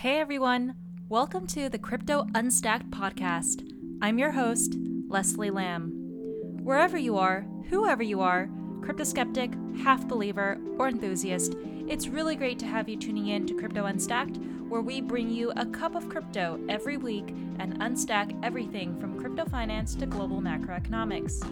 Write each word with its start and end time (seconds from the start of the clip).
Hey 0.00 0.18
everyone, 0.18 0.76
welcome 1.10 1.46
to 1.48 1.68
the 1.68 1.76
Crypto 1.78 2.24
Unstacked 2.34 2.90
podcast. 2.90 3.70
I'm 4.00 4.18
your 4.18 4.30
host, 4.30 4.74
Leslie 5.08 5.50
Lamb. 5.50 5.90
Wherever 6.62 6.96
you 6.96 7.18
are, 7.18 7.44
whoever 7.68 8.02
you 8.02 8.22
are, 8.22 8.48
crypto 8.80 9.04
skeptic, 9.04 9.52
half 9.82 10.08
believer, 10.08 10.56
or 10.78 10.88
enthusiast, 10.88 11.54
it's 11.86 12.08
really 12.08 12.34
great 12.34 12.58
to 12.60 12.66
have 12.66 12.88
you 12.88 12.96
tuning 12.96 13.26
in 13.26 13.46
to 13.48 13.54
Crypto 13.54 13.84
Unstacked, 13.84 14.38
where 14.70 14.80
we 14.80 15.02
bring 15.02 15.28
you 15.28 15.52
a 15.56 15.66
cup 15.66 15.94
of 15.94 16.08
crypto 16.08 16.58
every 16.70 16.96
week 16.96 17.28
and 17.58 17.78
unstack 17.80 18.34
everything 18.42 18.98
from 18.98 19.20
crypto 19.20 19.44
finance 19.44 19.94
to 19.96 20.06
global 20.06 20.40
macroeconomics. 20.40 21.44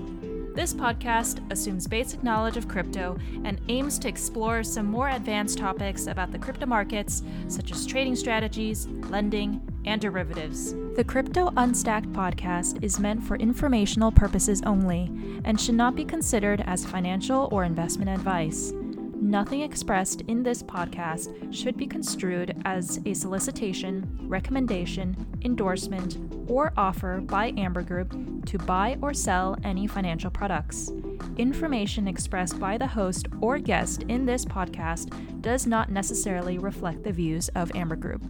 This 0.55 0.75
podcast 0.75 1.49
assumes 1.53 1.87
basic 1.87 2.23
knowledge 2.23 2.57
of 2.57 2.69
crypto 2.69 3.17
and 3.45 3.61
aims 3.69 3.99
to 4.01 4.09
explore 4.09 4.63
some 4.63 4.87
more 4.87 5.09
advanced 5.09 5.59
topics 5.59 6.07
about 6.07 6.33
the 6.33 6.39
crypto 6.39 6.67
markets, 6.67 7.23
such 7.47 7.71
as 7.71 7.87
trading 7.87 8.17
strategies, 8.17 8.87
lending, 9.09 9.61
and 9.85 10.01
derivatives. 10.01 10.75
The 10.97 11.05
Crypto 11.05 11.53
Unstacked 11.57 12.13
podcast 12.13 12.83
is 12.83 12.99
meant 12.99 13.23
for 13.23 13.37
informational 13.37 14.11
purposes 14.11 14.63
only 14.67 15.11
and 15.45 15.61
should 15.61 15.77
not 15.77 15.95
be 15.95 16.05
considered 16.05 16.63
as 16.67 16.85
financial 16.85 17.49
or 17.53 17.65
investment 17.65 18.11
advice. 18.11 18.73
Nothing 19.21 19.63
expressed 19.63 20.21
in 20.23 20.45
this 20.45 20.63
podcast 20.63 21.53
should 21.53 21.77
be 21.77 21.87
construed 21.87 22.57
as 22.65 23.01
a 23.05 23.15
solicitation, 23.15 24.09
recommendation, 24.23 25.17
endorsement, 25.43 26.19
or 26.49 26.73
offer 26.77 27.21
by 27.21 27.53
Amber 27.57 27.83
Group 27.83 28.47
to 28.47 28.59
buy 28.59 28.97
or 29.03 29.13
sell 29.13 29.57
any 29.65 29.89
financial 29.89 30.31
products. 30.31 30.93
Information 31.37 32.07
expressed 32.07 32.61
by 32.61 32.79
the 32.79 32.87
host 32.87 33.27
or 33.41 33.59
guest 33.59 34.05
in 34.05 34.25
this 34.25 34.45
podcast 34.45 35.13
does 35.43 35.67
not 35.67 35.91
necessarily 35.91 36.59
reflect 36.59 37.03
the 37.03 37.13
views 37.13 37.49
of 37.51 37.75
Amber 37.75 37.97
Group. 37.97 38.23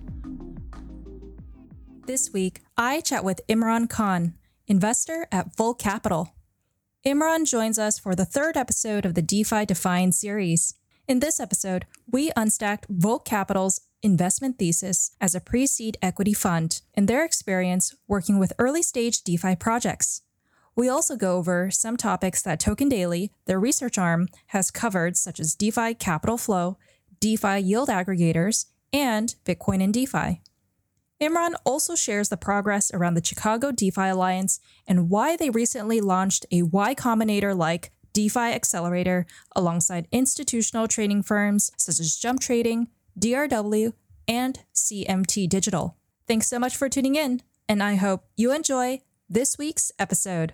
This 2.07 2.33
week, 2.33 2.63
I 2.79 3.03
chat 3.03 3.25
with 3.25 3.43
Imran 3.47 3.91
Khan, 3.91 4.35
investor 4.67 5.29
at 5.31 5.55
Volt 5.55 5.79
Capital. 5.79 6.31
Imran 7.07 7.49
joins 7.49 7.79
us 7.79 7.99
for 7.99 8.15
the 8.15 8.25
third 8.25 8.57
episode 8.57 9.05
of 9.05 9.15
the 9.15 9.23
DeFi 9.23 9.67
Defined 9.67 10.15
series. 10.15 10.75
In 11.09 11.21
this 11.21 11.41
episode, 11.41 11.87
we 12.07 12.31
unstacked 12.33 12.85
Volt 12.91 13.25
Capital's 13.25 13.81
investment 14.03 14.59
thesis 14.59 15.13
as 15.23 15.35
a 15.35 15.41
pre 15.41 15.67
seed 15.67 15.97
equity 16.03 16.35
fund 16.35 16.83
and 16.93 17.09
their 17.09 17.25
experience 17.25 17.95
working 18.07 18.39
with 18.39 18.53
early 18.59 18.83
stage 18.83 19.23
DeFi 19.23 19.57
projects. 19.57 20.21
We 20.77 20.87
also 20.87 21.17
go 21.17 21.39
over 21.39 21.71
some 21.71 21.97
topics 21.97 22.43
that 22.43 22.61
Token 22.61 22.91
Daily, 22.91 23.33
their 23.47 23.59
research 23.59 23.97
arm, 23.97 24.29
has 24.49 24.71
covered, 24.71 25.17
such 25.17 25.41
as 25.41 25.55
DeFi 25.55 25.95
capital 25.95 26.37
flow, 26.37 26.77
DeFi 27.21 27.59
yield 27.61 27.89
aggregators, 27.89 28.67
and 28.93 29.35
Bitcoin 29.47 29.83
and 29.83 29.95
DeFi. 29.95 30.43
Imran 31.23 31.55
also 31.65 31.95
shares 31.97 32.29
the 32.29 32.37
progress 32.37 32.93
around 32.93 33.15
the 33.15 33.25
Chicago 33.25 33.73
DeFi 33.73 34.09
Alliance 34.09 34.61
and 34.87 35.09
why 35.09 35.37
they 35.37 35.49
recently 35.49 36.03
launched 36.03 36.45
a 36.53 36.63
Y 36.65 36.95
Combinator 36.95 37.57
like 37.57 37.93
DeFi 38.13 38.53
accelerator 38.53 39.27
alongside 39.55 40.09
institutional 40.13 40.89
trading 40.89 41.23
firms 41.23 41.71
such 41.77 42.01
as 42.01 42.17
Jump 42.17 42.41
Trading, 42.41 42.89
DRW, 43.19 43.93
and 44.27 44.61
CMT 44.75 45.49
Digital. 45.49 45.97
Thanks 46.27 46.49
so 46.49 46.59
much 46.59 46.77
for 46.77 46.89
tuning 46.89 47.17
in, 47.17 47.43
and 47.69 47.83
I 47.83 47.95
hope 47.95 48.25
you 48.37 48.53
enjoy 48.53 49.01
this 49.29 49.59
week's 49.59 49.93
episode. 49.99 50.53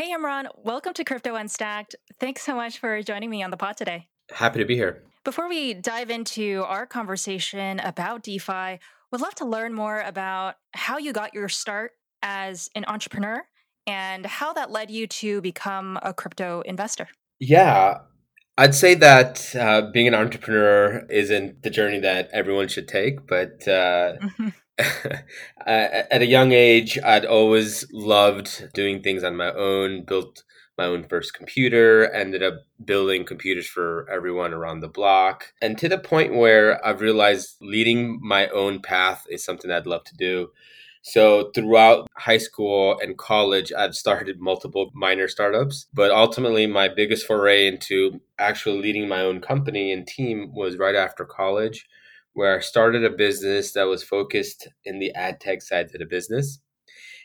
Hey, 0.00 0.14
Imran, 0.14 0.46
welcome 0.56 0.94
to 0.94 1.04
Crypto 1.04 1.34
Unstacked. 1.34 1.94
Thanks 2.18 2.40
so 2.40 2.54
much 2.54 2.78
for 2.78 3.02
joining 3.02 3.28
me 3.28 3.42
on 3.42 3.50
the 3.50 3.58
pod 3.58 3.76
today. 3.76 4.08
Happy 4.30 4.58
to 4.58 4.64
be 4.64 4.74
here. 4.74 5.02
Before 5.24 5.46
we 5.46 5.74
dive 5.74 6.08
into 6.08 6.64
our 6.66 6.86
conversation 6.86 7.80
about 7.80 8.22
DeFi, 8.22 8.80
we'd 9.12 9.20
love 9.20 9.34
to 9.34 9.44
learn 9.44 9.74
more 9.74 10.00
about 10.00 10.54
how 10.72 10.96
you 10.96 11.12
got 11.12 11.34
your 11.34 11.50
start 11.50 11.92
as 12.22 12.70
an 12.74 12.86
entrepreneur 12.88 13.42
and 13.86 14.24
how 14.24 14.54
that 14.54 14.70
led 14.70 14.90
you 14.90 15.06
to 15.06 15.42
become 15.42 15.98
a 16.02 16.14
crypto 16.14 16.62
investor. 16.62 17.06
Yeah, 17.38 17.98
I'd 18.56 18.74
say 18.74 18.94
that 18.94 19.54
uh, 19.54 19.90
being 19.92 20.08
an 20.08 20.14
entrepreneur 20.14 21.04
isn't 21.10 21.62
the 21.62 21.68
journey 21.68 22.00
that 22.00 22.30
everyone 22.32 22.68
should 22.68 22.88
take, 22.88 23.26
but 23.26 23.68
uh, 23.68 24.16
mm-hmm. 24.16 24.48
Uh, 25.66 26.08
at 26.10 26.22
a 26.22 26.26
young 26.26 26.52
age, 26.52 26.98
I'd 27.04 27.26
always 27.26 27.86
loved 27.92 28.70
doing 28.72 29.02
things 29.02 29.22
on 29.22 29.36
my 29.36 29.52
own, 29.52 30.04
built 30.04 30.42
my 30.78 30.86
own 30.86 31.04
first 31.04 31.34
computer, 31.34 32.10
ended 32.12 32.42
up 32.42 32.54
building 32.82 33.26
computers 33.26 33.66
for 33.66 34.08
everyone 34.10 34.54
around 34.54 34.80
the 34.80 34.88
block. 34.88 35.52
And 35.60 35.76
to 35.78 35.88
the 35.88 35.98
point 35.98 36.34
where 36.34 36.84
I've 36.84 37.02
realized 37.02 37.56
leading 37.60 38.18
my 38.22 38.48
own 38.48 38.80
path 38.80 39.26
is 39.28 39.44
something 39.44 39.70
I'd 39.70 39.86
love 39.86 40.04
to 40.04 40.16
do. 40.16 40.48
So 41.02 41.50
throughout 41.54 42.08
high 42.16 42.38
school 42.38 42.98
and 43.00 43.18
college, 43.18 43.70
I've 43.72 43.94
started 43.94 44.40
multiple 44.40 44.90
minor 44.94 45.28
startups, 45.28 45.86
but 45.92 46.10
ultimately 46.10 46.66
my 46.66 46.88
biggest 46.88 47.26
foray 47.26 47.66
into 47.66 48.20
actually 48.38 48.80
leading 48.80 49.08
my 49.08 49.20
own 49.20 49.42
company 49.42 49.92
and 49.92 50.06
team 50.06 50.52
was 50.54 50.78
right 50.78 50.96
after 50.96 51.26
college 51.26 51.86
where 52.34 52.56
I 52.56 52.60
started 52.60 53.04
a 53.04 53.10
business 53.10 53.72
that 53.72 53.84
was 53.84 54.02
focused 54.02 54.68
in 54.84 54.98
the 54.98 55.12
ad 55.14 55.40
tech 55.40 55.62
side 55.62 55.86
of 55.86 55.92
the 55.92 56.06
business. 56.06 56.60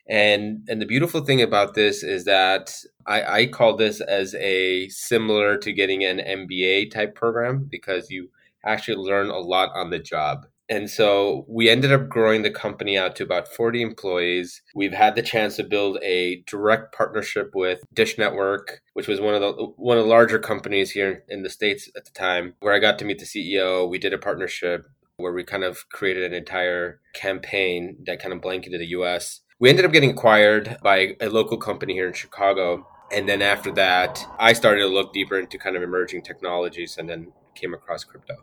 And 0.08 0.68
and 0.70 0.82
the 0.82 0.86
beautiful 0.86 1.22
thing 1.22 1.42
about 1.42 1.74
this 1.74 2.04
is 2.04 2.26
that 2.26 2.76
I, 3.08 3.40
I 3.40 3.46
call 3.48 3.76
this 3.76 4.02
as 4.02 4.36
a 4.36 4.88
similar 4.90 5.58
to 5.58 5.74
getting 5.74 6.04
an 6.04 6.20
MBA 6.20 6.92
type 6.92 7.16
program 7.16 7.68
because 7.70 8.12
you 8.12 8.30
actually 8.64 8.98
learn 8.98 9.30
a 9.30 9.40
lot 9.40 9.70
on 9.76 9.90
the 9.90 10.00
job. 10.00 10.46
And 10.68 10.90
so 10.90 11.46
we 11.48 11.70
ended 11.70 11.92
up 11.92 12.10
growing 12.10 12.42
the 12.42 12.50
company 12.50 12.98
out 12.98 13.16
to 13.18 13.24
about 13.24 13.48
40 13.48 13.84
employees. 13.84 14.64
We've 14.74 14.94
had 14.94 15.16
the 15.16 15.22
chance 15.22 15.58
to 15.58 15.64
build 15.64 16.00
a 16.02 16.44
direct 16.48 16.96
partnership 16.96 17.52
with 17.54 17.84
Dish 17.94 18.18
Network, 18.18 18.82
which 18.94 19.08
was 19.08 19.22
one 19.22 19.36
of 19.36 19.42
the 19.42 19.52
one 19.78 19.98
of 19.98 20.06
the 20.06 20.10
larger 20.10 20.40
companies 20.40 20.92
here 20.92 21.24
in 21.30 21.44
the 21.44 21.52
states 21.52 21.90
at 21.96 22.06
the 22.06 22.12
time, 22.12 22.56
where 22.62 22.74
I 22.74 22.80
got 22.80 22.98
to 23.00 23.06
meet 23.06 23.20
the 23.20 23.26
CEO. 23.26 23.88
We 23.88 24.00
did 24.00 24.14
a 24.14 24.18
partnership 24.18 24.90
where 25.18 25.34
we 25.34 25.44
kind 25.44 25.64
of 25.64 25.88
created 25.90 26.24
an 26.24 26.34
entire 26.34 27.00
campaign 27.14 27.98
that 28.06 28.22
kind 28.22 28.34
of 28.34 28.42
blanketed 28.42 28.82
the 28.82 28.88
US. 28.88 29.42
We 29.60 29.70
ended 29.70 29.86
up 29.86 29.94
getting 29.94 30.12
acquired 30.12 30.78
by 30.84 31.16
a 31.22 31.30
local 31.30 31.58
company 31.58 31.94
here 31.94 32.08
in 32.08 32.14
Chicago. 32.14 32.88
And 33.12 33.30
then 33.30 33.42
after 33.42 33.72
that, 33.74 34.26
I 34.40 34.54
started 34.54 34.82
to 34.82 34.88
look 34.88 35.14
deeper 35.14 35.40
into 35.40 35.58
kind 35.58 35.76
of 35.76 35.84
emerging 35.84 36.24
technologies 36.24 36.98
and 36.98 37.10
then 37.10 37.32
came 37.54 37.74
across 37.74 38.04
crypto. 38.04 38.36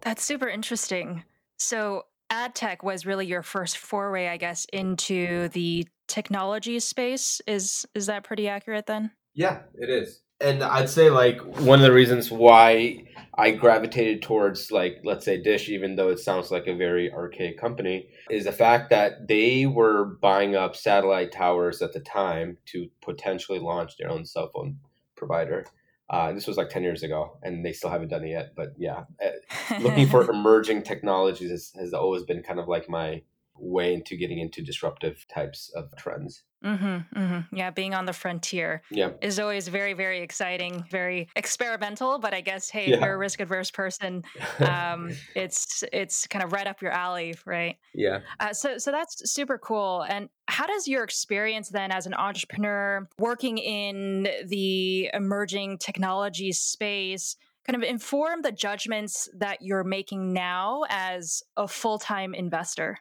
That's 0.00 0.24
super 0.24 0.48
interesting. 0.48 1.24
So, 1.58 2.06
ad 2.28 2.54
tech 2.54 2.82
was 2.82 3.06
really 3.06 3.26
your 3.26 3.42
first 3.42 3.78
foray, 3.78 4.28
I 4.28 4.36
guess, 4.36 4.64
into 4.72 5.48
the 5.50 5.86
technology 6.08 6.80
space. 6.80 7.40
Is 7.46 7.86
is 7.94 8.06
that 8.06 8.24
pretty 8.24 8.48
accurate 8.48 8.86
then? 8.86 9.12
Yeah, 9.34 9.60
it 9.74 9.88
is 9.88 10.21
and 10.42 10.62
I'd 10.62 10.90
say 10.90 11.10
like 11.10 11.40
one 11.60 11.78
of 11.78 11.84
the 11.84 11.92
reasons 11.92 12.30
why 12.30 13.04
I 13.34 13.52
gravitated 13.52 14.22
towards 14.22 14.70
like 14.70 15.00
let's 15.04 15.24
say 15.24 15.40
Dish, 15.40 15.68
even 15.68 15.96
though 15.96 16.10
it 16.10 16.18
sounds 16.18 16.50
like 16.50 16.66
a 16.66 16.74
very 16.74 17.12
archaic 17.12 17.58
company, 17.58 18.08
is 18.30 18.44
the 18.44 18.52
fact 18.52 18.90
that 18.90 19.28
they 19.28 19.66
were 19.66 20.04
buying 20.20 20.54
up 20.54 20.76
satellite 20.76 21.32
towers 21.32 21.80
at 21.80 21.92
the 21.92 22.00
time 22.00 22.58
to 22.66 22.88
potentially 23.00 23.58
launch 23.58 23.96
their 23.96 24.10
own 24.10 24.26
cell 24.26 24.50
phone 24.54 24.78
provider. 25.16 25.64
Uh, 26.10 26.32
this 26.32 26.46
was 26.46 26.58
like 26.58 26.68
10 26.68 26.82
years 26.82 27.02
ago 27.02 27.38
and 27.42 27.64
they 27.64 27.72
still 27.72 27.88
haven't 27.88 28.08
done 28.08 28.24
it 28.24 28.30
yet. 28.30 28.50
But 28.54 28.74
yeah, 28.76 29.04
uh, 29.24 29.78
looking 29.80 30.06
for 30.06 30.28
emerging 30.30 30.82
technologies 30.82 31.50
has, 31.50 31.72
has 31.78 31.94
always 31.94 32.24
been 32.24 32.42
kind 32.42 32.60
of 32.60 32.68
like 32.68 32.86
my 32.86 33.22
way 33.56 33.94
into 33.94 34.16
getting 34.16 34.38
into 34.38 34.62
disruptive 34.62 35.26
types 35.28 35.70
of 35.74 35.94
trends. 35.96 36.42
Mm-hmm, 36.64 37.18
mm-hmm. 37.20 37.56
Yeah, 37.56 37.70
being 37.70 37.92
on 37.92 38.06
the 38.06 38.12
frontier 38.12 38.82
yeah. 38.90 39.10
is 39.20 39.40
always 39.40 39.66
very, 39.66 39.94
very 39.94 40.20
exciting, 40.20 40.84
very 40.90 41.28
experimental. 41.34 42.18
But 42.18 42.34
I 42.34 42.40
guess, 42.40 42.70
hey, 42.70 42.88
yeah. 42.88 42.96
if 42.96 43.00
you're 43.00 43.14
a 43.14 43.18
risk 43.18 43.40
adverse 43.40 43.70
person, 43.70 44.22
um, 44.60 45.10
it's 45.34 45.82
it's 45.92 46.26
kind 46.28 46.44
of 46.44 46.52
right 46.52 46.66
up 46.66 46.80
your 46.80 46.92
alley, 46.92 47.34
right? 47.44 47.76
Yeah. 47.94 48.20
Uh, 48.38 48.52
so 48.52 48.78
so 48.78 48.92
that's 48.92 49.32
super 49.32 49.58
cool. 49.58 50.04
And 50.08 50.28
how 50.46 50.66
does 50.66 50.86
your 50.86 51.02
experience 51.02 51.68
then 51.68 51.90
as 51.90 52.06
an 52.06 52.14
entrepreneur 52.14 53.08
working 53.18 53.58
in 53.58 54.28
the 54.46 55.10
emerging 55.12 55.78
technology 55.78 56.52
space? 56.52 57.36
kind 57.64 57.80
of 57.80 57.88
inform 57.88 58.42
the 58.42 58.50
judgments 58.50 59.28
that 59.38 59.62
you're 59.62 59.84
making 59.84 60.32
now 60.32 60.82
as 60.88 61.44
a 61.56 61.68
full-time 61.68 62.34
investor 62.34 62.98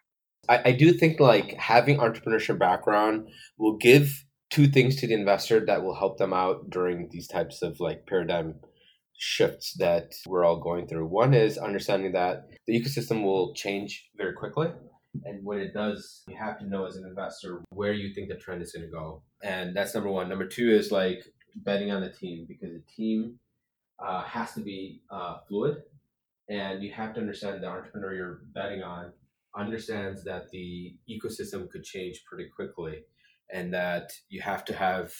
I, 0.50 0.62
I 0.66 0.72
do 0.72 0.94
think 0.94 1.20
like 1.20 1.54
having 1.54 1.98
entrepreneurship 1.98 2.60
background 2.60 3.30
will 3.58 3.78
give 3.78 4.26
two 4.50 4.68
things 4.68 4.98
to 4.98 5.08
the 5.08 5.14
investor 5.14 5.66
that 5.66 5.84
will 5.84 5.96
help 5.96 6.18
them 6.18 6.34
out 6.34 6.70
during 6.70 7.10
these 7.12 7.28
types 7.28 7.62
of 7.62 7.80
like 7.80 8.06
paradigm 8.06 8.56
shifts 9.18 9.76
that 9.78 10.14
we're 10.26 10.44
all 10.44 10.60
going 10.60 10.88
through. 10.88 11.06
One 11.06 11.34
is 11.34 11.58
understanding 11.58 12.12
that 12.14 12.48
the 12.68 12.80
ecosystem 12.80 13.24
will 13.24 13.54
change 13.54 14.10
very 14.18 14.34
quickly. 14.34 14.70
And 15.26 15.46
when 15.46 15.60
it 15.60 15.74
does, 15.74 16.24
you 16.28 16.36
have 16.38 16.58
to 16.60 16.66
know 16.68 16.86
as 16.86 16.96
an 16.96 17.06
investor 17.06 17.62
where 17.70 17.94
you 17.94 18.14
think 18.14 18.30
the 18.30 18.36
trend 18.36 18.62
is 18.62 18.72
going 18.72 18.86
to 18.86 18.92
go. 18.92 19.24
And 19.44 19.76
that's 19.76 19.94
number 19.94 20.10
one. 20.10 20.28
Number 20.30 20.48
two 20.48 20.72
is 20.72 20.92
like 20.92 21.24
betting 21.56 21.92
on 21.92 22.02
the 22.02 22.10
team 22.10 22.46
because 22.48 22.72
the 22.72 22.84
team 22.96 23.38
uh, 24.00 24.24
has 24.24 24.54
to 24.54 24.62
be 24.62 25.02
uh, 25.12 25.38
fluid. 25.48 25.78
And 26.50 26.82
you 26.82 26.92
have 26.94 27.14
to 27.14 27.22
understand 27.22 27.62
the 27.62 27.68
entrepreneur 27.68 28.14
you're 28.14 28.42
betting 28.54 28.84
on 28.84 29.14
understands 29.56 30.24
that 30.24 30.50
the 30.52 30.96
ecosystem 31.10 31.70
could 31.70 31.84
change 31.84 32.24
pretty 32.26 32.50
quickly 32.50 33.04
and 33.52 33.74
that 33.74 34.12
you 34.30 34.42
have 34.42 34.64
to 34.66 34.74
have 34.74 35.14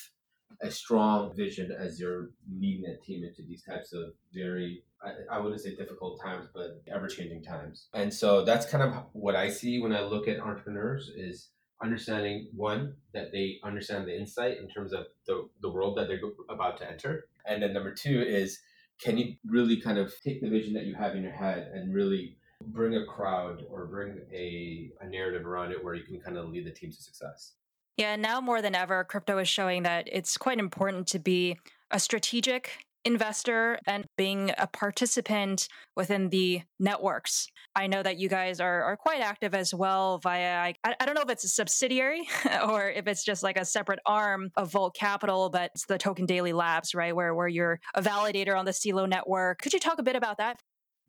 a 0.62 0.72
strong 0.72 1.36
vision 1.36 1.72
as 1.72 2.00
you're 2.00 2.32
leading 2.54 2.86
a 2.86 2.98
team 2.98 3.24
into 3.24 3.42
these 3.42 3.64
types 3.64 3.94
of 3.94 4.14
very 4.34 4.84
I, 5.04 5.38
I 5.38 5.40
wouldn't 5.40 5.62
say 5.62 5.76
difficult 5.76 6.22
times 6.22 6.48
but 6.54 6.82
ever 6.94 7.08
changing 7.08 7.44
times. 7.44 7.88
And 7.94 8.14
so 8.14 8.46
that's 8.46 8.66
kind 8.66 8.84
of 8.84 9.04
what 9.14 9.36
i 9.36 9.50
see 9.50 9.80
when 9.80 9.94
i 9.94 10.02
look 10.02 10.28
at 10.28 10.40
entrepreneurs 10.40 11.10
is 11.16 11.50
understanding 11.82 12.48
one 12.56 12.96
that 13.14 13.32
they 13.32 13.60
understand 13.64 14.08
the 14.08 14.18
insight 14.18 14.58
in 14.60 14.68
terms 14.68 14.94
of 14.94 15.08
the, 15.26 15.48
the 15.62 15.72
world 15.72 15.98
that 15.98 16.08
they're 16.08 16.22
about 16.50 16.78
to 16.78 16.90
enter. 16.90 17.26
And 17.46 17.64
then 17.64 17.74
number 17.74 17.94
two 17.94 18.22
is 18.22 18.60
can 19.00 19.18
you 19.18 19.36
really 19.46 19.82
kind 19.82 19.98
of 19.98 20.14
take 20.24 20.42
the 20.42 20.50
vision 20.50 20.74
that 20.74 20.86
you 20.86 20.94
have 20.94 21.16
in 21.16 21.24
your 21.24 21.32
head 21.32 21.72
and 21.74 21.94
really 21.94 22.38
bring 22.68 22.96
a 22.96 23.06
crowd 23.06 23.66
or 23.70 23.86
bring 23.86 24.20
a, 24.34 24.92
a 25.02 25.08
narrative 25.08 25.46
around 25.46 25.72
it 25.72 25.84
where 25.84 25.94
you 25.96 26.04
can 26.04 26.20
kind 26.20 26.38
of 26.38 26.50
lead 26.50 26.66
the 26.66 26.72
team 26.72 26.92
to 26.92 27.02
success 27.02 27.54
yeah, 27.98 28.16
now 28.16 28.42
more 28.42 28.62
than 28.62 28.74
ever, 28.74 29.04
crypto 29.04 29.38
is 29.38 29.50
showing 29.50 29.84
that 29.84 30.08
it's 30.12 30.38
quite 30.38 30.60
important 30.60 31.08
to 31.08 31.20
be 31.20 31.60
a 31.92 32.00
strategic 32.00 32.86
investor 33.04 33.80
and 33.86 34.06
being 34.18 34.52
a 34.58 34.68
participant 34.68 35.68
within 35.96 36.30
the 36.30 36.62
networks. 36.80 37.48
I 37.76 37.88
know 37.88 38.02
that 38.04 38.18
you 38.18 38.30
guys 38.30 38.60
are, 38.60 38.84
are 38.84 38.98
quite 38.98 39.22
active 39.22 39.56
as 39.56 39.74
well 39.74 40.20
via, 40.20 40.74
I, 40.84 40.94
I 41.00 41.06
don't 41.06 41.16
know 41.16 41.22
if 41.22 41.30
it's 41.30 41.44
a 41.44 41.50
subsidiary 41.50 42.28
or 42.68 42.90
if 42.90 43.08
it's 43.08 43.24
just 43.24 43.44
like 43.44 43.58
a 43.58 43.66
separate 43.66 44.00
arm 44.06 44.52
of 44.56 44.72
Volt 44.72 44.96
Capital, 44.96 45.50
but 45.50 45.72
it's 45.74 45.86
the 45.86 45.98
Token 45.98 46.26
Daily 46.26 46.54
Labs, 46.54 46.94
right? 46.94 47.16
Where, 47.16 47.34
where 47.34 47.48
you're 47.48 47.80
a 47.96 48.02
validator 48.02 48.58
on 48.58 48.66
the 48.66 48.72
Celo 48.72 49.08
network. 49.08 49.62
Could 49.62 49.74
you 49.74 49.80
talk 49.80 50.00
a 50.00 50.04
bit 50.04 50.16
about 50.16 50.38
that? 50.38 50.60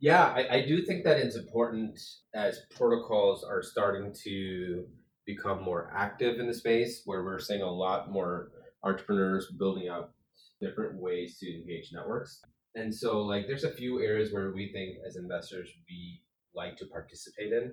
Yeah, 0.03 0.25
I, 0.25 0.57
I 0.57 0.67
do 0.67 0.85
think 0.85 1.05
that 1.05 1.19
it's 1.19 1.37
important 1.37 1.97
as 2.35 2.63
protocols 2.77 3.45
are 3.45 3.63
starting 3.63 4.13
to 4.25 4.85
become 5.27 5.63
more 5.63 5.93
active 5.97 6.41
in 6.41 6.49
the 6.49 6.55
space 6.55 7.03
where 7.05 7.23
we're 7.23 7.39
seeing 7.39 7.63
a 7.63 7.71
lot 7.71 8.11
more 8.11 8.51
entrepreneurs 8.83 9.53
building 9.57 9.89
up 9.89 10.13
different 10.61 11.01
ways 11.01 11.39
to 11.39 11.49
engage 11.49 11.91
networks. 11.93 12.43
And 12.75 12.93
so 12.93 13.21
like 13.21 13.47
there's 13.47 13.63
a 13.63 13.71
few 13.71 14.03
areas 14.03 14.33
where 14.33 14.51
we 14.53 14.73
think 14.73 14.97
as 15.07 15.15
investors 15.15 15.71
we 15.89 16.21
like 16.53 16.77
to 16.79 16.87
participate 16.87 17.53
in. 17.53 17.73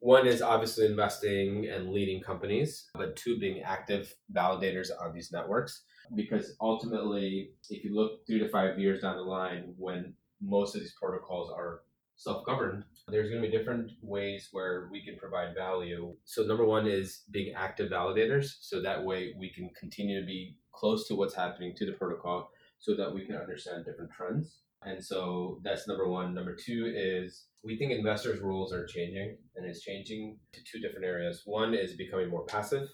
One 0.00 0.26
is 0.26 0.40
obviously 0.40 0.86
investing 0.86 1.68
and 1.70 1.90
leading 1.90 2.22
companies, 2.22 2.88
but 2.94 3.14
two 3.16 3.38
being 3.38 3.60
active 3.60 4.14
validators 4.34 4.88
on 4.98 5.12
these 5.12 5.32
networks. 5.32 5.82
Because 6.14 6.56
ultimately, 6.62 7.50
if 7.68 7.84
you 7.84 7.94
look 7.94 8.26
three 8.26 8.38
to 8.38 8.48
five 8.48 8.78
years 8.78 9.02
down 9.02 9.16
the 9.16 9.22
line, 9.22 9.74
when 9.76 10.14
most 10.40 10.74
of 10.74 10.80
these 10.80 10.94
protocols 11.00 11.50
are 11.50 11.82
self-governed. 12.16 12.84
There's 13.06 13.30
going 13.30 13.42
to 13.42 13.48
be 13.48 13.56
different 13.56 13.92
ways 14.02 14.48
where 14.52 14.88
we 14.90 15.04
can 15.04 15.16
provide 15.16 15.54
value. 15.54 16.14
So 16.24 16.42
number 16.42 16.64
one 16.64 16.86
is 16.86 17.22
being 17.30 17.54
active 17.56 17.90
validators. 17.90 18.56
So 18.60 18.82
that 18.82 19.04
way 19.04 19.34
we 19.38 19.50
can 19.50 19.70
continue 19.78 20.20
to 20.20 20.26
be 20.26 20.56
close 20.72 21.06
to 21.08 21.14
what's 21.14 21.34
happening 21.34 21.74
to 21.76 21.86
the 21.86 21.92
protocol 21.92 22.50
so 22.80 22.94
that 22.96 23.14
we 23.14 23.24
can 23.24 23.36
understand 23.36 23.84
different 23.84 24.10
trends. 24.10 24.58
And 24.82 25.02
so 25.02 25.60
that's 25.64 25.88
number 25.88 26.08
one. 26.08 26.34
Number 26.34 26.54
two 26.54 26.92
is 26.94 27.46
we 27.64 27.76
think 27.76 27.92
investors 27.92 28.40
rules 28.40 28.72
are 28.72 28.86
changing 28.86 29.36
and 29.56 29.66
it's 29.66 29.82
changing 29.82 30.38
to 30.52 30.60
two 30.64 30.80
different 30.80 31.06
areas. 31.06 31.42
One 31.44 31.74
is 31.74 31.94
becoming 31.94 32.30
more 32.30 32.44
passive 32.44 32.88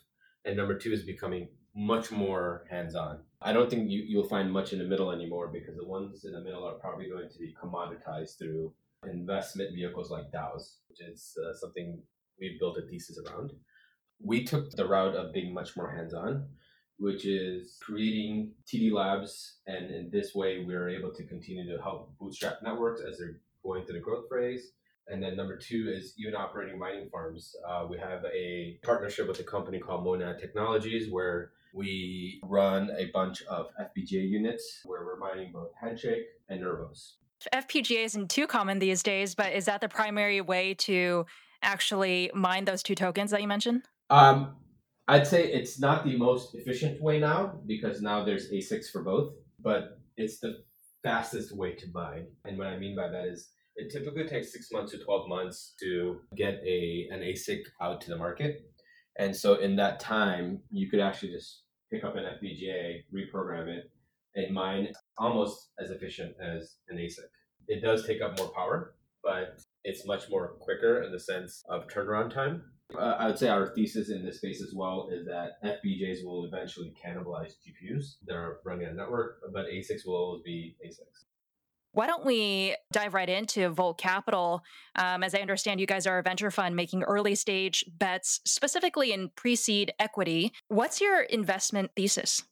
and 0.44 0.56
number 0.56 0.78
two 0.78 0.92
is 0.92 1.02
becoming 1.02 1.48
much 1.74 2.10
more 2.10 2.64
hands-on. 2.70 3.20
I 3.42 3.52
don't 3.52 3.68
think 3.68 3.90
you, 3.90 4.04
you'll 4.06 4.28
find 4.28 4.50
much 4.50 4.72
in 4.72 4.78
the 4.78 4.84
middle 4.84 5.10
anymore 5.10 5.48
because 5.48 5.76
the 5.76 5.86
ones 5.86 6.24
in 6.24 6.32
the 6.32 6.40
middle 6.40 6.64
are 6.64 6.74
probably 6.74 7.08
going 7.08 7.28
to 7.28 7.38
be 7.38 7.54
commoditized 7.60 8.38
through 8.38 8.72
investment 9.04 9.74
vehicles 9.74 10.10
like 10.10 10.30
DAOs, 10.32 10.78
which 10.88 11.00
is 11.00 11.36
uh, 11.44 11.54
something 11.54 12.00
we've 12.38 12.58
built 12.58 12.78
a 12.78 12.82
thesis 12.82 13.18
around. 13.18 13.52
We 14.20 14.44
took 14.44 14.70
the 14.70 14.86
route 14.86 15.16
of 15.16 15.32
being 15.32 15.52
much 15.52 15.76
more 15.76 15.90
hands 15.90 16.14
on, 16.14 16.46
which 16.98 17.26
is 17.26 17.76
creating 17.82 18.52
TD 18.66 18.92
labs. 18.92 19.56
And 19.66 19.90
in 19.90 20.10
this 20.10 20.34
way, 20.34 20.64
we're 20.64 20.88
able 20.88 21.12
to 21.12 21.24
continue 21.24 21.66
to 21.74 21.82
help 21.82 22.16
bootstrap 22.18 22.62
networks 22.62 23.02
as 23.02 23.18
they're 23.18 23.40
going 23.62 23.84
through 23.84 23.96
the 23.96 24.00
growth 24.00 24.26
phase. 24.30 24.70
And 25.08 25.22
then 25.22 25.36
number 25.36 25.58
two 25.58 25.92
is 25.94 26.14
even 26.18 26.34
operating 26.34 26.78
mining 26.78 27.10
farms. 27.10 27.54
Uh, 27.68 27.86
we 27.90 27.98
have 27.98 28.24
a 28.24 28.78
partnership 28.82 29.28
with 29.28 29.38
a 29.40 29.44
company 29.44 29.78
called 29.78 30.04
Monad 30.04 30.38
Technologies 30.38 31.10
where 31.10 31.50
we 31.74 32.40
run 32.44 32.90
a 32.96 33.06
bunch 33.12 33.42
of 33.42 33.66
FPGA 33.80 34.28
units 34.28 34.80
where 34.84 35.04
we're 35.04 35.18
mining 35.18 35.50
both 35.52 35.70
Handshake 35.80 36.24
and 36.48 36.62
Nervos. 36.62 37.14
FPGA 37.52 38.04
isn't 38.04 38.30
too 38.30 38.46
common 38.46 38.78
these 38.78 39.02
days, 39.02 39.34
but 39.34 39.52
is 39.52 39.64
that 39.66 39.80
the 39.80 39.88
primary 39.88 40.40
way 40.40 40.74
to 40.74 41.26
actually 41.62 42.30
mine 42.32 42.64
those 42.64 42.82
two 42.82 42.94
tokens 42.94 43.30
that 43.32 43.42
you 43.42 43.48
mentioned? 43.48 43.82
Um, 44.08 44.54
I'd 45.08 45.26
say 45.26 45.52
it's 45.52 45.78
not 45.80 46.04
the 46.04 46.16
most 46.16 46.54
efficient 46.54 47.02
way 47.02 47.18
now 47.18 47.58
because 47.66 48.00
now 48.00 48.24
there's 48.24 48.50
ASICs 48.50 48.90
for 48.90 49.02
both, 49.02 49.34
but 49.60 49.98
it's 50.16 50.38
the 50.38 50.62
fastest 51.02 51.54
way 51.54 51.72
to 51.74 51.86
mine. 51.92 52.26
And 52.44 52.56
what 52.56 52.68
I 52.68 52.78
mean 52.78 52.96
by 52.96 53.08
that 53.08 53.26
is 53.26 53.50
it 53.76 53.90
typically 53.90 54.26
takes 54.26 54.52
six 54.52 54.70
months 54.72 54.92
to 54.92 54.98
12 54.98 55.28
months 55.28 55.74
to 55.80 56.20
get 56.36 56.62
a 56.64 57.08
an 57.10 57.20
ASIC 57.20 57.62
out 57.80 58.00
to 58.02 58.10
the 58.10 58.16
market. 58.16 58.70
And 59.16 59.34
so 59.34 59.54
in 59.54 59.76
that 59.76 60.00
time, 60.00 60.60
you 60.70 60.88
could 60.88 61.00
actually 61.00 61.32
just 61.32 61.63
pick 61.92 62.04
up 62.04 62.16
an 62.16 62.24
FPGA, 62.24 63.02
reprogram 63.14 63.68
it, 63.68 63.90
and 64.34 64.54
mine 64.54 64.88
almost 65.18 65.70
as 65.78 65.90
efficient 65.90 66.34
as 66.42 66.76
an 66.88 66.98
ASIC. 66.98 67.30
It 67.68 67.82
does 67.82 68.06
take 68.06 68.20
up 68.20 68.38
more 68.38 68.52
power, 68.54 68.94
but 69.22 69.60
it's 69.84 70.06
much 70.06 70.28
more 70.30 70.56
quicker 70.60 71.02
in 71.02 71.12
the 71.12 71.20
sense 71.20 71.64
of 71.68 71.86
turnaround 71.88 72.32
time. 72.32 72.62
Uh, 72.96 73.16
I 73.18 73.26
would 73.26 73.38
say 73.38 73.48
our 73.48 73.74
thesis 73.74 74.10
in 74.10 74.24
this 74.24 74.38
space 74.38 74.62
as 74.62 74.74
well 74.74 75.08
is 75.10 75.24
that 75.26 75.62
FPGAs 75.64 76.24
will 76.24 76.44
eventually 76.44 76.94
cannibalize 77.04 77.52
GPUs 77.64 78.16
that 78.26 78.34
are 78.34 78.60
running 78.64 78.86
a 78.86 78.92
network, 78.92 79.40
but 79.52 79.66
ASICs 79.66 80.06
will 80.06 80.16
always 80.16 80.42
be 80.42 80.76
ASICs. 80.86 81.24
Why 81.94 82.08
don't 82.08 82.26
we 82.26 82.74
dive 82.92 83.14
right 83.14 83.28
into 83.28 83.68
Volt 83.68 83.98
Capital? 83.98 84.64
Um, 84.96 85.22
as 85.22 85.32
I 85.32 85.38
understand, 85.38 85.78
you 85.78 85.86
guys 85.86 86.08
are 86.08 86.18
a 86.18 86.22
venture 86.24 86.50
fund 86.50 86.74
making 86.74 87.04
early 87.04 87.36
stage 87.36 87.84
bets, 87.98 88.40
specifically 88.44 89.12
in 89.12 89.30
pre 89.36 89.54
seed 89.54 89.92
equity. 90.00 90.52
What's 90.66 91.00
your 91.00 91.22
investment 91.22 91.92
thesis? 91.94 92.42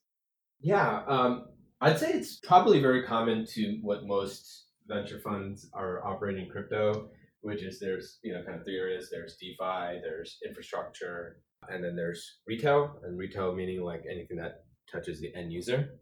Yeah, 0.60 1.02
um, 1.08 1.46
I'd 1.80 1.98
say 1.98 2.12
it's 2.12 2.36
probably 2.36 2.80
very 2.80 3.02
common 3.02 3.44
to 3.54 3.78
what 3.82 4.06
most 4.06 4.66
venture 4.86 5.18
funds 5.18 5.68
are 5.74 6.06
operating 6.06 6.48
crypto, 6.48 7.10
which 7.40 7.64
is 7.64 7.80
there's 7.80 8.20
you 8.22 8.32
know 8.32 8.44
kind 8.44 8.60
of 8.60 8.64
three 8.64 8.78
areas. 8.78 9.08
There's 9.10 9.36
DeFi, 9.36 10.00
there's 10.02 10.38
infrastructure, 10.46 11.38
and 11.68 11.82
then 11.82 11.96
there's 11.96 12.38
retail. 12.46 13.00
And 13.02 13.18
retail 13.18 13.56
meaning 13.56 13.82
like 13.82 14.04
anything 14.08 14.36
that 14.36 14.66
touches 14.88 15.20
the 15.20 15.34
end 15.34 15.52
user. 15.52 15.98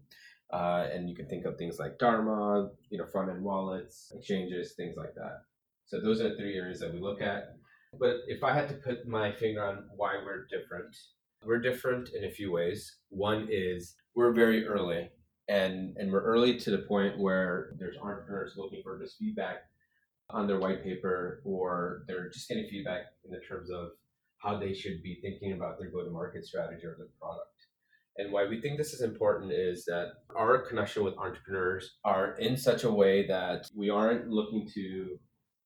Uh, 0.53 0.89
and 0.93 1.09
you 1.09 1.15
can 1.15 1.27
think 1.27 1.45
of 1.45 1.57
things 1.57 1.79
like 1.79 1.99
Dharma, 1.99 2.71
you 2.91 2.99
know, 2.99 3.07
front 3.07 3.31
end 3.31 3.43
wallets, 3.43 4.13
exchanges, 4.15 4.73
things 4.73 4.97
like 4.97 5.15
that. 5.15 5.43
So 5.87 6.01
those 6.01 6.21
are 6.21 6.35
three 6.37 6.57
areas 6.57 6.81
that 6.81 6.93
we 6.93 7.01
look 7.01 7.23
at. 7.23 7.55
But 7.99 8.19
if 8.27 8.43
I 8.43 8.55
had 8.55 8.69
to 8.69 8.75
put 8.75 9.07
my 9.07 9.33
finger 9.33 9.65
on 9.65 9.89
why 9.97 10.15
we're 10.25 10.47
different, 10.47 10.97
we're 11.45 11.61
different 11.61 12.11
in 12.11 12.25
a 12.25 12.31
few 12.31 12.53
ways. 12.53 12.99
One 13.09 13.49
is 13.51 13.97
we're 14.15 14.33
very 14.33 14.67
early, 14.67 15.11
and 15.49 15.97
and 15.97 16.13
we're 16.13 16.23
early 16.23 16.59
to 16.59 16.71
the 16.71 16.79
point 16.79 17.19
where 17.19 17.75
there's 17.79 17.97
entrepreneurs 17.97 18.55
looking 18.57 18.83
for 18.83 18.99
just 18.99 19.19
feedback 19.19 19.63
on 20.31 20.47
their 20.47 20.61
white 20.61 20.85
paper, 20.85 21.43
or 21.45 22.05
they're 22.07 22.31
just 22.31 22.49
getting 22.49 22.69
feedback 22.69 23.07
in 23.25 23.33
the 23.33 23.41
terms 23.41 23.71
of 23.71 23.91
how 24.39 24.57
they 24.57 24.73
should 24.73 25.03
be 25.03 25.19
thinking 25.21 25.53
about 25.53 25.79
their 25.79 25.91
go-to-market 25.91 26.45
strategy 26.45 26.87
or 26.87 26.95
their 26.97 27.09
product. 27.21 27.60
And 28.21 28.33
why 28.33 28.45
we 28.45 28.61
think 28.61 28.77
this 28.77 28.93
is 28.93 29.01
important 29.01 29.51
is 29.51 29.87
that 29.87 30.09
our 30.37 30.59
connection 30.59 31.05
with 31.05 31.17
entrepreneurs 31.17 31.97
are 32.05 32.35
in 32.35 32.55
such 32.55 32.85
a 32.85 32.93
way 32.93 33.27
that 33.27 33.67
we 33.75 33.89
aren't 33.89 34.29
looking 34.29 34.69
to 34.75 35.19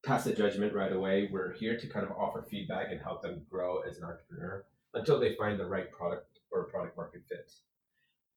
pass 0.07 0.25
a 0.27 0.35
judgment 0.35 0.73
right 0.73 0.93
away. 0.93 1.29
We're 1.33 1.55
here 1.55 1.77
to 1.77 1.87
kind 1.89 2.07
of 2.07 2.13
offer 2.13 2.47
feedback 2.49 2.93
and 2.93 3.01
help 3.01 3.23
them 3.23 3.43
grow 3.51 3.81
as 3.81 3.99
an 3.99 4.05
entrepreneur 4.05 4.65
until 4.95 5.19
they 5.19 5.35
find 5.35 5.59
the 5.59 5.67
right 5.67 5.91
product 5.91 6.39
or 6.53 6.69
product 6.69 6.97
market 6.97 7.23
fit. 7.29 7.51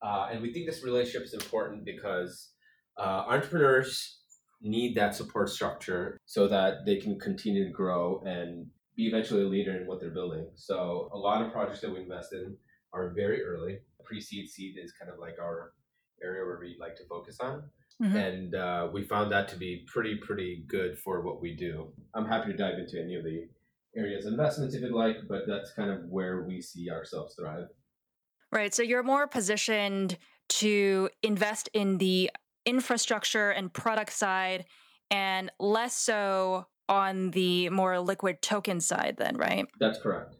Uh, 0.02 0.30
and 0.32 0.42
we 0.42 0.52
think 0.52 0.66
this 0.66 0.82
relationship 0.82 1.22
is 1.22 1.34
important 1.34 1.84
because 1.84 2.50
uh, 2.96 3.22
entrepreneurs 3.28 4.18
need 4.60 4.96
that 4.96 5.14
support 5.14 5.48
structure 5.48 6.18
so 6.24 6.48
that 6.48 6.84
they 6.84 6.96
can 6.96 7.20
continue 7.20 7.64
to 7.64 7.70
grow 7.70 8.20
and 8.26 8.66
be 8.96 9.06
eventually 9.06 9.42
a 9.42 9.46
leader 9.46 9.76
in 9.76 9.86
what 9.86 10.00
they're 10.00 10.10
building. 10.10 10.50
So 10.56 11.08
a 11.14 11.16
lot 11.16 11.40
of 11.40 11.52
projects 11.52 11.82
that 11.82 11.92
we 11.92 12.00
invest 12.00 12.32
in 12.32 12.56
are 12.92 13.12
very 13.14 13.44
early. 13.44 13.78
Pre-seed 14.08 14.48
seed 14.48 14.76
is 14.82 14.92
kind 14.92 15.12
of 15.12 15.18
like 15.18 15.34
our 15.38 15.72
area 16.22 16.44
where 16.44 16.58
we 16.58 16.76
like 16.80 16.96
to 16.96 17.04
focus 17.04 17.38
on. 17.40 17.64
Mm-hmm. 18.02 18.16
And 18.16 18.54
uh, 18.54 18.88
we 18.92 19.02
found 19.02 19.30
that 19.32 19.48
to 19.48 19.56
be 19.56 19.84
pretty, 19.86 20.16
pretty 20.16 20.64
good 20.66 20.98
for 20.98 21.20
what 21.22 21.42
we 21.42 21.54
do. 21.54 21.88
I'm 22.14 22.26
happy 22.26 22.52
to 22.52 22.56
dive 22.56 22.78
into 22.78 23.00
any 23.00 23.16
of 23.16 23.24
the 23.24 23.48
areas 23.96 24.24
of 24.24 24.32
investments 24.32 24.74
if 24.74 24.82
you'd 24.82 24.92
like, 24.92 25.16
but 25.28 25.42
that's 25.46 25.72
kind 25.72 25.90
of 25.90 26.04
where 26.08 26.44
we 26.44 26.62
see 26.62 26.90
ourselves 26.90 27.34
thrive. 27.38 27.66
Right. 28.52 28.72
So 28.72 28.82
you're 28.82 29.02
more 29.02 29.26
positioned 29.26 30.16
to 30.60 31.10
invest 31.22 31.68
in 31.74 31.98
the 31.98 32.30
infrastructure 32.64 33.50
and 33.50 33.72
product 33.72 34.12
side 34.12 34.64
and 35.10 35.50
less 35.58 35.94
so 35.94 36.66
on 36.88 37.32
the 37.32 37.68
more 37.68 37.98
liquid 38.00 38.40
token 38.40 38.80
side, 38.80 39.16
then, 39.18 39.36
right? 39.36 39.66
That's 39.78 40.00
correct. 40.00 40.36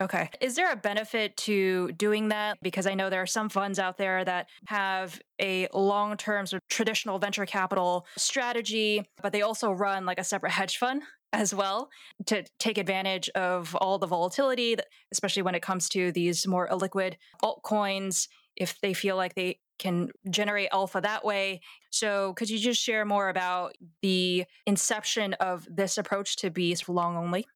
Okay. 0.00 0.30
Is 0.40 0.54
there 0.54 0.70
a 0.70 0.76
benefit 0.76 1.36
to 1.38 1.90
doing 1.92 2.28
that? 2.28 2.58
Because 2.62 2.86
I 2.86 2.94
know 2.94 3.10
there 3.10 3.22
are 3.22 3.26
some 3.26 3.48
funds 3.48 3.80
out 3.80 3.98
there 3.98 4.24
that 4.24 4.48
have 4.66 5.20
a 5.40 5.66
long 5.74 6.16
term 6.16 6.46
sort 6.46 6.62
of 6.62 6.68
traditional 6.68 7.18
venture 7.18 7.44
capital 7.46 8.06
strategy, 8.16 9.04
but 9.22 9.32
they 9.32 9.42
also 9.42 9.72
run 9.72 10.06
like 10.06 10.20
a 10.20 10.24
separate 10.24 10.52
hedge 10.52 10.76
fund 10.76 11.02
as 11.32 11.52
well 11.52 11.90
to 12.26 12.44
take 12.58 12.78
advantage 12.78 13.28
of 13.30 13.74
all 13.76 13.98
the 13.98 14.06
volatility, 14.06 14.76
especially 15.12 15.42
when 15.42 15.56
it 15.56 15.62
comes 15.62 15.88
to 15.90 16.12
these 16.12 16.46
more 16.46 16.68
illiquid 16.68 17.14
altcoins, 17.42 18.28
if 18.56 18.80
they 18.80 18.94
feel 18.94 19.16
like 19.16 19.34
they 19.34 19.58
can 19.80 20.10
generate 20.30 20.68
alpha 20.72 21.00
that 21.00 21.24
way. 21.24 21.60
So, 21.90 22.34
could 22.34 22.50
you 22.50 22.58
just 22.58 22.80
share 22.80 23.04
more 23.04 23.28
about 23.28 23.74
the 24.02 24.44
inception 24.66 25.34
of 25.34 25.66
this 25.70 25.98
approach 25.98 26.36
to 26.36 26.50
be 26.50 26.76
long 26.88 27.16
only? 27.16 27.46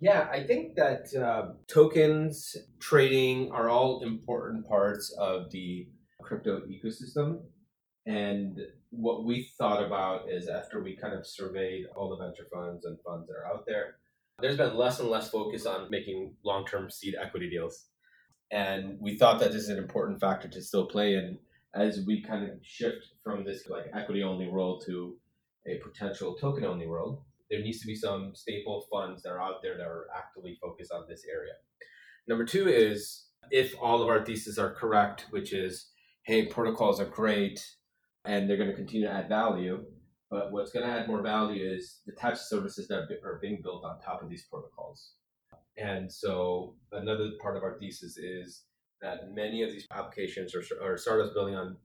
Yeah, 0.00 0.28
I 0.32 0.44
think 0.44 0.76
that 0.76 1.14
uh, 1.14 1.52
tokens 1.66 2.56
trading 2.80 3.50
are 3.52 3.68
all 3.68 4.02
important 4.02 4.66
parts 4.66 5.14
of 5.18 5.50
the 5.50 5.88
crypto 6.22 6.62
ecosystem. 6.62 7.42
And 8.06 8.58
what 8.88 9.26
we 9.26 9.50
thought 9.58 9.84
about 9.84 10.22
is 10.30 10.48
after 10.48 10.82
we 10.82 10.96
kind 10.96 11.12
of 11.12 11.26
surveyed 11.26 11.84
all 11.94 12.08
the 12.08 12.24
venture 12.24 12.46
funds 12.52 12.86
and 12.86 12.98
funds 13.06 13.28
that 13.28 13.34
are 13.34 13.54
out 13.54 13.64
there, 13.66 13.96
there's 14.40 14.56
been 14.56 14.74
less 14.74 15.00
and 15.00 15.10
less 15.10 15.28
focus 15.28 15.66
on 15.66 15.90
making 15.90 16.34
long 16.46 16.64
term 16.64 16.90
seed 16.90 17.14
equity 17.20 17.50
deals. 17.50 17.84
And 18.50 18.96
we 19.00 19.18
thought 19.18 19.38
that 19.40 19.52
this 19.52 19.64
is 19.64 19.68
an 19.68 19.78
important 19.78 20.18
factor 20.18 20.48
to 20.48 20.62
still 20.62 20.86
play 20.86 21.14
in 21.14 21.38
as 21.74 22.04
we 22.06 22.22
kind 22.22 22.44
of 22.44 22.56
shift 22.62 23.06
from 23.22 23.44
this 23.44 23.68
like 23.68 23.84
equity 23.94 24.22
only 24.22 24.48
world 24.48 24.82
to 24.86 25.18
a 25.68 25.78
potential 25.86 26.34
token 26.40 26.64
only 26.64 26.86
world 26.86 27.22
there 27.50 27.60
needs 27.60 27.80
to 27.80 27.86
be 27.86 27.94
some 27.94 28.32
staple 28.34 28.86
funds 28.90 29.22
that 29.22 29.30
are 29.30 29.40
out 29.40 29.62
there 29.62 29.76
that 29.76 29.86
are 29.86 30.06
actively 30.16 30.56
focused 30.60 30.92
on 30.92 31.04
this 31.08 31.24
area. 31.30 31.52
Number 32.28 32.44
two 32.44 32.68
is 32.68 33.26
if 33.50 33.74
all 33.80 34.02
of 34.02 34.08
our 34.08 34.24
theses 34.24 34.58
are 34.58 34.74
correct, 34.74 35.26
which 35.30 35.52
is, 35.52 35.90
hey, 36.22 36.46
protocols 36.46 37.00
are 37.00 37.06
great 37.06 37.64
and 38.24 38.48
they're 38.48 38.56
going 38.56 38.70
to 38.70 38.76
continue 38.76 39.06
to 39.06 39.12
add 39.12 39.28
value, 39.28 39.84
but 40.30 40.52
what's 40.52 40.70
going 40.70 40.86
to 40.86 40.92
add 40.92 41.08
more 41.08 41.22
value 41.22 41.68
is 41.68 42.00
the 42.06 42.12
types 42.12 42.42
of 42.42 42.46
services 42.46 42.86
that 42.88 43.08
are 43.24 43.38
being 43.42 43.60
built 43.62 43.84
on 43.84 43.98
top 44.00 44.22
of 44.22 44.28
these 44.28 44.44
protocols. 44.44 45.14
And 45.76 46.12
so 46.12 46.76
another 46.92 47.30
part 47.40 47.56
of 47.56 47.64
our 47.64 47.78
thesis 47.80 48.16
is 48.16 48.64
that 49.00 49.32
many 49.34 49.62
of 49.62 49.72
these 49.72 49.86
applications 49.92 50.54
or, 50.54 50.62
or 50.82 50.96
startups 50.98 51.32
building 51.32 51.56
on 51.56 51.76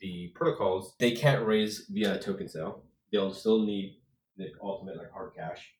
the 0.00 0.32
protocols, 0.34 0.94
they 0.98 1.12
can't 1.12 1.46
raise 1.46 1.86
via 1.88 2.16
a 2.16 2.18
token 2.18 2.48
sale. 2.48 2.82
They'll 3.10 3.32
still 3.32 3.64
need 3.64 3.96
the 4.36 4.46
ultimate 4.62 4.96
like 4.96 5.12
hard 5.12 5.32
cash, 5.34 5.72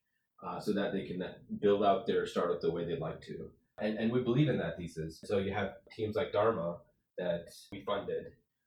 uh, 0.47 0.61
so 0.61 0.73
that 0.73 0.93
they 0.93 1.05
can 1.05 1.23
build 1.61 1.85
out 1.85 2.07
their 2.07 2.27
startup 2.27 2.61
the 2.61 2.71
way 2.71 2.85
they'd 2.85 2.99
like 2.99 3.21
to. 3.23 3.51
And, 3.79 3.99
and 3.99 4.13
we 4.13 4.21
believe 4.21 4.49
in 4.49 4.59
that 4.59 4.77
thesis. 4.77 5.21
So 5.25 5.39
you 5.39 5.53
have 5.53 5.73
teams 5.95 6.15
like 6.15 6.33
Dharma 6.33 6.77
that 7.19 7.47
we 7.73 7.83
funded 7.85 8.27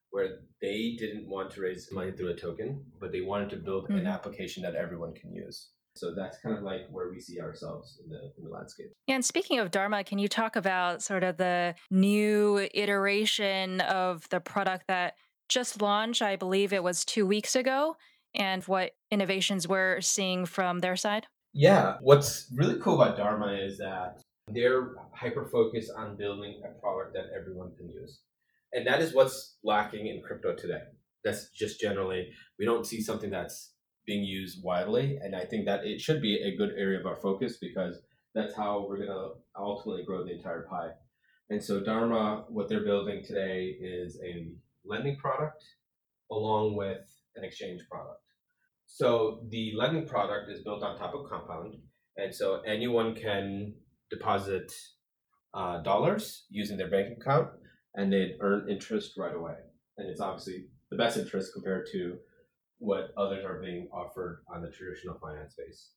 where 0.09 0.39
they 0.61 0.95
didn't 0.97 1.27
want 1.27 1.51
to 1.51 1.61
raise 1.61 1.89
money 1.91 2.11
through 2.11 2.29
a 2.29 2.35
token, 2.35 2.83
but 2.99 3.11
they 3.11 3.21
wanted 3.21 3.49
to 3.49 3.57
build 3.57 3.85
mm-hmm. 3.85 3.97
an 3.97 4.07
application 4.07 4.63
that 4.63 4.75
everyone 4.75 5.13
can 5.13 5.33
use. 5.33 5.69
So 5.95 6.13
that's 6.13 6.37
kind 6.37 6.55
of 6.55 6.63
like 6.63 6.87
where 6.91 7.09
we 7.09 7.19
see 7.19 7.41
ourselves 7.41 7.99
in 8.03 8.09
the, 8.09 8.31
in 8.37 8.43
the 8.43 8.49
landscape. 8.49 8.93
Yeah, 9.07 9.15
and 9.15 9.25
speaking 9.25 9.59
of 9.59 9.71
Dharma, 9.71 10.03
can 10.03 10.19
you 10.19 10.27
talk 10.27 10.55
about 10.55 11.01
sort 11.01 11.23
of 11.23 11.37
the 11.37 11.75
new 11.89 12.67
iteration 12.73 13.81
of 13.81 14.27
the 14.29 14.39
product 14.39 14.85
that 14.87 15.15
just 15.49 15.81
launched? 15.81 16.21
I 16.21 16.35
believe 16.35 16.71
it 16.71 16.83
was 16.83 17.03
two 17.03 17.25
weeks 17.25 17.55
ago 17.55 17.97
and 18.35 18.63
what 18.63 18.91
innovations 19.11 19.67
we're 19.67 20.01
seeing 20.01 20.45
from 20.45 20.79
their 20.79 20.95
side? 20.95 21.27
Yeah, 21.53 21.97
what's 22.01 22.51
really 22.55 22.79
cool 22.79 23.01
about 23.01 23.17
Dharma 23.17 23.53
is 23.53 23.77
that 23.79 24.21
they're 24.47 24.91
hyper 25.13 25.45
focused 25.45 25.91
on 25.95 26.15
building 26.15 26.61
a 26.63 26.79
product 26.79 27.13
that 27.13 27.25
everyone 27.37 27.71
can 27.75 27.89
use. 27.89 28.21
And 28.73 28.85
that 28.87 29.01
is 29.01 29.13
what's 29.13 29.57
lacking 29.63 30.07
in 30.07 30.21
crypto 30.21 30.55
today. 30.55 30.81
That's 31.23 31.49
just 31.49 31.79
generally, 31.79 32.29
we 32.59 32.65
don't 32.65 32.85
see 32.85 33.01
something 33.01 33.29
that's 33.29 33.73
being 34.05 34.23
used 34.23 34.63
widely. 34.63 35.17
And 35.21 35.35
I 35.35 35.45
think 35.45 35.65
that 35.65 35.85
it 35.85 35.99
should 35.99 36.21
be 36.21 36.35
a 36.35 36.55
good 36.55 36.73
area 36.77 36.99
of 36.99 37.05
our 37.05 37.15
focus 37.15 37.57
because 37.59 37.99
that's 38.33 38.55
how 38.55 38.85
we're 38.87 38.97
going 38.97 39.09
to 39.09 39.31
ultimately 39.57 40.03
grow 40.05 40.23
the 40.23 40.35
entire 40.35 40.67
pie. 40.69 40.91
And 41.49 41.63
so, 41.63 41.79
Dharma, 41.79 42.45
what 42.49 42.69
they're 42.69 42.83
building 42.83 43.23
today 43.23 43.75
is 43.79 44.19
a 44.23 44.51
lending 44.85 45.17
product 45.17 45.63
along 46.31 46.75
with 46.75 47.07
an 47.37 47.43
exchange 47.43 47.81
product. 47.89 48.21
So 48.85 49.45
the 49.49 49.73
lending 49.75 50.07
product 50.07 50.49
is 50.49 50.63
built 50.63 50.83
on 50.83 50.97
top 50.97 51.13
of 51.13 51.29
Compound, 51.29 51.75
and 52.15 52.33
so 52.33 52.61
anyone 52.65 53.15
can 53.15 53.73
deposit 54.09 54.71
uh, 55.53 55.81
dollars 55.83 56.45
using 56.49 56.77
their 56.77 56.89
bank 56.89 57.17
account, 57.19 57.49
and 57.95 58.11
they 58.11 58.35
earn 58.41 58.69
interest 58.69 59.13
right 59.17 59.35
away. 59.35 59.55
And 59.97 60.09
it's 60.09 60.21
obviously 60.21 60.67
the 60.89 60.97
best 60.97 61.17
interest 61.17 61.53
compared 61.53 61.87
to 61.91 62.17
what 62.79 63.09
others 63.17 63.43
are 63.43 63.61
being 63.61 63.87
offered 63.91 64.43
on 64.53 64.61
the 64.61 64.69
traditional 64.69 65.17
finance 65.19 65.53
space. 65.53 65.91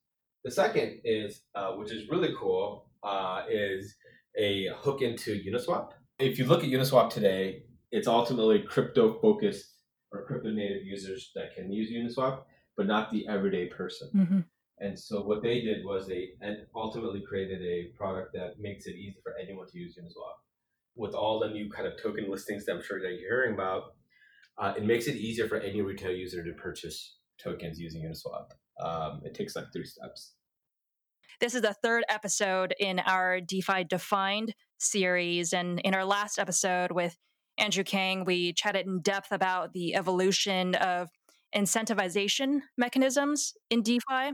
The 0.44 0.50
second 0.50 1.00
is, 1.04 1.42
uh, 1.54 1.72
which 1.72 1.92
is 1.92 2.08
really 2.08 2.34
cool, 2.38 2.90
uh, 3.02 3.42
is 3.50 3.94
a 4.38 4.68
hook 4.78 5.02
into 5.02 5.40
Uniswap. 5.46 5.90
If 6.18 6.38
you 6.38 6.46
look 6.46 6.64
at 6.64 6.70
Uniswap 6.70 7.10
today, 7.10 7.64
it's 7.92 8.08
ultimately 8.08 8.60
crypto 8.62 9.18
focused 9.20 9.66
or 10.12 10.24
crypto 10.24 10.50
native 10.50 10.84
users 10.84 11.30
that 11.34 11.54
can 11.54 11.72
use 11.72 11.90
Uniswap, 11.90 12.42
but 12.76 12.86
not 12.86 13.10
the 13.10 13.26
everyday 13.28 13.66
person. 13.66 14.10
Mm-hmm. 14.14 14.40
And 14.78 14.98
so 14.98 15.20
what 15.22 15.42
they 15.42 15.60
did 15.60 15.84
was 15.84 16.06
they 16.06 16.30
ultimately 16.74 17.20
created 17.20 17.60
a 17.62 17.96
product 17.96 18.32
that 18.32 18.58
makes 18.58 18.86
it 18.86 18.96
easy 18.96 19.18
for 19.22 19.34
anyone 19.40 19.66
to 19.68 19.78
use 19.78 19.98
Uniswap. 20.00 20.38
With 20.96 21.14
all 21.14 21.38
the 21.38 21.48
new 21.50 21.70
kind 21.70 21.86
of 21.86 22.00
token 22.02 22.30
listings 22.30 22.64
that 22.64 22.72
I'm 22.72 22.82
sure 22.82 23.00
that 23.00 23.10
you're 23.20 23.28
hearing 23.28 23.54
about, 23.54 23.94
uh, 24.58 24.74
it 24.76 24.84
makes 24.84 25.06
it 25.06 25.16
easier 25.16 25.48
for 25.48 25.58
any 25.58 25.82
retail 25.82 26.12
user 26.12 26.42
to 26.42 26.52
purchase 26.52 27.18
tokens 27.38 27.78
using 27.78 28.02
Uniswap. 28.02 28.50
Um, 28.82 29.20
it 29.24 29.34
takes 29.34 29.54
like 29.54 29.66
three 29.72 29.86
steps. 29.86 30.34
This 31.40 31.54
is 31.54 31.62
the 31.62 31.74
third 31.74 32.04
episode 32.08 32.74
in 32.78 32.98
our 33.00 33.40
DeFi 33.40 33.84
Defined 33.84 34.54
series. 34.78 35.52
And 35.52 35.80
in 35.80 35.94
our 35.94 36.04
last 36.04 36.38
episode 36.38 36.92
with 36.92 37.16
Andrew 37.60 37.84
Kang, 37.84 38.24
we 38.24 38.54
chatted 38.54 38.86
in 38.86 39.00
depth 39.00 39.32
about 39.32 39.74
the 39.74 39.94
evolution 39.94 40.74
of 40.76 41.10
incentivization 41.54 42.60
mechanisms 42.78 43.54
in 43.68 43.82
DeFi. 43.82 44.32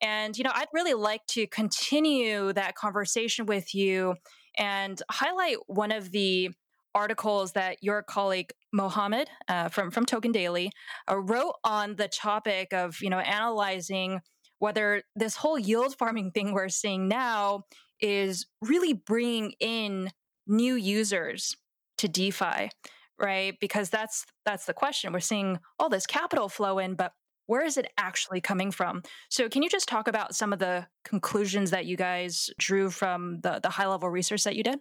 And, 0.00 0.38
you 0.38 0.44
know, 0.44 0.52
I'd 0.54 0.68
really 0.72 0.94
like 0.94 1.26
to 1.28 1.46
continue 1.48 2.52
that 2.52 2.76
conversation 2.76 3.46
with 3.46 3.74
you 3.74 4.14
and 4.56 5.00
highlight 5.10 5.56
one 5.66 5.90
of 5.90 6.12
the 6.12 6.50
articles 6.94 7.52
that 7.52 7.78
your 7.82 8.02
colleague 8.02 8.52
Mohammed 8.72 9.28
uh, 9.48 9.68
from 9.68 9.90
from 9.90 10.06
Token 10.06 10.32
Daily 10.32 10.72
uh, 11.10 11.18
wrote 11.18 11.54
on 11.64 11.96
the 11.96 12.08
topic 12.08 12.72
of 12.72 13.00
you 13.02 13.10
know 13.10 13.18
analyzing 13.18 14.20
whether 14.58 15.02
this 15.16 15.36
whole 15.36 15.58
yield 15.58 15.96
farming 15.98 16.30
thing 16.32 16.52
we're 16.52 16.68
seeing 16.68 17.08
now 17.08 17.64
is 18.00 18.46
really 18.60 18.92
bringing 18.92 19.52
in 19.58 20.10
new 20.46 20.74
users 20.74 21.56
to 22.02 22.08
DeFi, 22.08 22.70
right? 23.18 23.54
Because 23.60 23.90
that's 23.90 24.26
that's 24.44 24.66
the 24.66 24.74
question. 24.74 25.12
We're 25.12 25.20
seeing 25.20 25.58
all 25.78 25.88
this 25.88 26.06
capital 26.06 26.48
flow 26.48 26.78
in, 26.78 26.94
but 26.94 27.12
where 27.46 27.64
is 27.64 27.76
it 27.76 27.90
actually 27.98 28.40
coming 28.40 28.70
from? 28.70 29.02
So 29.28 29.48
can 29.48 29.62
you 29.62 29.70
just 29.70 29.88
talk 29.88 30.08
about 30.08 30.34
some 30.34 30.52
of 30.52 30.58
the 30.58 30.86
conclusions 31.04 31.70
that 31.70 31.86
you 31.86 31.96
guys 31.96 32.50
drew 32.58 32.90
from 32.90 33.40
the 33.40 33.60
the 33.62 33.70
high 33.70 33.86
level 33.86 34.08
research 34.08 34.44
that 34.44 34.56
you 34.56 34.62
did? 34.62 34.80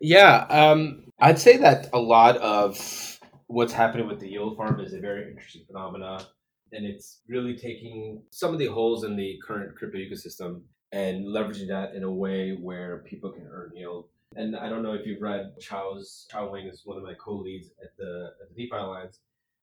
Yeah, 0.00 0.46
um, 0.50 1.04
I'd 1.20 1.38
say 1.38 1.58
that 1.58 1.88
a 1.92 1.98
lot 1.98 2.36
of 2.38 3.18
what's 3.46 3.72
happening 3.72 4.08
with 4.08 4.18
the 4.18 4.28
yield 4.28 4.56
farm 4.56 4.80
is 4.80 4.94
a 4.94 5.00
very 5.00 5.30
interesting 5.30 5.62
phenomena, 5.66 6.26
and 6.72 6.84
it's 6.84 7.20
really 7.28 7.56
taking 7.56 8.22
some 8.30 8.52
of 8.52 8.58
the 8.58 8.66
holes 8.66 9.04
in 9.04 9.16
the 9.16 9.38
current 9.46 9.76
crypto 9.76 9.98
ecosystem 9.98 10.62
and 10.90 11.26
leveraging 11.26 11.68
that 11.68 11.94
in 11.94 12.02
a 12.02 12.10
way 12.10 12.50
where 12.60 13.04
people 13.08 13.30
can 13.30 13.46
earn 13.50 13.70
yield 13.74 14.06
and 14.36 14.56
I 14.56 14.68
don't 14.68 14.82
know 14.82 14.94
if 14.94 15.06
you've 15.06 15.22
read 15.22 15.52
Chao's 15.60 16.26
Chao 16.30 16.50
Wang 16.50 16.66
is 16.66 16.82
one 16.84 16.96
of 16.96 17.04
my 17.04 17.14
co-leads 17.14 17.70
at 17.82 17.96
the 17.98 18.30
at 18.40 18.48
the 18.48 18.64
DeFi 18.64 18.76
Alliance, 18.76 19.20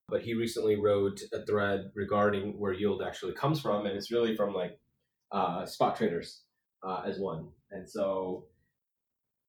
but 0.08 0.22
he 0.22 0.34
recently 0.34 0.76
wrote 0.76 1.22
a 1.34 1.46
thread 1.46 1.92
regarding 1.96 2.58
where 2.60 2.74
yield 2.74 3.02
actually 3.02 3.34
comes 3.34 3.62
from, 3.62 3.86
and 3.86 3.96
it's 3.96 4.12
really 4.12 4.36
from 4.36 4.54
like 4.54 4.80
uh, 5.32 5.66
spot 5.66 5.96
traders 5.96 6.44
uh, 6.84 7.04
as 7.06 7.20
one. 7.20 7.50
And 7.72 7.88
so, 7.88 8.46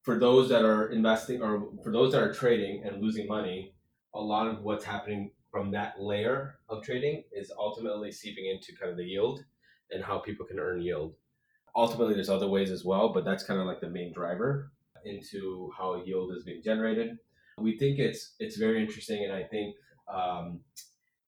for 0.02 0.18
those 0.18 0.48
that 0.50 0.64
are 0.64 0.88
investing 0.88 1.42
or 1.42 1.70
for 1.82 1.92
those 1.92 2.12
that 2.12 2.22
are 2.22 2.32
trading 2.32 2.82
and 2.84 3.02
losing 3.02 3.26
money, 3.26 3.74
a 4.14 4.20
lot 4.20 4.46
of 4.46 4.62
what's 4.62 4.84
happening 4.84 5.30
from 5.50 5.70
that 5.72 6.00
layer 6.00 6.56
of 6.68 6.82
trading 6.82 7.24
is 7.32 7.52
ultimately 7.58 8.12
seeping 8.12 8.46
into 8.46 8.78
kind 8.78 8.90
of 8.90 8.96
the 8.96 9.04
yield 9.04 9.44
and 9.90 10.04
how 10.04 10.18
people 10.18 10.46
can 10.46 10.60
earn 10.60 10.80
yield. 10.80 11.14
Ultimately, 11.74 12.14
there's 12.14 12.30
other 12.30 12.48
ways 12.48 12.70
as 12.70 12.84
well, 12.84 13.12
but 13.12 13.24
that's 13.24 13.44
kind 13.44 13.60
of 13.60 13.66
like 13.66 13.80
the 13.80 13.88
main 13.88 14.12
driver 14.12 14.72
into 15.04 15.70
how 15.76 16.02
yield 16.04 16.32
is 16.36 16.44
being 16.44 16.62
generated. 16.62 17.16
We 17.58 17.76
think 17.78 17.98
it's 17.98 18.34
it's 18.38 18.56
very 18.56 18.80
interesting, 18.80 19.24
and 19.24 19.32
I 19.32 19.44
think 19.44 19.74
um, 20.12 20.60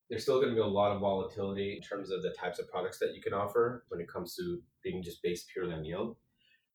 there's 0.09 0.23
still 0.23 0.41
going 0.41 0.50
to 0.50 0.55
be 0.55 0.61
a 0.61 0.67
lot 0.67 0.93
of 0.93 1.00
volatility 1.00 1.75
in 1.76 1.83
terms 1.83 2.11
of 2.11 2.23
the 2.23 2.31
types 2.31 2.59
of 2.59 2.69
products 2.69 2.99
that 2.99 3.14
you 3.14 3.23
can 3.23 3.33
offer 3.33 3.85
when 3.88 4.00
it 4.00 4.09
comes 4.09 4.35
to 4.37 4.61
being 4.83 5.02
just 5.02 5.23
based 5.23 5.49
purely 5.52 5.75
on 5.75 5.85
yield. 5.85 6.17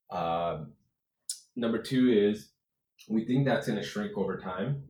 Um, 0.10 0.74
number 1.56 1.82
two 1.82 2.12
is 2.12 2.50
we 3.10 3.26
think 3.26 3.46
that's 3.46 3.68
going 3.68 3.80
to 3.80 3.86
shrink 3.86 4.18
over 4.18 4.38
time 4.38 4.84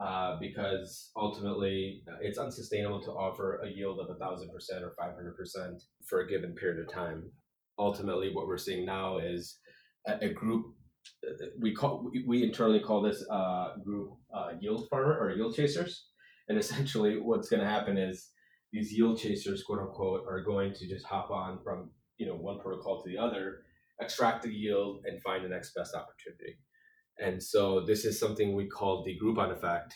uh, 0.00 0.36
because 0.40 1.10
ultimately 1.16 2.02
uh, 2.08 2.16
it's 2.20 2.38
unsustainable 2.38 3.00
to 3.02 3.10
offer 3.10 3.60
a 3.62 3.68
yield 3.68 3.98
of 4.00 4.10
a 4.10 4.18
thousand 4.18 4.50
percent 4.50 4.84
or 4.84 4.94
500 4.98 5.36
percent 5.36 5.82
for 6.04 6.20
a 6.20 6.28
given 6.28 6.54
period 6.54 6.80
of 6.80 6.92
time. 6.92 7.30
Ultimately, 7.78 8.30
what 8.32 8.46
we're 8.46 8.58
seeing 8.58 8.84
now 8.84 9.18
is 9.18 9.58
a, 10.06 10.26
a 10.26 10.28
group. 10.28 10.66
We 11.60 11.74
call 11.74 12.10
we 12.26 12.42
internally 12.42 12.80
call 12.80 13.02
this 13.02 13.24
uh, 13.30 13.76
group 13.84 14.12
uh, 14.32 14.50
yield 14.60 14.88
farmer 14.88 15.18
or 15.18 15.32
yield 15.32 15.54
chasers, 15.54 16.06
and 16.48 16.58
essentially 16.58 17.18
what's 17.18 17.48
going 17.48 17.60
to 17.60 17.68
happen 17.68 17.98
is 17.98 18.30
these 18.72 18.92
yield 18.92 19.18
chasers, 19.18 19.62
quote 19.62 19.80
unquote, 19.80 20.24
are 20.28 20.42
going 20.42 20.72
to 20.74 20.88
just 20.88 21.04
hop 21.04 21.30
on 21.30 21.58
from 21.62 21.90
you 22.18 22.26
know 22.26 22.34
one 22.34 22.58
protocol 22.60 23.02
to 23.02 23.08
the 23.08 23.18
other, 23.18 23.62
extract 24.00 24.42
the 24.42 24.52
yield, 24.52 25.04
and 25.06 25.20
find 25.22 25.44
the 25.44 25.48
next 25.48 25.74
best 25.74 25.94
opportunity. 25.94 26.58
And 27.18 27.42
so 27.42 27.80
this 27.84 28.04
is 28.04 28.18
something 28.18 28.54
we 28.54 28.66
call 28.66 29.02
the 29.02 29.18
Groupon 29.22 29.50
effect. 29.50 29.94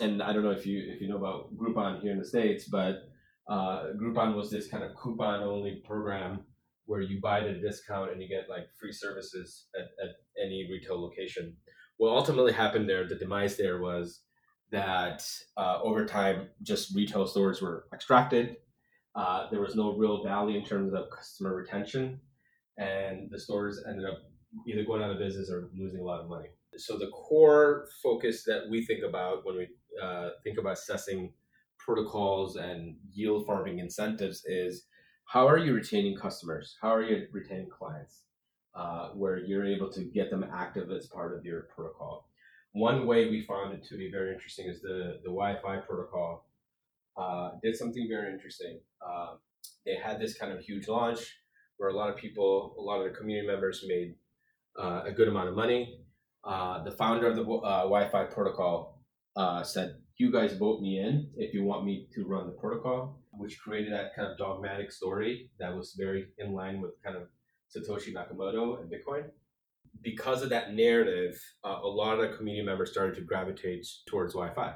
And 0.00 0.22
I 0.22 0.32
don't 0.32 0.44
know 0.44 0.50
if 0.50 0.66
you 0.66 0.84
if 0.86 1.00
you 1.00 1.08
know 1.08 1.16
about 1.16 1.56
Groupon 1.56 2.00
here 2.00 2.12
in 2.12 2.18
the 2.18 2.24
states, 2.24 2.64
but 2.68 3.08
uh, 3.48 3.92
Groupon 4.00 4.34
was 4.34 4.50
this 4.50 4.68
kind 4.68 4.84
of 4.84 4.94
coupon 4.94 5.42
only 5.42 5.82
program 5.84 6.44
where 6.86 7.00
you 7.00 7.20
buy 7.20 7.40
at 7.40 7.46
a 7.46 7.60
discount 7.60 8.10
and 8.10 8.20
you 8.20 8.28
get 8.28 8.48
like 8.48 8.66
free 8.78 8.92
services 8.92 9.66
at, 9.76 9.86
at 10.04 10.16
any 10.44 10.68
retail 10.70 11.00
location. 11.00 11.56
What 11.98 12.10
ultimately 12.10 12.52
happened 12.52 12.88
there, 12.88 13.06
the 13.06 13.14
demise 13.14 13.56
there 13.56 13.80
was 13.80 14.22
that 14.72 15.22
uh, 15.56 15.78
over 15.82 16.06
time, 16.06 16.48
just 16.62 16.94
retail 16.94 17.26
stores 17.26 17.60
were 17.60 17.84
extracted. 17.92 18.56
Uh, 19.14 19.50
there 19.50 19.60
was 19.60 19.74
no 19.74 19.96
real 19.96 20.22
value 20.22 20.58
in 20.58 20.64
terms 20.64 20.94
of 20.94 21.10
customer 21.10 21.54
retention, 21.54 22.20
and 22.78 23.28
the 23.30 23.38
stores 23.38 23.82
ended 23.88 24.06
up 24.06 24.18
either 24.68 24.84
going 24.84 25.02
out 25.02 25.10
of 25.10 25.18
business 25.18 25.50
or 25.50 25.70
losing 25.76 26.00
a 26.00 26.04
lot 26.04 26.20
of 26.20 26.28
money. 26.28 26.48
So 26.76 26.96
the 26.96 27.08
core 27.08 27.88
focus 28.02 28.44
that 28.44 28.68
we 28.70 28.84
think 28.84 29.02
about 29.02 29.44
when 29.44 29.56
we 29.56 29.68
uh, 30.02 30.30
think 30.44 30.58
about 30.58 30.74
assessing 30.74 31.32
protocols 31.78 32.56
and 32.56 32.96
yield 33.12 33.46
farming 33.46 33.80
incentives 33.80 34.44
is 34.44 34.84
how 35.30 35.46
are 35.46 35.58
you 35.58 35.74
retaining 35.74 36.16
customers? 36.16 36.76
How 36.82 36.92
are 36.92 37.04
you 37.04 37.28
retaining 37.30 37.68
clients? 37.70 38.24
Uh, 38.74 39.10
where 39.10 39.38
you're 39.38 39.64
able 39.64 39.88
to 39.92 40.02
get 40.02 40.28
them 40.28 40.44
active 40.52 40.90
as 40.90 41.06
part 41.06 41.36
of 41.36 41.44
your 41.44 41.68
protocol. 41.74 42.28
One 42.72 43.06
way 43.06 43.30
we 43.30 43.42
found 43.42 43.72
it 43.74 43.84
to 43.88 43.96
be 43.96 44.10
very 44.10 44.32
interesting 44.32 44.66
is 44.66 44.80
the, 44.80 45.20
the 45.24 45.30
YFI 45.30 45.86
protocol 45.86 46.46
uh, 47.16 47.50
did 47.62 47.76
something 47.76 48.08
very 48.08 48.32
interesting. 48.32 48.80
Uh, 49.04 49.34
they 49.86 49.94
had 49.94 50.20
this 50.20 50.36
kind 50.36 50.52
of 50.52 50.60
huge 50.60 50.88
launch 50.88 51.20
where 51.76 51.90
a 51.90 51.94
lot 51.94 52.10
of 52.10 52.16
people, 52.16 52.74
a 52.76 52.80
lot 52.80 53.00
of 53.00 53.12
the 53.12 53.16
community 53.16 53.46
members 53.46 53.84
made 53.86 54.14
uh, 54.80 55.02
a 55.04 55.12
good 55.12 55.28
amount 55.28 55.48
of 55.48 55.54
money. 55.54 56.00
Uh, 56.42 56.82
the 56.82 56.90
founder 56.90 57.28
of 57.28 57.36
the 57.36 57.42
uh, 57.42 57.86
YFI 57.86 58.32
protocol 58.32 59.00
said, 59.62 59.96
"You 60.16 60.32
guys 60.32 60.54
vote 60.54 60.80
me 60.80 60.98
in 60.98 61.30
if 61.36 61.54
you 61.54 61.64
want 61.64 61.84
me 61.84 62.08
to 62.14 62.24
run 62.24 62.46
the 62.46 62.52
protocol," 62.52 63.19
which 63.40 63.58
created 63.58 63.92
that 63.92 64.14
kind 64.14 64.30
of 64.30 64.38
dogmatic 64.38 64.92
story 64.92 65.50
that 65.58 65.74
was 65.74 65.94
very 65.98 66.26
in 66.38 66.52
line 66.52 66.80
with 66.80 66.92
kind 67.02 67.16
of 67.16 67.24
Satoshi 67.74 68.12
Nakamoto 68.12 68.80
and 68.80 68.90
Bitcoin. 68.90 69.24
Because 70.02 70.42
of 70.42 70.50
that 70.50 70.74
narrative, 70.74 71.40
uh, 71.64 71.78
a 71.82 71.88
lot 71.88 72.20
of 72.20 72.36
community 72.36 72.64
members 72.64 72.90
started 72.90 73.14
to 73.16 73.22
gravitate 73.22 73.86
towards 74.06 74.34
YFI. 74.34 74.74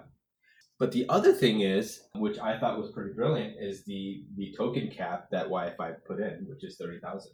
But 0.78 0.92
the 0.92 1.06
other 1.08 1.32
thing 1.32 1.60
is, 1.60 2.00
which 2.16 2.38
I 2.38 2.58
thought 2.58 2.80
was 2.80 2.90
pretty 2.90 3.12
brilliant, 3.14 3.54
is 3.60 3.84
the 3.84 4.24
the 4.36 4.54
token 4.56 4.88
cap 4.88 5.28
that 5.30 5.48
YFI 5.48 5.96
put 6.06 6.20
in, 6.20 6.46
which 6.48 6.64
is 6.64 6.76
thirty 6.76 6.98
thousand. 6.98 7.32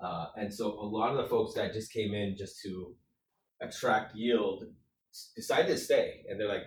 Uh, 0.00 0.26
and 0.36 0.52
so 0.52 0.72
a 0.72 0.84
lot 0.84 1.10
of 1.10 1.16
the 1.16 1.28
folks 1.28 1.54
that 1.54 1.72
just 1.72 1.92
came 1.92 2.12
in 2.12 2.36
just 2.36 2.60
to 2.62 2.94
attract 3.62 4.14
yield 4.14 4.64
decided 5.34 5.68
to 5.68 5.78
stay. 5.78 6.24
And 6.28 6.38
they're 6.38 6.48
like, 6.48 6.66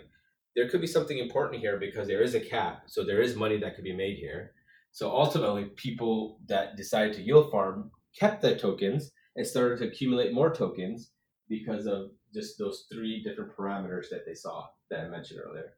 there 0.58 0.68
could 0.68 0.82
be 0.82 0.88
something 0.88 1.20
important 1.20 1.62
here 1.62 1.78
because 1.78 2.08
there 2.08 2.24
is 2.24 2.34
a 2.34 2.40
cap. 2.40 2.82
So 2.88 3.06
there 3.06 3.22
is 3.22 3.36
money 3.36 3.60
that 3.60 3.76
could 3.76 3.84
be 3.84 3.96
made 3.96 4.18
here. 4.18 4.54
So 4.92 5.12
ultimately, 5.12 5.66
people 5.76 6.40
that 6.48 6.76
decided 6.76 7.14
to 7.14 7.22
yield 7.22 7.52
farm 7.52 7.92
kept 8.20 8.42
their 8.42 8.58
tokens 8.58 9.12
and 9.36 9.46
started 9.46 9.78
to 9.78 9.88
accumulate 9.88 10.34
more 10.34 10.52
tokens 10.52 11.12
because 11.48 11.86
of 11.86 12.10
just 12.34 12.58
those 12.58 12.88
three 12.92 13.24
different 13.24 13.56
parameters 13.56 14.10
that 14.10 14.26
they 14.26 14.34
saw 14.34 14.66
that 14.90 15.02
I 15.02 15.08
mentioned 15.10 15.42
earlier. 15.48 15.74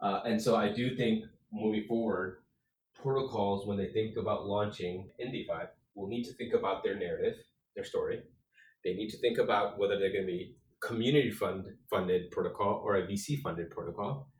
Uh, 0.00 0.22
and 0.24 0.42
so 0.42 0.56
I 0.56 0.72
do 0.72 0.96
think 0.96 1.24
moving 1.52 1.84
forward, 1.86 2.38
protocols, 3.00 3.64
when 3.64 3.78
they 3.78 3.92
think 3.92 4.16
about 4.16 4.46
launching 4.46 5.08
in 5.20 5.30
DeFi, 5.30 5.68
will 5.94 6.08
need 6.08 6.24
to 6.24 6.32
think 6.32 6.52
about 6.52 6.82
their 6.82 6.96
narrative, 6.96 7.36
their 7.76 7.84
story. 7.84 8.22
They 8.82 8.94
need 8.94 9.10
to 9.10 9.18
think 9.18 9.38
about 9.38 9.78
whether 9.78 10.00
they're 10.00 10.12
going 10.12 10.26
to 10.26 10.32
be 10.32 10.56
community 10.86 11.30
fund 11.30 11.64
funded 11.90 12.30
protocol 12.30 12.80
or 12.84 12.96
a 12.96 13.02
VC 13.02 13.40
funded 13.42 13.70
protocol. 13.70 14.30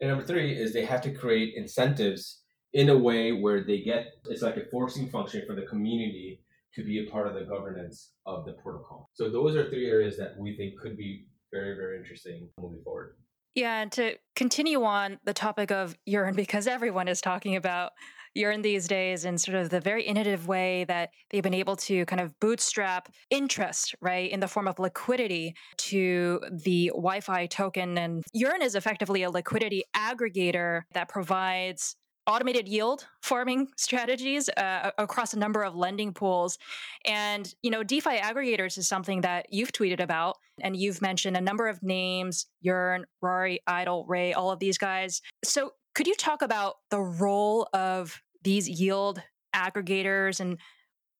And 0.00 0.08
number 0.10 0.24
three 0.24 0.56
is 0.56 0.72
they 0.72 0.86
have 0.86 1.02
to 1.02 1.12
create 1.12 1.54
incentives 1.56 2.42
in 2.72 2.88
a 2.88 2.96
way 2.96 3.32
where 3.32 3.62
they 3.64 3.80
get 3.82 4.06
it's 4.26 4.42
like 4.42 4.56
a 4.56 4.64
forcing 4.70 5.08
function 5.10 5.42
for 5.46 5.54
the 5.54 5.62
community 5.62 6.40
to 6.74 6.84
be 6.84 7.04
a 7.04 7.10
part 7.10 7.26
of 7.26 7.34
the 7.34 7.44
governance 7.44 8.12
of 8.26 8.46
the 8.46 8.52
protocol. 8.54 9.10
So 9.14 9.28
those 9.28 9.56
are 9.56 9.68
three 9.68 9.90
areas 9.90 10.16
that 10.18 10.34
we 10.38 10.56
think 10.56 10.78
could 10.78 10.96
be 10.96 11.26
very, 11.52 11.74
very 11.74 11.98
interesting 11.98 12.48
moving 12.58 12.80
forward. 12.82 13.16
Yeah, 13.56 13.82
and 13.82 13.90
to 13.92 14.14
continue 14.36 14.84
on 14.84 15.18
the 15.24 15.34
topic 15.34 15.72
of 15.72 15.96
Yearn, 16.06 16.34
because 16.34 16.68
everyone 16.68 17.08
is 17.08 17.20
talking 17.20 17.56
about 17.56 17.90
Yearn 18.34 18.62
these 18.62 18.86
days 18.86 19.24
in 19.24 19.38
sort 19.38 19.56
of 19.56 19.70
the 19.70 19.80
very 19.80 20.04
innovative 20.04 20.46
way 20.46 20.84
that 20.84 21.10
they've 21.30 21.42
been 21.42 21.54
able 21.54 21.76
to 21.76 22.04
kind 22.06 22.20
of 22.20 22.38
bootstrap 22.40 23.12
interest, 23.30 23.94
right, 24.00 24.30
in 24.30 24.40
the 24.40 24.48
form 24.48 24.68
of 24.68 24.78
liquidity 24.78 25.54
to 25.78 26.40
the 26.50 26.92
YFI 26.94 27.50
token. 27.50 27.98
And 27.98 28.24
Yearn 28.32 28.62
is 28.62 28.74
effectively 28.74 29.22
a 29.22 29.30
liquidity 29.30 29.82
aggregator 29.96 30.82
that 30.92 31.08
provides 31.08 31.96
automated 32.26 32.68
yield 32.68 33.06
farming 33.22 33.68
strategies 33.76 34.48
uh, 34.50 34.90
across 34.98 35.34
a 35.34 35.38
number 35.38 35.62
of 35.62 35.74
lending 35.74 36.12
pools. 36.12 36.58
And, 37.06 37.52
you 37.62 37.70
know, 37.70 37.82
DeFi 37.82 38.18
aggregators 38.18 38.78
is 38.78 38.86
something 38.86 39.22
that 39.22 39.46
you've 39.50 39.72
tweeted 39.72 40.00
about 40.00 40.36
and 40.60 40.76
you've 40.76 41.02
mentioned 41.02 41.36
a 41.36 41.40
number 41.40 41.66
of 41.68 41.82
names, 41.82 42.46
Yearn, 42.60 43.06
Rari, 43.20 43.60
Idle, 43.66 44.04
Ray, 44.06 44.32
all 44.32 44.50
of 44.50 44.58
these 44.58 44.78
guys. 44.78 45.22
So 45.44 45.72
could 45.94 46.06
you 46.06 46.14
talk 46.14 46.42
about 46.42 46.76
the 46.90 47.00
role 47.00 47.68
of 47.72 48.20
these 48.42 48.68
yield 48.68 49.22
aggregators 49.54 50.40
and 50.40 50.58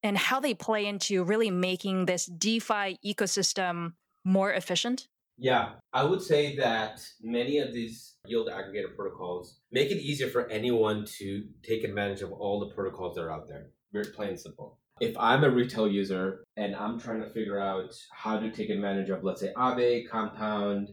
and 0.02 0.16
how 0.16 0.40
they 0.40 0.54
play 0.54 0.86
into 0.86 1.22
really 1.24 1.50
making 1.50 2.06
this 2.06 2.24
DeFi 2.26 2.98
ecosystem 3.04 3.92
more 4.24 4.52
efficient? 4.52 5.08
Yeah, 5.36 5.72
I 5.92 6.04
would 6.04 6.22
say 6.22 6.56
that 6.56 7.02
many 7.22 7.58
of 7.58 7.72
these 7.72 8.16
yield 8.26 8.48
aggregator 8.48 8.94
protocols 8.94 9.60
make 9.72 9.90
it 9.90 9.98
easier 9.98 10.28
for 10.28 10.48
anyone 10.48 11.04
to 11.18 11.44
take 11.62 11.84
advantage 11.84 12.22
of 12.22 12.32
all 12.32 12.60
the 12.60 12.74
protocols 12.74 13.14
that 13.16 13.22
are 13.22 13.32
out 13.32 13.48
there. 13.48 13.68
Very 13.92 14.06
plain 14.06 14.30
and 14.30 14.40
simple. 14.40 14.78
If 15.00 15.16
I'm 15.18 15.44
a 15.44 15.50
retail 15.50 15.88
user 15.88 16.44
and 16.56 16.76
I'm 16.76 17.00
trying 17.00 17.22
to 17.22 17.30
figure 17.30 17.58
out 17.58 17.94
how 18.12 18.38
to 18.38 18.50
take 18.50 18.68
advantage 18.68 19.08
of, 19.08 19.24
let's 19.24 19.40
say, 19.40 19.52
Aave, 19.56 20.08
Compound, 20.10 20.90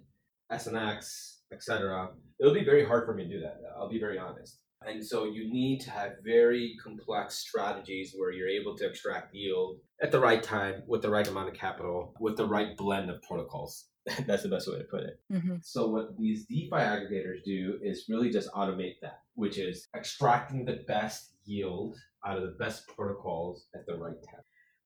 SNX, 0.52 1.40
etc., 1.52 2.10
it'll 2.39 2.54
be 2.54 2.65
very 2.65 2.86
hard 2.86 3.06
for 3.06 3.13
me 3.13 3.23
to 3.23 3.30
do 3.30 3.39
that. 3.41 3.62
I'll 3.78 3.89
be 3.89 4.00
very 4.00 4.17
honest. 4.17 4.60
And 4.86 5.04
so 5.04 5.26
you 5.26 5.52
need 5.52 5.82
to 5.82 5.91
have 5.91 6.13
very 6.23 6.76
complex 6.84 7.36
strategies 7.36 8.13
where 8.15 8.32
you're 8.32 8.47
able 8.47 8.78
to 8.78 8.88
extract 8.88 9.34
yield 9.34 9.80
at 10.02 10.12
the 10.12 10.19
right 10.19 10.41
time 10.41 10.84
with 10.88 11.02
the 11.02 11.10
right 11.10 11.28
amount 11.28 11.50
of 11.50 11.56
capital 11.56 12.13
with 12.19 12.38
the 12.38 12.45
right 12.45 12.78
blend 12.78 13.10
of 13.10 13.21
protocols. 13.23 13.86
That's 14.26 14.43
the 14.43 14.50
best 14.50 14.71
way 14.71 14.78
to 14.78 14.84
put 14.86 15.02
it. 15.02 15.19
Mm-hmm. 15.34 15.56
So 15.63 15.89
what 15.89 16.17
these 16.17 16.45
DeFi 16.45 16.69
aggregators 16.71 17.43
do 17.43 17.80
is 17.82 18.06
really 18.08 18.30
just 18.30 18.52
automate 18.52 18.95
that, 19.02 19.19
which 19.36 19.58
is 19.58 19.88
extracting 19.95 20.63
the 20.63 20.84
best 20.88 21.34
yield 21.43 21.97
out 22.26 22.38
of 22.38 22.43
the 22.43 22.56
best 22.60 22.88
protocols 22.88 23.65
at 23.76 23.86
the 23.86 23.95
right 23.95 24.15
time. 24.32 24.43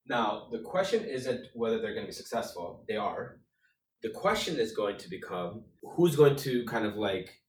Now, 0.07 0.47
the 0.51 0.59
question 0.59 1.05
isn't 1.05 1.47
whether 1.53 1.79
they're 1.79 1.93
going 1.93 2.05
to 2.05 2.11
be 2.11 2.15
successful. 2.15 2.83
They 2.87 2.95
are. 2.95 3.39
The 4.01 4.09
question 4.09 4.59
is 4.59 4.71
going 4.71 4.97
to 4.97 5.09
become 5.09 5.63
who's 5.83 6.15
going 6.15 6.35
to 6.37 6.65
kind 6.65 6.85
of 6.85 6.95
like 6.95 7.40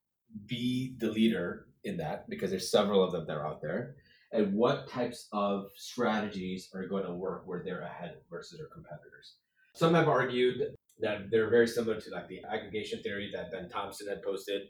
be 0.46 0.94
the 0.98 1.10
leader 1.10 1.66
in 1.84 1.96
that 1.96 2.28
because 2.28 2.50
there's 2.50 2.70
several 2.70 3.02
of 3.02 3.12
them 3.12 3.26
that 3.26 3.36
are 3.36 3.46
out 3.46 3.60
there 3.60 3.96
and 4.32 4.54
what 4.54 4.88
types 4.88 5.28
of 5.32 5.66
strategies 5.76 6.70
are 6.74 6.86
going 6.86 7.04
to 7.04 7.12
work 7.12 7.42
where 7.46 7.62
they're 7.64 7.82
ahead 7.82 8.16
versus 8.30 8.58
their 8.58 8.68
competitors 8.68 9.36
some 9.74 9.94
have 9.94 10.08
argued 10.08 10.74
that 11.00 11.30
they're 11.30 11.50
very 11.50 11.66
similar 11.66 12.00
to 12.00 12.10
like 12.10 12.28
the 12.28 12.40
aggregation 12.50 13.02
theory 13.02 13.30
that 13.32 13.50
ben 13.50 13.68
thompson 13.68 14.08
had 14.08 14.22
posted 14.22 14.62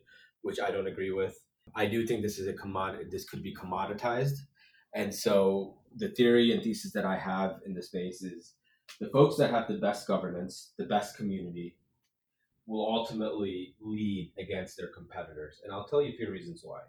which 0.42 0.60
I 0.60 0.70
don't 0.70 0.86
agree 0.86 1.12
with. 1.12 1.38
I 1.74 1.86
do 1.86 2.06
think 2.06 2.22
this 2.22 2.38
is 2.38 2.48
a 2.48 2.52
commodity. 2.52 3.04
This 3.10 3.28
could 3.28 3.42
be 3.42 3.54
commoditized, 3.54 4.38
and 4.94 5.14
so 5.14 5.78
the 5.96 6.08
theory 6.08 6.52
and 6.52 6.62
thesis 6.62 6.92
that 6.92 7.06
I 7.06 7.16
have 7.16 7.60
in 7.64 7.74
the 7.74 7.82
space 7.82 8.22
is 8.22 8.54
the 9.00 9.08
folks 9.08 9.36
that 9.36 9.50
have 9.50 9.68
the 9.68 9.78
best 9.78 10.06
governance, 10.06 10.72
the 10.76 10.84
best 10.84 11.16
community, 11.16 11.76
will 12.66 12.86
ultimately 12.86 13.74
lead 13.80 14.32
against 14.38 14.76
their 14.76 14.88
competitors. 14.88 15.60
And 15.64 15.72
I'll 15.72 15.86
tell 15.86 16.02
you 16.02 16.12
a 16.12 16.16
few 16.16 16.30
reasons 16.30 16.62
why. 16.64 16.80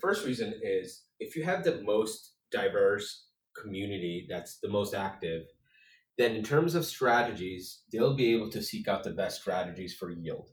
First 0.00 0.24
reason 0.24 0.54
is 0.62 1.04
if 1.18 1.34
you 1.34 1.44
have 1.44 1.64
the 1.64 1.82
most 1.82 2.34
diverse 2.52 3.26
community 3.60 4.26
that's 4.28 4.58
the 4.58 4.68
most 4.68 4.94
active, 4.94 5.44
then 6.16 6.34
in 6.34 6.42
terms 6.42 6.74
of 6.74 6.84
strategies, 6.84 7.82
they'll 7.92 8.14
be 8.14 8.34
able 8.34 8.50
to 8.50 8.62
seek 8.62 8.88
out 8.88 9.04
the 9.04 9.10
best 9.10 9.40
strategies 9.40 9.94
for 9.94 10.10
yield. 10.10 10.50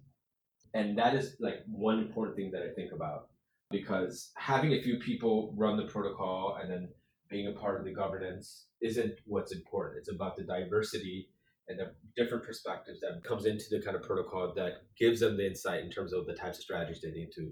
And 0.74 0.98
that 0.98 1.16
is 1.16 1.36
like 1.40 1.64
one 1.68 2.00
important 2.00 2.36
thing 2.38 2.52
that 2.52 2.62
I 2.62 2.74
think 2.74 2.92
about 2.92 3.30
because 3.72 4.32
having 4.38 4.74
a 4.74 4.82
few 4.82 4.98
people 4.98 5.54
run 5.58 5.78
the 5.78 5.86
protocol 5.86 6.58
and 6.62 6.70
then 6.72 6.90
being 7.30 7.48
a 7.48 7.60
part 7.60 7.80
of 7.80 7.86
the 7.86 7.94
governance 7.94 8.68
isn't 8.82 9.14
what's 9.26 9.52
important. 9.52 9.98
It's 10.00 10.12
about 10.12 10.36
the 10.36 10.44
diversity 10.44 11.30
and 11.68 11.80
the 11.80 11.92
different 12.16 12.44
perspectives 12.44 13.00
that 13.02 13.24
comes 13.24 13.46
into 13.46 13.66
the 13.72 13.82
kind 13.82 13.96
of 13.96 14.04
protocol 14.04 14.54
that 14.56 14.84
gives 14.98 15.20
them 15.20 15.38
the 15.38 15.48
insight 15.48 15.84
in 15.84 15.90
terms 15.90 16.14
of 16.14 16.26
the 16.26 16.34
types 16.34 16.58
of 16.58 16.64
strategies 16.64 17.02
they 17.02 17.12
need 17.12 17.32
to 17.36 17.52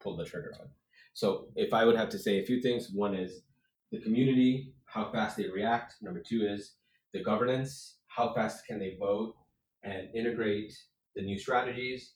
pull 0.00 0.16
the 0.16 0.24
trigger 0.24 0.54
on. 0.60 0.68
So 1.14 1.48
if 1.56 1.74
I 1.74 1.84
would 1.84 1.96
have 1.96 2.08
to 2.10 2.18
say 2.18 2.38
a 2.38 2.46
few 2.46 2.60
things, 2.62 2.90
one 2.92 3.14
is 3.14 3.42
the 3.90 4.00
community, 4.00 4.74
how 4.84 5.10
fast 5.10 5.36
they 5.36 5.48
react. 5.48 5.96
Number 6.00 6.22
two 6.26 6.46
is 6.46 6.74
the 7.12 7.22
governance, 7.22 7.96
how 8.06 8.32
fast 8.32 8.66
can 8.66 8.78
they 8.78 8.96
vote 9.00 9.34
and 9.82 10.08
integrate 10.14 10.72
the 11.16 11.22
new 11.22 11.38
strategies. 11.38 12.14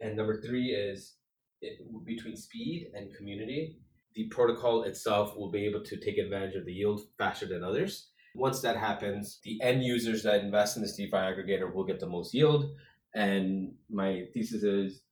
And 0.00 0.16
number 0.16 0.40
three 0.42 0.72
is 0.72 1.14
it, 1.62 1.78
between 2.04 2.36
speed 2.36 2.88
and 2.94 3.14
community, 3.14 3.78
the 4.14 4.26
protocol 4.26 4.82
itself 4.82 5.36
will 5.36 5.50
be 5.50 5.64
able 5.64 5.82
to 5.82 5.96
take 5.96 6.18
advantage 6.18 6.54
of 6.54 6.66
the 6.66 6.72
yield 6.72 7.02
faster 7.18 7.46
than 7.46 7.64
others. 7.64 8.10
Once 8.34 8.60
that 8.60 8.76
happens, 8.76 9.38
the 9.44 9.60
end 9.62 9.82
users 9.82 10.22
that 10.22 10.42
invest 10.42 10.76
in 10.76 10.82
this 10.82 10.96
DeFi 10.96 11.16
aggregator 11.16 11.72
will 11.72 11.84
get 11.84 12.00
the 12.00 12.06
most 12.06 12.34
yield. 12.34 12.74
And 13.14 13.74
my 13.88 14.26
thesis 14.34 14.62
is 14.64 15.02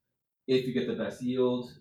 if 0.49 0.67
you 0.67 0.75
get 0.75 0.89
the 0.89 1.03
best 1.03 1.23
yield 1.23 1.73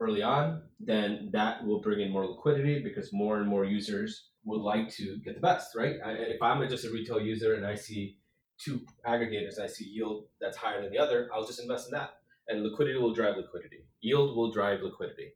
early 0.00 0.22
on, 0.22 0.62
then 0.78 1.30
that 1.32 1.64
will 1.64 1.80
bring 1.80 2.00
in 2.00 2.10
more 2.10 2.26
liquidity 2.26 2.82
because 2.82 3.12
more 3.12 3.38
and 3.38 3.48
more 3.48 3.64
users 3.64 4.28
would 4.44 4.60
like 4.60 4.90
to 4.90 5.18
get 5.24 5.34
the 5.34 5.40
best, 5.40 5.74
right? 5.74 5.96
If 6.04 6.42
I'm 6.42 6.68
just 6.68 6.84
a 6.84 6.90
retail 6.90 7.20
user 7.20 7.54
and 7.54 7.64
I 7.64 7.74
see 7.74 8.18
two 8.58 8.80
aggregators, 9.06 9.58
I 9.58 9.66
see 9.66 9.84
yield 9.84 10.26
that's 10.40 10.56
higher 10.56 10.82
than 10.82 10.92
the 10.92 10.98
other, 10.98 11.30
I'll 11.32 11.46
just 11.46 11.60
invest 11.60 11.88
in 11.88 11.92
that. 11.92 12.10
And 12.48 12.62
liquidity 12.64 12.98
will 12.98 13.14
drive 13.14 13.36
liquidity. 13.36 13.84
Yield 14.00 14.36
will 14.36 14.50
drive 14.50 14.82
liquidity. 14.82 15.32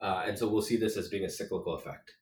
Uh, 0.00 0.24
and 0.26 0.38
so 0.38 0.48
we'll 0.48 0.62
see 0.62 0.76
this 0.76 0.96
as 0.96 1.08
being 1.08 1.24
a 1.24 1.30
cyclical 1.30 1.74
effect. 1.74 2.14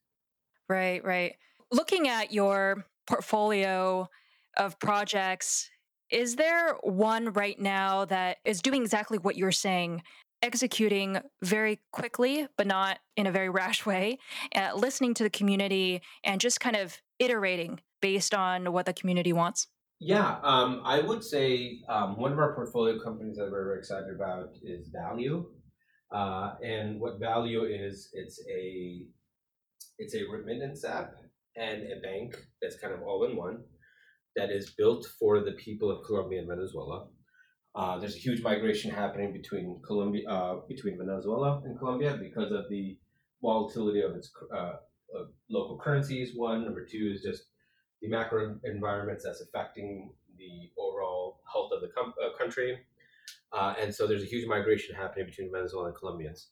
Right, 0.69 1.05
right. 1.05 1.37
Looking 1.73 2.09
at 2.09 2.33
your 2.33 2.87
portfolio 3.07 4.09
of 4.57 4.79
projects, 4.79 5.69
is 6.11 6.37
there 6.37 6.75
one 6.83 7.33
right 7.33 7.59
now 7.59 8.05
that 8.05 8.39
is 8.45 8.63
doing 8.63 8.83
exactly 8.83 9.19
what 9.19 9.37
you're 9.37 9.51
saying, 9.51 10.03
executing 10.43 11.19
very 11.43 11.81
quickly, 11.93 12.47
but 12.57 12.69
not 12.69 12.99
in 13.17 13.27
a 13.27 13.33
very 13.33 13.49
rash 13.49 13.85
way, 13.85 14.19
uh, 14.55 14.71
listening 14.77 15.15
to 15.15 15.25
the 15.25 15.31
community 15.31 16.01
and 16.23 16.41
just 16.41 16.61
kind 16.61 16.77
of 16.77 16.97
iterating 17.19 17.81
based 18.01 18.35
on 18.35 18.73
what 18.73 18.87
the 18.87 18.93
community 18.93 19.33
wants? 19.33 19.67
Yeah, 19.99 20.37
um, 20.43 20.83
I 20.85 21.01
would 21.01 21.25
say 21.25 21.81
um, 21.89 22.17
one 22.21 22.33
of 22.33 22.39
our 22.39 22.55
portfolio 22.55 23.03
companies 23.03 23.39
that 23.39 23.51
we're 23.51 23.65
very 23.65 23.79
excited 23.79 24.15
about 24.15 24.51
is 24.63 24.91
Valiu. 24.91 25.47
Uh, 26.13 26.55
and 26.63 27.01
what 27.01 27.21
Valiu 27.21 27.65
is, 27.67 28.11
it's 28.13 28.41
a 28.49 29.07
it's 29.99 30.15
a 30.15 30.23
remittance 30.31 30.85
app 30.85 31.15
and 31.57 31.83
a 31.85 32.01
bank 32.01 32.37
that's 32.61 32.79
kind 32.79 32.93
of 32.93 33.03
all 33.03 33.25
in 33.25 33.37
one 33.37 33.65
that 34.37 34.51
is 34.51 34.71
built 34.71 35.07
for 35.19 35.41
the 35.41 35.53
people 35.53 35.91
of 35.91 36.05
Colombia 36.05 36.41
and 36.41 36.49
Venezuela. 36.49 37.09
Uh, 37.75 37.99
there's 37.99 38.15
a 38.15 38.19
huge 38.19 38.43
migration 38.43 38.91
happening 38.91 39.33
between 39.33 39.81
Colombia, 39.87 40.29
uh, 40.29 40.61
between 40.69 40.97
Venezuela 40.99 41.63
and 41.65 41.79
Colombia 41.79 42.19
because 42.21 42.53
of 42.53 42.65
the 42.71 42.99
volatility 43.43 44.01
of 44.01 44.15
its 44.15 44.31
uh, 44.55 44.77
of 45.15 45.29
local 45.51 45.79
currencies. 45.79 46.33
One, 46.35 46.65
number 46.65 46.85
two 46.85 47.13
is 47.15 47.23
just 47.23 47.45
the 48.03 48.09
macro 48.09 48.59
environments 48.65 49.25
that's 49.25 49.41
affecting 49.41 50.13
the 50.37 50.71
overall 50.79 51.41
health 51.51 51.71
of 51.75 51.81
the 51.81 51.89
com- 51.89 52.15
uh, 52.23 52.37
country. 52.37 52.79
Uh, 53.53 53.75
and 53.81 53.95
so 53.95 54.07
there's 54.07 54.23
a 54.23 54.27
huge 54.27 54.47
migration 54.47 54.95
happening 54.95 55.27
between 55.27 55.51
Venezuela 55.53 55.89
and 55.89 55.97
Colombians. 55.97 56.49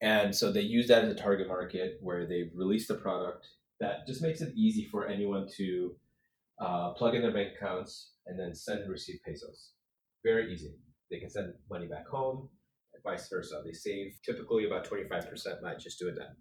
And 0.00 0.34
so 0.34 0.52
they 0.52 0.60
use 0.60 0.88
that 0.88 1.04
as 1.04 1.10
a 1.10 1.14
target 1.14 1.48
market 1.48 1.98
where 2.00 2.26
they've 2.26 2.50
released 2.54 2.90
a 2.90 2.94
product 2.94 3.46
that 3.84 4.06
just 4.06 4.22
makes 4.22 4.40
it 4.40 4.54
easy 4.56 4.88
for 4.90 5.06
anyone 5.06 5.46
to 5.56 5.94
uh, 6.58 6.92
plug 6.94 7.14
in 7.14 7.22
their 7.22 7.32
bank 7.32 7.50
accounts 7.56 8.12
and 8.26 8.38
then 8.38 8.54
send 8.54 8.80
and 8.80 8.90
receive 8.90 9.18
pesos. 9.24 9.72
Very 10.24 10.52
easy. 10.52 10.74
They 11.10 11.18
can 11.18 11.28
send 11.28 11.52
money 11.70 11.86
back 11.86 12.08
home, 12.08 12.48
vice 13.04 13.28
versa. 13.28 13.60
They 13.64 13.72
save 13.72 14.18
typically 14.24 14.66
about 14.66 14.88
25% 14.88 15.62
by 15.62 15.74
just 15.74 15.98
doing 15.98 16.14
that. 16.14 16.36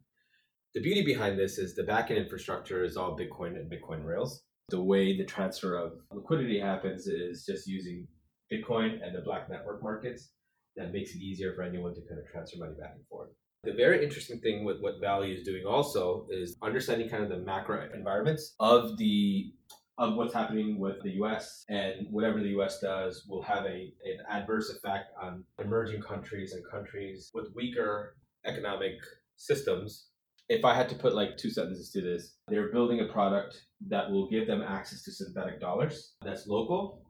The 0.74 0.82
beauty 0.82 1.04
behind 1.04 1.38
this 1.38 1.58
is 1.58 1.76
the 1.76 1.84
backend 1.84 2.18
infrastructure 2.18 2.84
is 2.84 2.96
all 2.96 3.18
Bitcoin 3.18 3.58
and 3.58 3.70
Bitcoin 3.70 4.06
Rails. 4.06 4.44
The 4.70 4.82
way 4.82 5.18
the 5.18 5.26
transfer 5.26 5.76
of 5.78 5.94
liquidity 6.12 6.60
happens 6.60 7.08
is 7.08 7.46
just 7.46 7.68
using 7.68 8.08
Bitcoin 8.52 9.06
and 9.06 9.14
the 9.14 9.22
black 9.22 9.50
network 9.50 9.84
markets. 9.84 10.30
That 10.78 10.94
makes 10.94 11.14
it 11.14 11.22
easier 11.22 11.54
for 11.54 11.62
anyone 11.62 11.94
to 11.94 12.02
kind 12.08 12.20
of 12.20 12.32
transfer 12.32 12.58
money 12.58 12.74
back 12.80 12.94
and 12.96 13.06
forth. 13.08 13.30
The 13.64 13.72
very 13.72 14.04
interesting 14.04 14.42
thing 14.42 14.66
with 14.66 14.82
what 14.82 15.02
Valiu 15.02 15.38
is 15.38 15.46
doing 15.46 15.66
also 15.66 16.28
is 16.30 16.58
understanding 16.62 17.08
kind 17.08 17.24
of 17.24 17.30
the 17.30 17.38
macro 17.38 17.88
environments 17.94 18.56
of 18.60 18.98
the 18.98 19.54
of 19.98 20.16
what's 20.16 20.34
happening 20.34 20.80
with 20.80 21.02
the 21.04 21.12
US 21.22 21.64
and 21.70 22.08
whatever 22.10 22.42
the 22.42 22.50
US 22.60 22.82
does 22.82 23.26
will 23.30 23.42
have 23.44 23.64
a, 23.66 23.94
an 24.04 24.18
adverse 24.28 24.70
effect 24.70 25.12
on 25.22 25.46
emerging 25.60 26.02
countries 26.02 26.52
and 26.52 26.64
countries 26.70 27.32
with 27.34 27.56
weaker 27.56 28.18
economic 28.46 28.96
systems. 29.38 30.08
If 30.50 30.66
I 30.66 30.76
had 30.76 30.90
to 30.90 30.96
put 30.96 31.16
like 31.16 31.38
two 31.38 31.50
sentences 31.50 31.90
to 31.92 32.02
this, 32.02 32.36
they're 32.50 32.72
building 32.72 33.00
a 33.00 33.14
product 33.14 33.64
that 33.88 34.12
will 34.12 34.30
give 34.30 34.46
them 34.46 34.62
access 34.62 35.04
to 35.04 35.12
synthetic 35.14 35.62
dollars 35.62 36.16
that's 36.22 36.48
local 36.48 37.06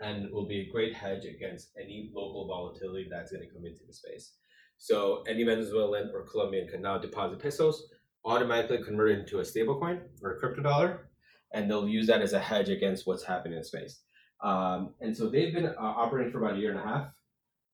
and 0.00 0.30
will 0.30 0.46
be 0.46 0.60
a 0.60 0.72
great 0.72 0.94
hedge 0.94 1.24
against 1.24 1.70
any 1.80 2.10
local 2.14 2.46
volatility 2.46 3.08
that's 3.10 3.32
going 3.32 3.46
to 3.46 3.54
come 3.54 3.64
into 3.64 3.86
the 3.86 3.94
space. 3.94 4.34
So 4.78 5.22
any 5.28 5.44
Venezuelan 5.44 6.10
or 6.14 6.24
Colombian 6.24 6.68
can 6.68 6.82
now 6.82 6.98
deposit 6.98 7.38
pesos, 7.38 7.88
automatically 8.24 8.82
convert 8.82 9.12
it 9.12 9.20
into 9.20 9.38
a 9.38 9.42
stablecoin 9.42 10.00
or 10.22 10.32
a 10.32 10.38
crypto 10.38 10.62
dollar, 10.62 11.08
and 11.52 11.70
they'll 11.70 11.88
use 11.88 12.06
that 12.08 12.22
as 12.22 12.32
a 12.32 12.38
hedge 12.38 12.68
against 12.68 13.06
what's 13.06 13.24
happening 13.24 13.58
in 13.58 13.64
space. 13.64 14.00
Um, 14.42 14.94
and 15.00 15.16
so 15.16 15.28
they've 15.28 15.54
been 15.54 15.66
uh, 15.66 15.74
operating 15.78 16.32
for 16.32 16.44
about 16.44 16.56
a 16.56 16.60
year 16.60 16.70
and 16.70 16.80
a 16.80 16.82
half. 16.82 17.06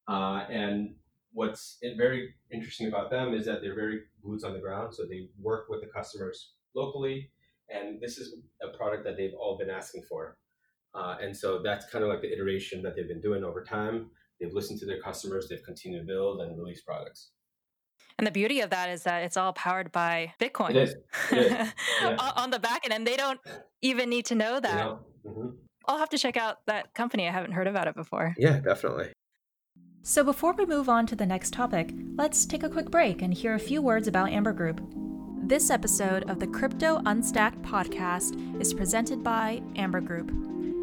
Uh, 0.08 0.44
and 0.50 0.94
what's 1.32 1.78
very 1.96 2.34
interesting 2.50 2.88
about 2.88 3.10
them 3.10 3.34
is 3.34 3.46
that 3.46 3.62
they're 3.62 3.74
very 3.74 4.00
boots 4.22 4.44
on 4.44 4.52
the 4.52 4.58
ground. 4.58 4.94
So 4.94 5.04
they 5.04 5.28
work 5.40 5.68
with 5.68 5.80
the 5.80 5.86
customers 5.88 6.52
locally, 6.74 7.30
and 7.68 8.00
this 8.00 8.18
is 8.18 8.36
a 8.62 8.76
product 8.76 9.04
that 9.04 9.16
they've 9.16 9.34
all 9.38 9.56
been 9.56 9.70
asking 9.70 10.02
for. 10.08 10.36
Uh, 10.94 11.16
and 11.20 11.36
so 11.36 11.62
that's 11.62 11.88
kind 11.90 12.04
of 12.04 12.10
like 12.10 12.20
the 12.20 12.32
iteration 12.32 12.82
that 12.82 12.96
they've 12.96 13.08
been 13.08 13.20
doing 13.20 13.44
over 13.44 13.62
time. 13.62 14.10
They've 14.40 14.52
listened 14.52 14.80
to 14.80 14.86
their 14.86 15.00
customers, 15.00 15.48
they've 15.48 15.62
continued 15.62 16.00
to 16.00 16.06
build 16.06 16.40
and 16.40 16.56
release 16.58 16.80
products. 16.82 17.30
And 18.18 18.26
the 18.26 18.30
beauty 18.30 18.60
of 18.60 18.70
that 18.70 18.90
is 18.90 19.04
that 19.04 19.22
it's 19.22 19.36
all 19.36 19.52
powered 19.52 19.92
by 19.92 20.34
Bitcoin. 20.40 20.70
It 20.70 20.76
is. 20.76 20.94
It 21.30 21.38
is. 21.38 21.52
Yeah. 22.02 22.16
on 22.36 22.50
the 22.50 22.58
back 22.58 22.84
end, 22.84 22.94
and 22.94 23.06
they 23.06 23.16
don't 23.16 23.40
even 23.82 24.08
need 24.08 24.24
to 24.26 24.34
know 24.34 24.58
that. 24.60 24.78
You 24.78 24.84
know? 24.84 25.00
mm-hmm. 25.26 25.48
I'll 25.86 25.98
have 25.98 26.10
to 26.10 26.18
check 26.18 26.36
out 26.36 26.64
that 26.66 26.94
company. 26.94 27.28
I 27.28 27.32
haven't 27.32 27.52
heard 27.52 27.66
about 27.66 27.88
it 27.88 27.94
before. 27.94 28.34
Yeah, 28.38 28.60
definitely. 28.60 29.12
So 30.02 30.24
before 30.24 30.52
we 30.54 30.64
move 30.64 30.88
on 30.88 31.06
to 31.08 31.16
the 31.16 31.26
next 31.26 31.52
topic, 31.52 31.92
let's 32.16 32.46
take 32.46 32.62
a 32.62 32.68
quick 32.70 32.90
break 32.90 33.22
and 33.22 33.34
hear 33.34 33.54
a 33.54 33.58
few 33.58 33.82
words 33.82 34.08
about 34.08 34.30
Amber 34.30 34.52
Group. 34.52 34.80
This 35.42 35.68
episode 35.70 36.28
of 36.30 36.38
the 36.38 36.46
Crypto 36.46 37.00
Unstacked 37.06 37.60
podcast 37.62 38.60
is 38.60 38.72
presented 38.72 39.22
by 39.22 39.60
Amber 39.76 40.00
Group. 40.00 40.30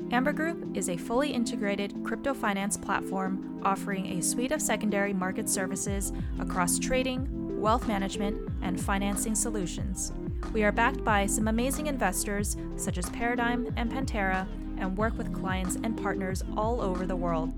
Amber 0.09 0.31
Group 0.31 0.77
is 0.77 0.87
a 0.87 0.95
fully 0.95 1.31
integrated 1.31 2.01
crypto 2.03 2.33
finance 2.33 2.77
platform 2.77 3.59
offering 3.63 4.17
a 4.17 4.21
suite 4.21 4.53
of 4.53 4.61
secondary 4.61 5.11
market 5.11 5.49
services 5.49 6.13
across 6.39 6.79
trading, 6.79 7.27
wealth 7.59 7.87
management, 7.89 8.39
and 8.61 8.79
financing 8.79 9.35
solutions. 9.35 10.13
We 10.53 10.63
are 10.63 10.71
backed 10.71 11.03
by 11.03 11.25
some 11.25 11.49
amazing 11.49 11.87
investors 11.87 12.55
such 12.77 12.97
as 12.97 13.09
Paradigm 13.09 13.73
and 13.75 13.91
Pantera 13.91 14.47
and 14.77 14.97
work 14.97 15.17
with 15.17 15.33
clients 15.33 15.75
and 15.75 16.01
partners 16.01 16.41
all 16.55 16.79
over 16.79 17.05
the 17.05 17.15
world. 17.15 17.53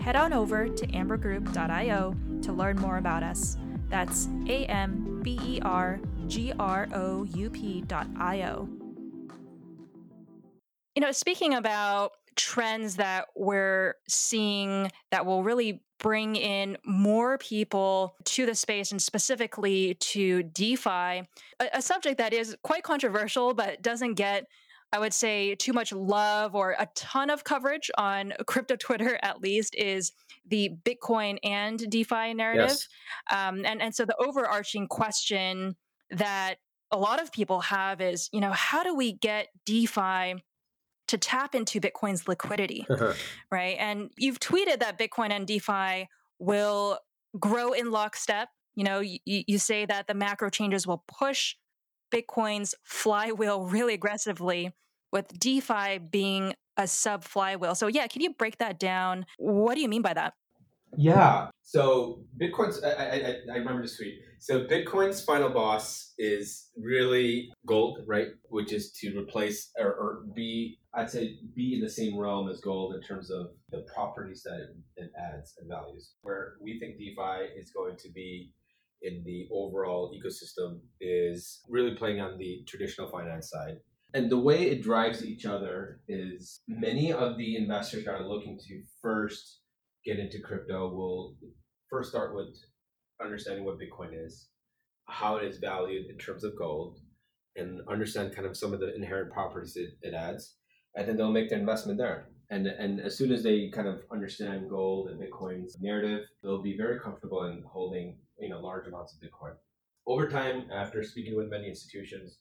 Head 0.00 0.14
on 0.14 0.32
over 0.32 0.68
to 0.68 0.86
ambergroup.io 0.86 2.14
to 2.42 2.52
learn 2.52 2.76
more 2.76 2.98
about 2.98 3.24
us. 3.24 3.56
That's 3.88 4.28
A 4.46 4.66
M 4.66 5.20
B 5.24 5.40
E 5.42 5.60
R 5.62 5.98
G 6.28 6.52
R 6.60 6.86
O 6.94 7.24
U 7.24 7.50
P.io. 7.50 8.77
You 10.98 11.02
know, 11.06 11.12
speaking 11.12 11.54
about 11.54 12.10
trends 12.34 12.96
that 12.96 13.26
we're 13.36 13.94
seeing 14.08 14.90
that 15.12 15.24
will 15.24 15.44
really 15.44 15.80
bring 16.00 16.34
in 16.34 16.76
more 16.84 17.38
people 17.38 18.16
to 18.24 18.46
the 18.46 18.56
space 18.56 18.90
and 18.90 19.00
specifically 19.00 19.94
to 20.00 20.42
DeFi, 20.42 20.90
a, 20.90 21.24
a 21.72 21.80
subject 21.80 22.18
that 22.18 22.32
is 22.32 22.56
quite 22.64 22.82
controversial 22.82 23.54
but 23.54 23.80
doesn't 23.80 24.14
get 24.14 24.46
I 24.92 24.98
would 24.98 25.14
say 25.14 25.54
too 25.54 25.72
much 25.72 25.92
love 25.92 26.56
or 26.56 26.74
a 26.76 26.88
ton 26.96 27.30
of 27.30 27.44
coverage 27.44 27.92
on 27.96 28.32
crypto 28.48 28.74
Twitter, 28.74 29.20
at 29.22 29.40
least, 29.40 29.76
is 29.76 30.10
the 30.48 30.72
Bitcoin 30.82 31.38
and 31.44 31.78
DeFi 31.78 32.34
narrative. 32.34 32.70
Yes. 32.70 32.88
Um, 33.30 33.64
and, 33.64 33.80
and 33.80 33.94
so 33.94 34.04
the 34.04 34.16
overarching 34.18 34.88
question 34.88 35.76
that 36.10 36.56
a 36.90 36.98
lot 36.98 37.22
of 37.22 37.30
people 37.30 37.60
have 37.60 38.00
is, 38.00 38.28
you 38.32 38.40
know, 38.40 38.50
how 38.50 38.82
do 38.82 38.96
we 38.96 39.12
get 39.12 39.48
DeFi 39.64 40.42
to 41.08 41.18
tap 41.18 41.54
into 41.54 41.80
Bitcoin's 41.80 42.28
liquidity, 42.28 42.86
uh-huh. 42.88 43.12
right? 43.50 43.76
And 43.78 44.10
you've 44.16 44.40
tweeted 44.40 44.80
that 44.80 44.98
Bitcoin 44.98 45.30
and 45.30 45.46
DeFi 45.46 46.08
will 46.38 46.98
grow 47.38 47.72
in 47.72 47.90
lockstep. 47.90 48.48
You 48.76 48.84
know, 48.84 49.00
you, 49.00 49.18
you 49.24 49.58
say 49.58 49.84
that 49.86 50.06
the 50.06 50.14
macro 50.14 50.50
changes 50.50 50.86
will 50.86 51.04
push 51.08 51.56
Bitcoin's 52.14 52.74
flywheel 52.84 53.64
really 53.64 53.94
aggressively, 53.94 54.72
with 55.10 55.38
DeFi 55.38 55.98
being 55.98 56.54
a 56.76 56.86
sub 56.86 57.24
flywheel. 57.24 57.74
So, 57.74 57.86
yeah, 57.86 58.06
can 58.06 58.22
you 58.22 58.34
break 58.34 58.58
that 58.58 58.78
down? 58.78 59.26
What 59.38 59.74
do 59.74 59.80
you 59.80 59.88
mean 59.88 60.02
by 60.02 60.14
that? 60.14 60.34
Yeah. 60.96 61.48
So 61.68 62.24
Bitcoin's, 62.40 62.82
I, 62.82 62.88
I, 62.92 63.34
I 63.52 63.56
remember 63.58 63.82
this 63.82 63.98
tweet. 63.98 64.14
So 64.38 64.64
Bitcoin's 64.64 65.22
final 65.22 65.50
boss 65.50 66.14
is 66.16 66.70
really 66.78 67.50
gold, 67.66 67.98
right? 68.06 68.28
Which 68.48 68.72
is 68.72 68.90
to 68.92 69.18
replace 69.18 69.70
or, 69.78 69.92
or 69.92 70.22
be, 70.34 70.78
I'd 70.94 71.10
say, 71.10 71.36
be 71.54 71.74
in 71.74 71.82
the 71.82 71.90
same 71.90 72.18
realm 72.18 72.48
as 72.48 72.62
gold 72.62 72.94
in 72.94 73.02
terms 73.02 73.30
of 73.30 73.48
the 73.70 73.84
properties 73.94 74.42
that 74.44 74.54
it, 74.60 75.04
it 75.04 75.10
adds 75.22 75.56
and 75.58 75.68
values. 75.68 76.14
Where 76.22 76.54
we 76.62 76.80
think 76.80 76.96
DeFi 76.96 77.60
is 77.60 77.70
going 77.76 77.98
to 77.98 78.10
be 78.14 78.50
in 79.02 79.22
the 79.26 79.46
overall 79.52 80.10
ecosystem 80.16 80.80
is 81.02 81.60
really 81.68 81.96
playing 81.96 82.22
on 82.22 82.38
the 82.38 82.64
traditional 82.66 83.10
finance 83.10 83.50
side. 83.50 83.74
And 84.14 84.30
the 84.30 84.38
way 84.38 84.70
it 84.70 84.82
drives 84.82 85.22
each 85.22 85.44
other 85.44 86.00
is 86.08 86.62
many 86.66 87.12
of 87.12 87.36
the 87.36 87.56
investors 87.56 88.06
that 88.06 88.14
are 88.14 88.26
looking 88.26 88.58
to 88.68 88.82
first 89.02 89.60
get 90.04 90.18
into 90.18 90.40
crypto 90.40 90.88
will 90.88 91.36
first 91.90 92.10
start 92.10 92.34
with 92.34 92.56
understanding 93.22 93.64
what 93.64 93.78
Bitcoin 93.78 94.10
is, 94.12 94.48
how 95.06 95.36
it 95.36 95.44
is 95.44 95.58
valued 95.58 96.06
in 96.10 96.18
terms 96.18 96.44
of 96.44 96.56
gold, 96.56 96.98
and 97.56 97.80
understand 97.88 98.34
kind 98.34 98.46
of 98.46 98.56
some 98.56 98.72
of 98.72 98.80
the 98.80 98.94
inherent 98.94 99.32
properties 99.32 99.76
it, 99.76 99.90
it 100.02 100.14
adds. 100.14 100.56
And 100.94 101.08
then 101.08 101.16
they'll 101.16 101.32
make 101.32 101.48
the 101.48 101.56
investment 101.56 101.98
there. 101.98 102.28
And, 102.50 102.66
and 102.66 103.00
as 103.00 103.16
soon 103.16 103.30
as 103.30 103.42
they 103.42 103.70
kind 103.74 103.88
of 103.88 104.00
understand 104.10 104.70
gold 104.70 105.10
and 105.10 105.20
Bitcoin's 105.20 105.76
narrative, 105.80 106.24
they'll 106.42 106.62
be 106.62 106.76
very 106.76 106.98
comfortable 106.98 107.44
in 107.44 107.62
holding 107.70 108.16
you 108.38 108.48
know 108.48 108.60
large 108.60 108.86
amounts 108.86 109.14
of 109.14 109.20
Bitcoin. 109.20 109.54
Over 110.06 110.28
time, 110.28 110.64
after 110.72 111.02
speaking 111.02 111.36
with 111.36 111.50
many 111.50 111.68
institutions, 111.68 112.38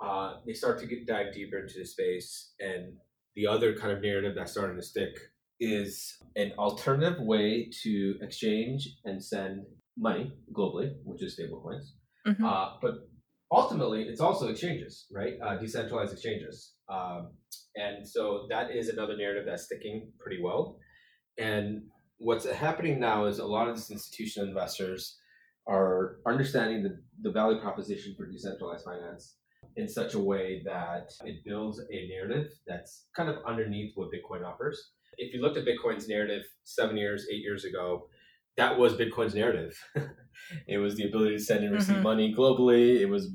uh, 0.00 0.34
they 0.46 0.52
start 0.52 0.78
to 0.80 0.86
get 0.86 1.06
dive 1.06 1.32
deeper 1.32 1.58
into 1.58 1.78
the 1.78 1.86
space, 1.86 2.52
and 2.60 2.92
the 3.34 3.46
other 3.46 3.74
kind 3.74 3.92
of 3.92 4.02
narrative 4.02 4.34
that's 4.36 4.52
starting 4.52 4.76
to 4.76 4.82
stick 4.82 5.16
is 5.60 6.18
an 6.36 6.52
alternative 6.58 7.20
way 7.20 7.70
to 7.82 8.16
exchange 8.22 8.88
and 9.04 9.22
send 9.22 9.64
money 9.96 10.32
globally, 10.52 10.94
which 11.04 11.22
is 11.22 11.38
stablecoins. 11.38 11.90
Mm-hmm. 12.26 12.44
Uh, 12.44 12.70
but 12.80 13.08
ultimately, 13.50 14.02
it's 14.04 14.20
also 14.20 14.48
exchanges, 14.48 15.06
right? 15.10 15.34
Uh, 15.44 15.56
decentralized 15.56 16.12
exchanges. 16.12 16.74
Um, 16.88 17.30
and 17.74 18.06
so 18.06 18.46
that 18.50 18.70
is 18.70 18.88
another 18.88 19.16
narrative 19.16 19.44
that's 19.46 19.64
sticking 19.64 20.12
pretty 20.18 20.40
well. 20.42 20.78
And 21.38 21.82
what's 22.18 22.48
happening 22.50 23.00
now 23.00 23.26
is 23.26 23.38
a 23.38 23.46
lot 23.46 23.68
of 23.68 23.76
these 23.76 23.90
institutional 23.90 24.48
investors 24.48 25.18
are 25.66 26.16
understanding 26.26 26.82
the, 26.82 26.98
the 27.22 27.30
value 27.30 27.60
proposition 27.60 28.14
for 28.16 28.26
decentralized 28.26 28.84
finance 28.84 29.36
in 29.76 29.88
such 29.88 30.14
a 30.14 30.18
way 30.18 30.62
that 30.64 31.12
it 31.24 31.44
builds 31.44 31.80
a 31.92 32.08
narrative 32.08 32.50
that's 32.66 33.06
kind 33.14 33.28
of 33.28 33.36
underneath 33.46 33.92
what 33.94 34.08
Bitcoin 34.10 34.44
offers. 34.44 34.92
If 35.16 35.34
you 35.34 35.40
looked 35.40 35.56
at 35.56 35.64
Bitcoin's 35.64 36.08
narrative 36.08 36.44
seven 36.64 36.96
years, 36.96 37.26
eight 37.30 37.42
years 37.42 37.64
ago, 37.64 38.08
that 38.56 38.78
was 38.78 38.94
Bitcoin's 38.94 39.34
narrative. 39.34 39.78
it 40.66 40.78
was 40.78 40.96
the 40.96 41.08
ability 41.08 41.36
to 41.36 41.42
send 41.42 41.64
and 41.64 41.72
receive 41.72 41.96
mm-hmm. 41.96 42.02
money 42.02 42.34
globally. 42.36 43.00
It 43.00 43.06
was 43.06 43.30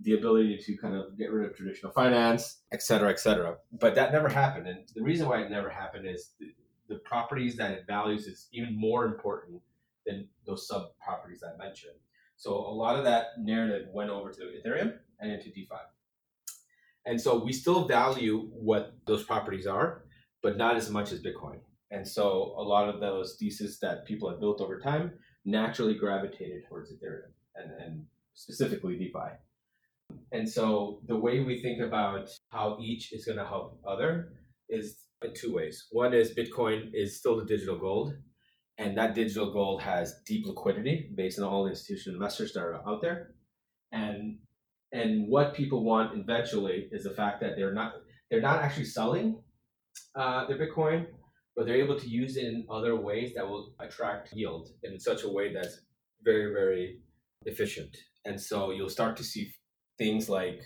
the 0.00 0.12
ability 0.12 0.58
to 0.58 0.76
kind 0.76 0.94
of 0.94 1.16
get 1.16 1.32
rid 1.32 1.48
of 1.48 1.56
traditional 1.56 1.92
finance, 1.92 2.60
et 2.72 2.82
cetera, 2.82 3.10
et 3.10 3.18
cetera. 3.18 3.56
But 3.72 3.94
that 3.94 4.12
never 4.12 4.28
happened. 4.28 4.68
And 4.68 4.80
the 4.94 5.02
reason 5.02 5.28
why 5.28 5.40
it 5.40 5.50
never 5.50 5.70
happened 5.70 6.06
is 6.06 6.32
the, 6.38 6.48
the 6.88 7.00
properties 7.00 7.56
that 7.56 7.70
it 7.70 7.84
values 7.86 8.26
is 8.26 8.48
even 8.52 8.78
more 8.78 9.06
important 9.06 9.62
than 10.06 10.28
those 10.46 10.68
sub 10.68 10.88
properties 11.02 11.42
I 11.42 11.56
mentioned. 11.56 11.96
So 12.36 12.52
a 12.54 12.74
lot 12.74 12.96
of 12.96 13.04
that 13.04 13.28
narrative 13.38 13.88
went 13.92 14.10
over 14.10 14.30
to 14.30 14.40
Ethereum 14.40 14.92
and 15.20 15.32
into 15.32 15.48
DeFi. 15.48 15.76
And 17.06 17.20
so 17.20 17.42
we 17.42 17.52
still 17.52 17.86
value 17.86 18.50
what 18.52 18.94
those 19.06 19.24
properties 19.24 19.66
are, 19.66 20.02
but 20.46 20.56
not 20.56 20.76
as 20.76 20.90
much 20.90 21.10
as 21.10 21.20
Bitcoin. 21.20 21.58
And 21.90 22.06
so 22.06 22.54
a 22.56 22.62
lot 22.62 22.88
of 22.88 23.00
those 23.00 23.36
theses 23.36 23.80
that 23.80 24.06
people 24.06 24.30
have 24.30 24.38
built 24.38 24.60
over 24.60 24.78
time 24.78 25.10
naturally 25.44 25.94
gravitated 25.94 26.62
towards 26.68 26.92
Ethereum 26.92 27.32
and, 27.56 27.72
and 27.82 28.04
specifically 28.34 28.96
DeFi. 28.96 29.30
And 30.30 30.48
so 30.48 31.00
the 31.08 31.16
way 31.16 31.40
we 31.40 31.60
think 31.60 31.80
about 31.82 32.28
how 32.50 32.78
each 32.80 33.12
is 33.12 33.24
going 33.24 33.38
to 33.38 33.44
help 33.44 33.80
other 33.84 34.34
is 34.68 34.98
in 35.24 35.34
two 35.34 35.52
ways. 35.52 35.88
One 35.90 36.14
is 36.14 36.32
Bitcoin 36.32 36.90
is 36.94 37.18
still 37.18 37.36
the 37.36 37.44
digital 37.44 37.76
gold, 37.76 38.14
and 38.78 38.96
that 38.96 39.16
digital 39.16 39.52
gold 39.52 39.82
has 39.82 40.14
deep 40.24 40.46
liquidity 40.46 41.10
based 41.16 41.40
on 41.40 41.44
all 41.44 41.64
the 41.64 41.70
institutional 41.70 42.22
investors 42.22 42.52
that 42.52 42.60
are 42.60 42.88
out 42.88 43.02
there. 43.02 43.34
And 43.90 44.38
and 44.92 45.26
what 45.28 45.54
people 45.54 45.82
want 45.82 46.16
eventually 46.16 46.88
is 46.92 47.02
the 47.02 47.10
fact 47.10 47.40
that 47.40 47.56
they're 47.56 47.74
not 47.74 47.94
they're 48.30 48.48
not 48.50 48.62
actually 48.62 48.84
selling 48.84 49.42
uh, 50.14 50.46
their 50.46 50.58
Bitcoin, 50.58 51.06
but 51.54 51.66
they're 51.66 51.76
able 51.76 51.98
to 51.98 52.08
use 52.08 52.36
it 52.36 52.44
in 52.44 52.66
other 52.70 52.96
ways 52.96 53.34
that 53.34 53.46
will 53.46 53.74
attract 53.80 54.32
yield 54.32 54.70
in 54.82 54.98
such 54.98 55.24
a 55.24 55.28
way 55.28 55.52
that's 55.52 55.80
very 56.22 56.52
very 56.52 56.98
efficient. 57.44 57.96
And 58.24 58.40
so 58.40 58.70
you'll 58.70 58.90
start 58.90 59.16
to 59.18 59.24
see 59.24 59.52
things 59.98 60.28
like 60.28 60.60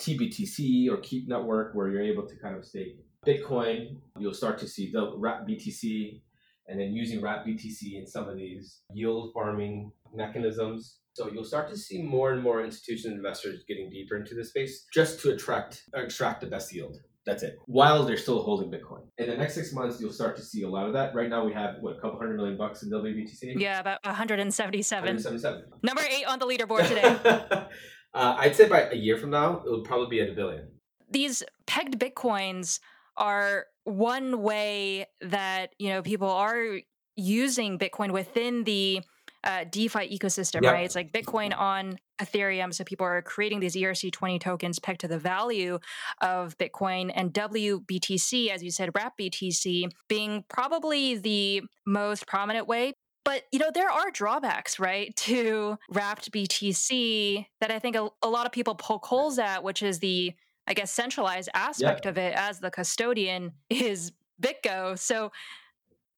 TBTC 0.00 0.90
or 0.90 0.98
Keep 0.98 1.28
Network, 1.28 1.74
where 1.74 1.88
you're 1.88 2.02
able 2.02 2.26
to 2.26 2.36
kind 2.36 2.56
of 2.56 2.64
stake 2.64 2.98
Bitcoin. 3.26 3.96
You'll 4.18 4.34
start 4.34 4.58
to 4.58 4.68
see 4.68 4.90
the 4.92 5.12
Wrap 5.16 5.46
BTC 5.46 6.20
and 6.68 6.78
then 6.78 6.92
using 6.92 7.20
Wrap 7.20 7.44
BTC 7.46 7.98
in 7.98 8.06
some 8.06 8.28
of 8.28 8.36
these 8.36 8.82
yield 8.92 9.32
farming 9.32 9.90
mechanisms. 10.14 10.98
So 11.14 11.30
you'll 11.32 11.44
start 11.44 11.68
to 11.70 11.76
see 11.76 12.02
more 12.02 12.32
and 12.32 12.42
more 12.42 12.64
institutional 12.64 13.16
investors 13.16 13.64
getting 13.66 13.90
deeper 13.90 14.16
into 14.16 14.34
the 14.34 14.44
space 14.44 14.86
just 14.92 15.20
to 15.20 15.32
attract 15.32 15.82
extract 15.94 16.40
the 16.40 16.46
best 16.46 16.72
yield. 16.72 16.98
That's 17.28 17.42
it. 17.42 17.58
While 17.66 18.06
they're 18.06 18.16
still 18.16 18.42
holding 18.42 18.70
Bitcoin. 18.70 19.02
In 19.18 19.28
the 19.28 19.36
next 19.36 19.54
six 19.54 19.70
months, 19.74 20.00
you'll 20.00 20.14
start 20.14 20.34
to 20.36 20.42
see 20.42 20.62
a 20.62 20.68
lot 20.68 20.86
of 20.86 20.94
that. 20.94 21.14
Right 21.14 21.28
now, 21.28 21.44
we 21.44 21.52
have 21.52 21.74
what 21.80 21.98
a 21.98 22.00
couple 22.00 22.18
hundred 22.18 22.38
million 22.38 22.56
bucks 22.56 22.82
in 22.82 22.90
WBTC. 22.90 23.60
Yeah, 23.60 23.80
about 23.80 23.98
177. 24.02 25.02
177. 25.02 25.64
Number 25.82 26.02
eight 26.10 26.24
on 26.24 26.38
the 26.38 26.46
leaderboard 26.46 26.88
today. 26.88 27.02
uh, 28.14 28.36
I'd 28.38 28.56
say 28.56 28.66
by 28.66 28.88
a 28.88 28.94
year 28.94 29.18
from 29.18 29.28
now, 29.28 29.58
it 29.58 29.70
will 29.70 29.82
probably 29.82 30.08
be 30.08 30.22
at 30.22 30.30
a 30.30 30.32
billion. 30.32 30.68
These 31.10 31.42
pegged 31.66 31.98
bitcoins 32.00 32.80
are 33.18 33.66
one 33.84 34.40
way 34.40 35.04
that 35.20 35.74
you 35.78 35.90
know 35.90 36.00
people 36.00 36.30
are 36.30 36.78
using 37.14 37.78
Bitcoin 37.78 38.10
within 38.10 38.64
the 38.64 39.02
uh, 39.44 39.64
DeFi 39.70 40.16
ecosystem, 40.18 40.62
yep. 40.62 40.72
right? 40.72 40.84
It's 40.86 40.94
like 40.94 41.12
Bitcoin 41.12 41.54
on 41.54 41.98
Ethereum. 42.18 42.72
So 42.72 42.84
people 42.84 43.06
are 43.06 43.22
creating 43.22 43.60
these 43.60 43.76
ERC20 43.76 44.40
tokens 44.40 44.78
pegged 44.78 45.00
to 45.00 45.08
the 45.08 45.18
value 45.18 45.78
of 46.20 46.56
Bitcoin 46.58 47.12
and 47.14 47.32
WBTC, 47.32 48.48
as 48.48 48.62
you 48.62 48.70
said, 48.70 48.90
Wrap 48.94 49.18
BTC 49.18 49.90
being 50.08 50.44
probably 50.48 51.16
the 51.16 51.62
most 51.86 52.26
prominent 52.26 52.66
way. 52.66 52.92
But 53.24 53.44
you 53.52 53.58
know 53.58 53.70
there 53.72 53.90
are 53.90 54.10
drawbacks, 54.10 54.78
right, 54.78 55.14
to 55.16 55.76
Wrapped 55.90 56.32
BTC 56.32 57.44
that 57.60 57.70
I 57.70 57.78
think 57.78 57.94
a, 57.94 58.08
a 58.22 58.28
lot 58.28 58.46
of 58.46 58.52
people 58.52 58.74
poke 58.74 59.04
holes 59.04 59.38
at, 59.38 59.62
which 59.62 59.82
is 59.82 59.98
the 59.98 60.32
I 60.68 60.74
guess, 60.74 60.92
centralized 60.92 61.48
aspect 61.54 62.04
of 62.04 62.18
it 62.18 62.34
as 62.34 62.60
the 62.60 62.70
custodian 62.70 63.52
is 63.70 64.12
BitGo. 64.40 64.98
So, 64.98 65.32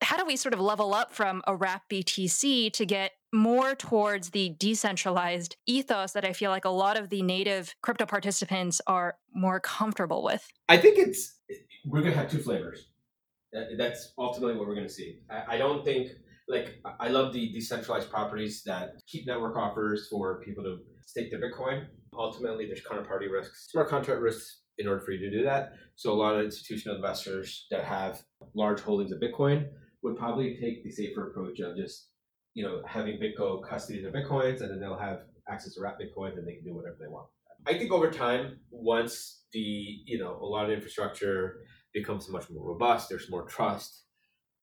how 0.03 0.17
do 0.17 0.25
we 0.25 0.37
sort 0.37 0.55
of 0.55 0.61
level 0.61 0.95
up 0.95 1.13
from 1.13 1.43
a 1.47 1.55
wrap 1.55 1.89
BTC 1.91 2.73
to 2.73 2.87
get 2.87 3.13
more 3.33 3.75
towards 3.75 4.31
the 4.31 4.57
decentralized 4.59 5.57
ethos 5.67 6.13
that 6.13 6.25
I 6.25 6.33
feel 6.33 6.51
like 6.51 6.65
a 6.65 6.71
lot 6.71 6.99
of 6.99 7.11
the 7.11 7.23
native 7.23 7.75
crypto 7.83 8.07
participants 8.07 8.81
are 8.87 9.17
more 9.35 9.61
comfortable 9.61 10.23
with? 10.23 10.49
I 10.69 10.79
think 10.79 10.99
it's 10.99 11.37
we're 11.87 12.01
going 12.01 12.13
to 12.13 12.19
have 12.19 12.31
two 12.31 12.39
flavors. 12.39 12.87
That's 13.77 14.13
ultimately 14.19 14.57
what 14.57 14.67
we're 14.67 14.75
going 14.75 14.87
to 14.87 14.93
see. 14.93 15.21
I 15.49 15.59
don't 15.59 15.85
think 15.85 16.11
like 16.49 16.81
I 16.99 17.09
love 17.09 17.33
the 17.33 17.53
decentralized 17.53 18.11
properties 18.11 18.63
that 18.65 18.95
Keep 19.07 19.27
Network 19.27 19.57
offers 19.57 20.09
for 20.09 20.41
people 20.41 20.65
to 20.65 20.79
stake 21.05 21.31
their 21.31 21.41
Bitcoin. 21.41 21.87
Ultimately, 22.17 22.67
there's 22.67 22.83
counterparty 22.83 23.31
risks, 23.31 23.69
smart 23.71 23.89
contract 23.89 24.21
risks 24.21 24.63
in 24.79 24.89
order 24.89 25.01
for 25.01 25.13
you 25.13 25.19
to 25.19 25.31
do 25.31 25.45
that. 25.45 25.73
So 25.95 26.13
a 26.13 26.15
lot 26.15 26.37
of 26.37 26.45
institutional 26.45 26.97
investors 26.97 27.67
that 27.71 27.85
have 27.85 28.23
large 28.55 28.81
holdings 28.81 29.13
of 29.13 29.21
Bitcoin 29.21 29.69
would 30.03 30.17
probably 30.17 30.57
take 30.61 30.83
the 30.85 30.91
safer 30.91 31.29
approach 31.29 31.61
of 31.61 31.77
just, 31.77 32.09
you 32.55 32.65
know, 32.65 32.83
having 32.87 33.19
BitGo 33.19 33.63
custody 33.63 34.03
their 34.03 34.13
Bitcoins 34.13 34.61
and 34.61 34.71
then 34.71 34.81
they'll 34.81 34.99
have 34.99 35.21
access 35.49 35.75
to 35.75 35.81
wrap 35.81 35.99
Bitcoin 35.99 36.37
and 36.39 36.47
they 36.47 36.55
can 36.55 36.65
do 36.65 36.75
whatever 36.75 36.97
they 37.01 37.09
want. 37.09 37.27
I 37.67 37.77
think 37.77 37.93
over 37.93 38.11
time, 38.11 38.59
once 38.71 39.43
the, 39.53 39.59
you 39.59 40.19
know, 40.19 40.39
a 40.41 40.47
lot 40.47 40.65
of 40.65 40.71
infrastructure 40.71 41.61
becomes 41.93 42.29
much 42.31 42.49
more 42.51 42.67
robust, 42.67 43.09
there's 43.09 43.31
more 43.31 43.47
trust. 43.47 44.05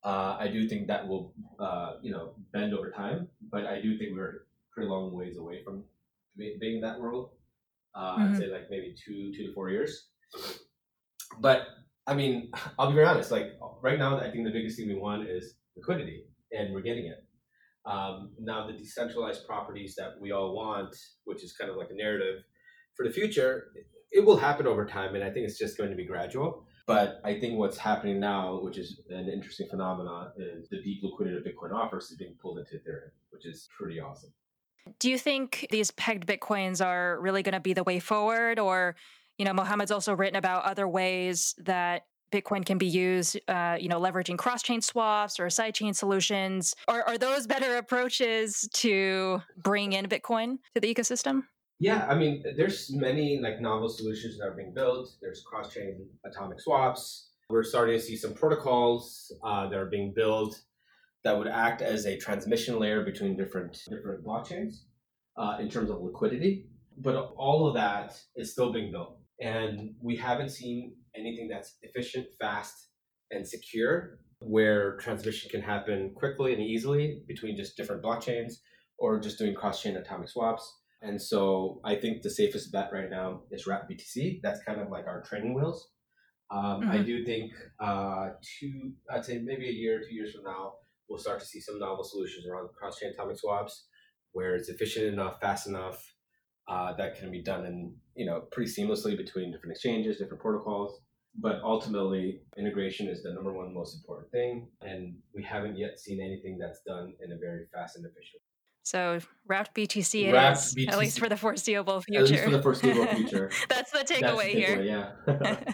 Uh, 0.03 0.37
I 0.39 0.47
do 0.47 0.67
think 0.67 0.87
that 0.87 1.07
will, 1.07 1.33
uh, 1.59 1.93
you 2.01 2.11
know, 2.11 2.33
bend 2.53 2.73
over 2.73 2.91
time, 2.91 3.27
but 3.51 3.65
I 3.65 3.81
do 3.81 3.97
think 3.97 4.11
we're 4.15 4.45
pretty 4.71 4.89
long 4.89 5.13
ways 5.13 5.37
away 5.37 5.63
from 5.63 5.83
being 6.37 6.75
in 6.75 6.81
that 6.81 6.99
world. 6.99 7.31
Uh, 7.93 8.15
mm-hmm. 8.17 8.33
I'd 8.33 8.37
say 8.37 8.47
like 8.47 8.69
maybe 8.69 8.95
two, 9.05 9.31
two 9.35 9.47
to 9.47 9.53
four 9.53 9.69
years. 9.69 10.07
But 11.39 11.67
I 12.07 12.15
mean, 12.15 12.51
I'll 12.79 12.89
be 12.89 12.95
very 12.95 13.05
honest. 13.05 13.31
Like 13.31 13.53
right 13.81 13.99
now, 13.99 14.17
I 14.19 14.31
think 14.31 14.45
the 14.45 14.51
biggest 14.51 14.77
thing 14.77 14.87
we 14.87 14.95
want 14.95 15.27
is 15.27 15.55
liquidity, 15.75 16.23
and 16.51 16.73
we're 16.73 16.81
getting 16.81 17.05
it. 17.07 17.23
Um, 17.85 18.31
now, 18.39 18.67
the 18.67 18.73
decentralized 18.73 19.45
properties 19.47 19.95
that 19.95 20.19
we 20.19 20.31
all 20.31 20.53
want, 20.53 20.95
which 21.23 21.43
is 21.43 21.53
kind 21.53 21.71
of 21.71 21.77
like 21.77 21.89
a 21.89 21.95
narrative 21.95 22.43
for 22.95 23.07
the 23.07 23.13
future, 23.13 23.67
it 24.11 24.25
will 24.25 24.37
happen 24.37 24.67
over 24.67 24.85
time, 24.85 25.15
and 25.15 25.23
I 25.23 25.29
think 25.29 25.47
it's 25.47 25.57
just 25.57 25.77
going 25.77 25.89
to 25.89 25.95
be 25.95 26.05
gradual. 26.05 26.65
But 26.85 27.19
I 27.25 27.39
think 27.39 27.59
what's 27.59 27.77
happening 27.77 28.19
now, 28.19 28.61
which 28.61 28.77
is 28.77 29.01
an 29.09 29.29
interesting 29.29 29.67
phenomenon, 29.69 30.31
is 30.37 30.69
the 30.69 30.81
deep 30.81 31.03
liquidity 31.03 31.37
of 31.37 31.43
Bitcoin 31.43 31.73
offers 31.73 32.09
is 32.11 32.17
being 32.17 32.35
pulled 32.41 32.59
into 32.59 32.75
Ethereum, 32.75 33.11
which 33.29 33.45
is 33.45 33.67
pretty 33.77 33.99
awesome. 33.99 34.33
Do 34.99 35.09
you 35.09 35.17
think 35.17 35.67
these 35.69 35.91
pegged 35.91 36.25
Bitcoins 36.25 36.85
are 36.85 37.19
really 37.19 37.43
going 37.43 37.53
to 37.53 37.59
be 37.59 37.73
the 37.73 37.83
way 37.83 37.99
forward? 37.99 38.57
Or, 38.57 38.95
you 39.37 39.45
know, 39.45 39.53
Mohammed's 39.53 39.91
also 39.91 40.13
written 40.13 40.35
about 40.35 40.65
other 40.65 40.87
ways 40.87 41.55
that 41.59 42.03
Bitcoin 42.31 42.65
can 42.65 42.77
be 42.77 42.87
used, 42.87 43.39
uh, 43.47 43.77
you 43.79 43.87
know, 43.87 43.99
leveraging 43.99 44.37
cross 44.37 44.61
chain 44.61 44.81
swaps 44.81 45.39
or 45.39 45.47
sidechain 45.47 45.95
solutions. 45.95 46.75
Are, 46.87 47.03
are 47.03 47.17
those 47.17 47.47
better 47.47 47.77
approaches 47.77 48.67
to 48.73 49.41
bring 49.55 49.93
in 49.93 50.07
Bitcoin 50.07 50.57
to 50.75 50.81
the 50.81 50.93
ecosystem? 50.93 51.43
Yeah, 51.79 52.05
I 52.09 52.15
mean, 52.15 52.43
there's 52.57 52.91
many 52.91 53.39
like 53.39 53.61
novel 53.61 53.87
solutions 53.87 54.39
that 54.39 54.45
are 54.45 54.55
being 54.55 54.73
built. 54.73 55.15
There's 55.21 55.43
cross-chain 55.43 56.07
atomic 56.25 56.59
swaps. 56.59 57.29
We're 57.49 57.63
starting 57.63 57.97
to 57.97 58.03
see 58.03 58.17
some 58.17 58.33
protocols 58.33 59.31
uh, 59.43 59.69
that 59.69 59.77
are 59.77 59.85
being 59.85 60.11
built 60.13 60.59
that 61.23 61.37
would 61.37 61.47
act 61.47 61.81
as 61.81 62.05
a 62.05 62.17
transmission 62.17 62.79
layer 62.79 63.03
between 63.03 63.37
different 63.37 63.79
different 63.89 64.25
blockchains 64.25 64.83
uh, 65.37 65.57
in 65.59 65.69
terms 65.69 65.89
of 65.89 66.01
liquidity. 66.01 66.67
But 66.97 67.15
all 67.37 67.67
of 67.67 67.75
that 67.75 68.19
is 68.35 68.51
still 68.51 68.73
being 68.73 68.91
built, 68.91 69.16
and 69.39 69.95
we 70.01 70.15
haven't 70.15 70.49
seen 70.49 70.95
anything 71.15 71.47
that's 71.47 71.77
efficient, 71.81 72.27
fast, 72.39 72.89
and 73.31 73.47
secure, 73.47 74.19
where 74.39 74.97
transmission 74.97 75.49
can 75.49 75.61
happen 75.61 76.13
quickly 76.15 76.53
and 76.53 76.61
easily 76.61 77.21
between 77.27 77.55
just 77.57 77.75
different 77.77 78.03
blockchains, 78.03 78.55
or 78.99 79.19
just 79.19 79.37
doing 79.37 79.53
cross-chain 79.53 79.95
atomic 79.95 80.29
swaps 80.29 80.77
and 81.01 81.21
so 81.21 81.79
I 81.83 81.95
think 81.95 82.21
the 82.21 82.29
safest 82.29 82.71
bet 82.71 82.89
right 82.91 83.09
now 83.09 83.41
is 83.51 83.67
Wrap 83.67 83.89
BTC. 83.89 84.39
That's 84.41 84.63
kind 84.63 84.81
of 84.81 84.89
like 84.89 85.05
our 85.05 85.21
training 85.21 85.53
wheels. 85.53 85.89
Um, 86.49 86.81
mm-hmm. 86.81 86.91
I 86.91 86.97
do 86.99 87.23
think 87.23 87.51
uh, 87.79 88.29
two, 88.59 88.93
I'd 89.11 89.25
say 89.25 89.39
maybe 89.39 89.67
a 89.67 89.71
year, 89.71 90.01
two 90.01 90.15
years 90.15 90.33
from 90.33 90.45
now, 90.45 90.73
we'll 91.07 91.19
start 91.19 91.39
to 91.39 91.45
see 91.45 91.59
some 91.59 91.79
novel 91.79 92.03
solutions 92.03 92.45
around 92.47 92.69
cross-chain 92.77 93.11
atomic 93.11 93.37
swaps, 93.37 93.85
where 94.31 94.55
it's 94.55 94.69
efficient 94.69 95.07
enough, 95.07 95.39
fast 95.39 95.67
enough, 95.67 96.03
uh, 96.67 96.93
that 96.97 97.17
can 97.17 97.31
be 97.31 97.41
done 97.41 97.65
in 97.65 97.93
you 98.15 98.25
know 98.25 98.41
pretty 98.51 98.71
seamlessly 98.71 99.15
between 99.17 99.51
different 99.51 99.71
exchanges, 99.73 100.17
different 100.17 100.41
protocols. 100.41 100.99
But 101.39 101.61
ultimately, 101.63 102.41
integration 102.57 103.07
is 103.07 103.21
the 103.21 103.31
number 103.31 103.53
one 103.53 103.71
most 103.73 103.95
important 103.95 104.31
thing, 104.31 104.67
and 104.81 105.15
we 105.35 105.43
haven't 105.43 105.77
yet 105.77 105.99
seen 105.99 106.19
anything 106.19 106.57
that's 106.57 106.81
done 106.81 107.13
in 107.23 107.31
a 107.31 107.37
very 107.37 107.65
fast 107.71 107.95
and 107.95 108.05
efficient 108.05 108.41
so 108.87 109.19
wrapped 109.45 109.75
BTC 109.75 110.29
it 110.29 110.31
wrapped 110.31 110.59
is, 110.59 110.75
BTC. 110.75 110.87
at 110.87 110.97
least 110.97 111.19
for 111.19 111.27
the 111.27 111.35
foreseeable 111.35 111.99
future. 111.99 112.23
At 112.23 112.29
least 112.29 112.43
for 112.45 112.51
the 112.51 112.61
foreseeable 112.61 113.05
future. 113.07 113.51
That's 113.67 113.91
the 113.91 113.99
takeaway 113.99 114.51
here. 114.51 114.81
yeah. 114.81 115.73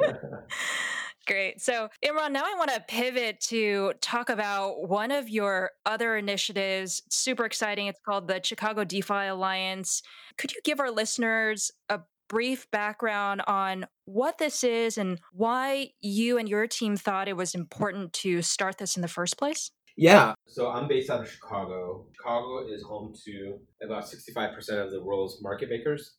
Great. 1.32 1.62
So, 1.62 1.88
Imran, 2.04 2.32
now 2.32 2.42
I 2.44 2.54
want 2.58 2.74
to 2.74 2.84
pivot 2.86 3.40
to 3.48 3.94
talk 4.02 4.28
about 4.28 4.86
one 4.86 5.10
of 5.10 5.30
your 5.30 5.70
other 5.86 6.14
initiatives. 6.18 7.00
Super 7.08 7.46
exciting. 7.46 7.86
It's 7.86 8.00
called 8.04 8.28
the 8.28 8.42
Chicago 8.44 8.84
DeFi 8.84 9.28
Alliance. 9.28 10.02
Could 10.36 10.52
you 10.52 10.60
give 10.62 10.78
our 10.78 10.90
listeners 10.90 11.70
a 11.88 12.00
brief 12.28 12.70
background 12.70 13.40
on 13.46 13.86
what 14.04 14.36
this 14.36 14.62
is 14.62 14.98
and 14.98 15.18
why 15.32 15.92
you 16.02 16.36
and 16.36 16.50
your 16.50 16.66
team 16.66 16.98
thought 16.98 17.28
it 17.28 17.36
was 17.36 17.54
important 17.54 18.12
to 18.12 18.42
start 18.42 18.76
this 18.76 18.96
in 18.96 19.00
the 19.00 19.08
first 19.08 19.38
place? 19.38 19.70
Yeah. 19.96 20.34
So 20.46 20.70
I'm 20.70 20.86
based 20.86 21.08
out 21.08 21.22
of 21.22 21.30
Chicago. 21.30 22.08
Chicago 22.14 22.66
is 22.70 22.82
home 22.82 23.14
to 23.24 23.58
about 23.82 24.04
65% 24.04 24.58
of 24.84 24.90
the 24.90 25.02
world's 25.02 25.42
market 25.42 25.70
makers. 25.70 26.12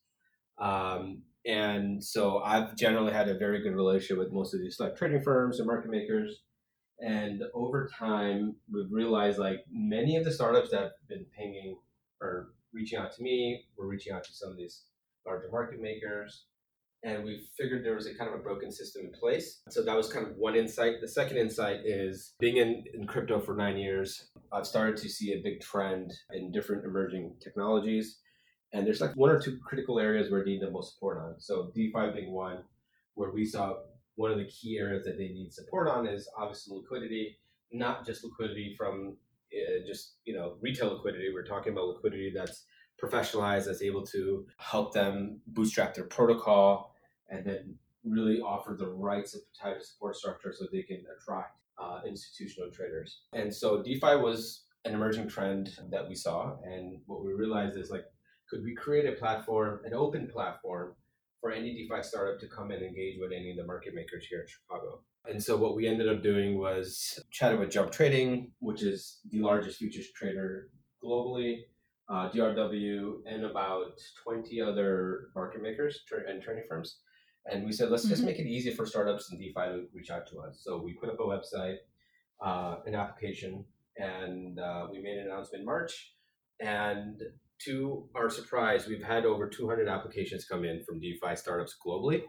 Um, 0.59 1.21
and 1.45 2.03
so 2.03 2.39
I've 2.39 2.75
generally 2.75 3.13
had 3.13 3.29
a 3.29 3.37
very 3.37 3.61
good 3.61 3.75
relationship 3.75 4.17
with 4.17 4.31
most 4.31 4.53
of 4.53 4.61
these 4.61 4.79
like 4.79 4.95
trading 4.95 5.21
firms 5.21 5.59
and 5.59 5.67
market 5.67 5.91
makers. 5.91 6.41
And 6.99 7.43
over 7.53 7.89
time, 7.99 8.55
we've 8.71 8.91
realized 8.91 9.39
like 9.39 9.59
many 9.69 10.15
of 10.15 10.23
the 10.23 10.31
startups 10.31 10.71
that 10.71 10.81
have 10.81 10.91
been 11.09 11.25
pinging 11.37 11.77
or 12.21 12.53
reaching 12.71 12.99
out 12.99 13.11
to 13.15 13.21
me, 13.21 13.65
we're 13.77 13.87
reaching 13.87 14.13
out 14.13 14.23
to 14.23 14.33
some 14.33 14.51
of 14.51 14.57
these 14.57 14.83
larger 15.25 15.49
market 15.51 15.81
makers 15.81 16.45
and 17.03 17.23
we 17.23 17.45
figured 17.57 17.83
there 17.83 17.95
was 17.95 18.07
a 18.07 18.15
kind 18.15 18.33
of 18.33 18.39
a 18.39 18.43
broken 18.43 18.71
system 18.71 19.05
in 19.05 19.11
place. 19.11 19.61
So 19.69 19.83
that 19.83 19.95
was 19.95 20.11
kind 20.11 20.25
of 20.25 20.37
one 20.37 20.55
insight. 20.55 20.95
The 21.01 21.07
second 21.07 21.37
insight 21.37 21.81
is 21.83 22.33
being 22.39 22.57
in, 22.57 22.83
in 22.93 23.05
crypto 23.05 23.39
for 23.41 23.55
nine 23.55 23.77
years, 23.77 24.29
I've 24.53 24.65
started 24.65 24.97
to 24.97 25.09
see 25.09 25.33
a 25.33 25.41
big 25.43 25.59
trend 25.59 26.13
in 26.31 26.51
different 26.51 26.85
emerging 26.85 27.35
technologies. 27.41 28.19
And 28.73 28.85
there's 28.85 29.01
like 29.01 29.15
one 29.15 29.29
or 29.29 29.39
two 29.39 29.59
critical 29.63 29.99
areas 29.99 30.31
where 30.31 30.43
they 30.43 30.51
need 30.51 30.61
the 30.61 30.71
most 30.71 30.93
support 30.93 31.19
on. 31.19 31.35
So 31.39 31.71
DeFi 31.75 32.11
being 32.13 32.31
one, 32.31 32.59
where 33.13 33.31
we 33.31 33.45
saw 33.45 33.75
one 34.15 34.31
of 34.31 34.37
the 34.37 34.45
key 34.45 34.77
areas 34.79 35.05
that 35.05 35.17
they 35.17 35.29
need 35.29 35.53
support 35.53 35.87
on 35.87 36.07
is 36.07 36.27
obviously 36.37 36.77
liquidity, 36.77 37.37
not 37.71 38.05
just 38.05 38.23
liquidity 38.23 38.75
from 38.77 39.15
uh, 39.53 39.85
just 39.85 40.15
you 40.25 40.33
know 40.33 40.55
retail 40.61 40.93
liquidity. 40.93 41.29
We're 41.33 41.45
talking 41.45 41.73
about 41.73 41.87
liquidity 41.87 42.31
that's 42.35 42.65
professionalized, 43.01 43.65
that's 43.65 43.81
able 43.81 44.05
to 44.07 44.45
help 44.57 44.93
them 44.93 45.39
bootstrap 45.47 45.93
their 45.93 46.05
protocol, 46.05 46.95
and 47.29 47.45
then 47.45 47.75
really 48.03 48.41
offer 48.41 48.75
the 48.77 48.87
right 48.87 49.27
type 49.59 49.77
of 49.77 49.83
support 49.83 50.15
structure 50.15 50.53
so 50.57 50.65
they 50.71 50.81
can 50.81 51.03
attract 51.15 51.57
uh, 51.77 52.01
institutional 52.07 52.69
traders. 52.71 53.21
And 53.33 53.53
so 53.53 53.81
DeFi 53.81 54.17
was 54.17 54.65
an 54.85 54.93
emerging 54.93 55.29
trend 55.29 55.77
that 55.89 56.07
we 56.07 56.15
saw. 56.15 56.57
And 56.63 56.99
what 57.05 57.23
we 57.23 57.33
realized 57.33 57.77
is 57.77 57.89
like, 57.89 58.05
could 58.49 58.63
we 58.63 58.75
create 58.75 59.05
a 59.05 59.13
platform, 59.13 59.79
an 59.85 59.93
open 59.93 60.27
platform 60.27 60.93
for 61.41 61.51
any 61.51 61.73
DeFi 61.73 62.01
startup 62.03 62.39
to 62.39 62.47
come 62.47 62.71
and 62.71 62.81
engage 62.81 63.19
with 63.19 63.31
any 63.31 63.51
of 63.51 63.57
the 63.57 63.65
market 63.65 63.93
makers 63.93 64.25
here 64.29 64.41
in 64.41 64.47
Chicago? 64.47 65.01
And 65.25 65.41
so 65.41 65.55
what 65.55 65.75
we 65.75 65.87
ended 65.87 66.09
up 66.09 66.21
doing 66.21 66.57
was 66.57 67.19
chatting 67.31 67.59
with 67.59 67.71
Jump 67.71 67.91
Trading, 67.91 68.51
which 68.59 68.83
is 68.83 69.19
the 69.29 69.39
largest 69.39 69.79
futures 69.79 70.11
trader 70.11 70.69
globally, 71.03 71.61
uh, 72.09 72.29
DRW, 72.29 73.21
and 73.25 73.45
about 73.45 73.99
20 74.23 74.61
other 74.61 75.29
market 75.35 75.61
makers 75.61 76.01
and 76.27 76.41
trading 76.41 76.63
firms. 76.67 76.99
And 77.45 77.65
we 77.65 77.71
said, 77.71 77.89
let's 77.89 78.03
mm-hmm. 78.03 78.11
just 78.11 78.23
make 78.23 78.39
it 78.39 78.47
easy 78.47 78.71
for 78.71 78.85
startups 78.85 79.31
and 79.31 79.39
DeFi 79.39 79.53
to 79.53 79.85
reach 79.93 80.11
out 80.11 80.27
to 80.27 80.39
us. 80.39 80.61
So 80.63 80.81
we 80.81 80.93
put 80.93 81.09
up 81.09 81.19
a 81.19 81.23
website, 81.23 81.77
uh, 82.41 82.77
an 82.85 82.95
application, 82.95 83.65
and 83.97 84.59
uh, 84.59 84.87
we 84.91 85.01
made 85.01 85.17
an 85.17 85.27
announcement 85.27 85.61
in 85.61 85.65
March. 85.65 86.13
And 86.59 87.21
to 87.65 88.07
our 88.15 88.29
surprise, 88.29 88.87
we've 88.87 89.03
had 89.03 89.25
over 89.25 89.47
200 89.47 89.87
applications 89.87 90.45
come 90.45 90.63
in 90.63 90.83
from 90.83 90.99
DeFi 90.99 91.35
startups 91.35 91.75
globally. 91.85 92.23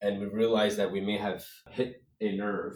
And 0.00 0.20
we 0.20 0.26
realized 0.26 0.78
that 0.78 0.92
we 0.92 1.00
may 1.00 1.18
have 1.18 1.44
hit 1.70 2.02
a 2.20 2.36
nerve 2.36 2.74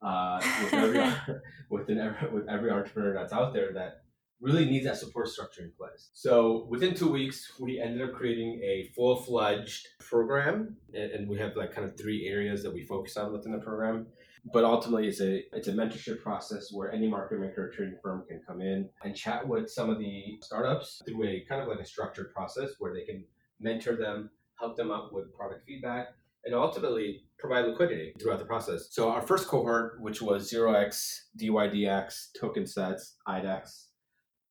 uh, 0.00 0.40
with, 0.62 0.74
every, 0.74 0.98
with, 1.70 1.88
with 2.32 2.48
every 2.48 2.70
entrepreneur 2.70 3.14
that's 3.14 3.32
out 3.32 3.52
there 3.52 3.72
that 3.74 4.02
really 4.42 4.64
needs 4.64 4.84
that 4.84 4.96
support 4.96 5.28
structure 5.28 5.62
in 5.62 5.72
place. 5.78 6.10
So 6.12 6.66
within 6.68 6.94
two 6.94 7.10
weeks, 7.10 7.52
we 7.60 7.80
ended 7.80 8.02
up 8.02 8.14
creating 8.14 8.60
a 8.64 8.90
full 8.94 9.22
fledged 9.22 9.86
program, 10.00 10.76
and, 10.92 11.28
we 11.28 11.38
have 11.38 11.56
like 11.56 11.72
kind 11.72 11.88
of 11.88 11.96
three 11.96 12.26
areas 12.26 12.62
that 12.64 12.74
we 12.74 12.84
focus 12.84 13.16
on 13.16 13.32
within 13.32 13.52
the 13.52 13.58
program. 13.58 14.08
But 14.52 14.64
ultimately, 14.64 15.06
it's 15.06 15.20
a 15.20 15.44
it's 15.56 15.68
a 15.68 15.72
mentorship 15.72 16.20
process 16.20 16.72
where 16.72 16.90
any 16.90 17.08
market 17.08 17.38
maker 17.38 17.66
or 17.66 17.70
trading 17.70 17.96
firm 18.02 18.24
can 18.28 18.40
come 18.46 18.60
in 18.60 18.88
and 19.04 19.14
chat 19.14 19.46
with 19.46 19.70
some 19.70 19.88
of 19.88 19.98
the 19.98 20.38
startups 20.42 21.00
through 21.06 21.24
a 21.24 21.44
kind 21.48 21.62
of 21.62 21.68
like 21.68 21.78
a 21.78 21.86
structured 21.86 22.32
process 22.34 22.70
where 22.78 22.92
they 22.92 23.04
can 23.04 23.24
mentor 23.60 23.94
them, 23.94 24.30
help 24.58 24.76
them 24.76 24.90
out 24.90 25.12
with 25.12 25.32
product 25.32 25.64
feedback, 25.64 26.08
and 26.44 26.54
ultimately 26.54 27.22
provide 27.38 27.66
liquidity 27.66 28.14
throughout 28.20 28.40
the 28.40 28.44
process. 28.44 28.88
So 28.90 29.10
our 29.10 29.22
first 29.22 29.46
cohort, 29.46 30.00
which 30.00 30.20
was 30.20 30.52
0x, 30.52 31.20
DYDX, 31.40 32.30
TokenSets, 32.40 33.12
IDEX, 33.28 33.86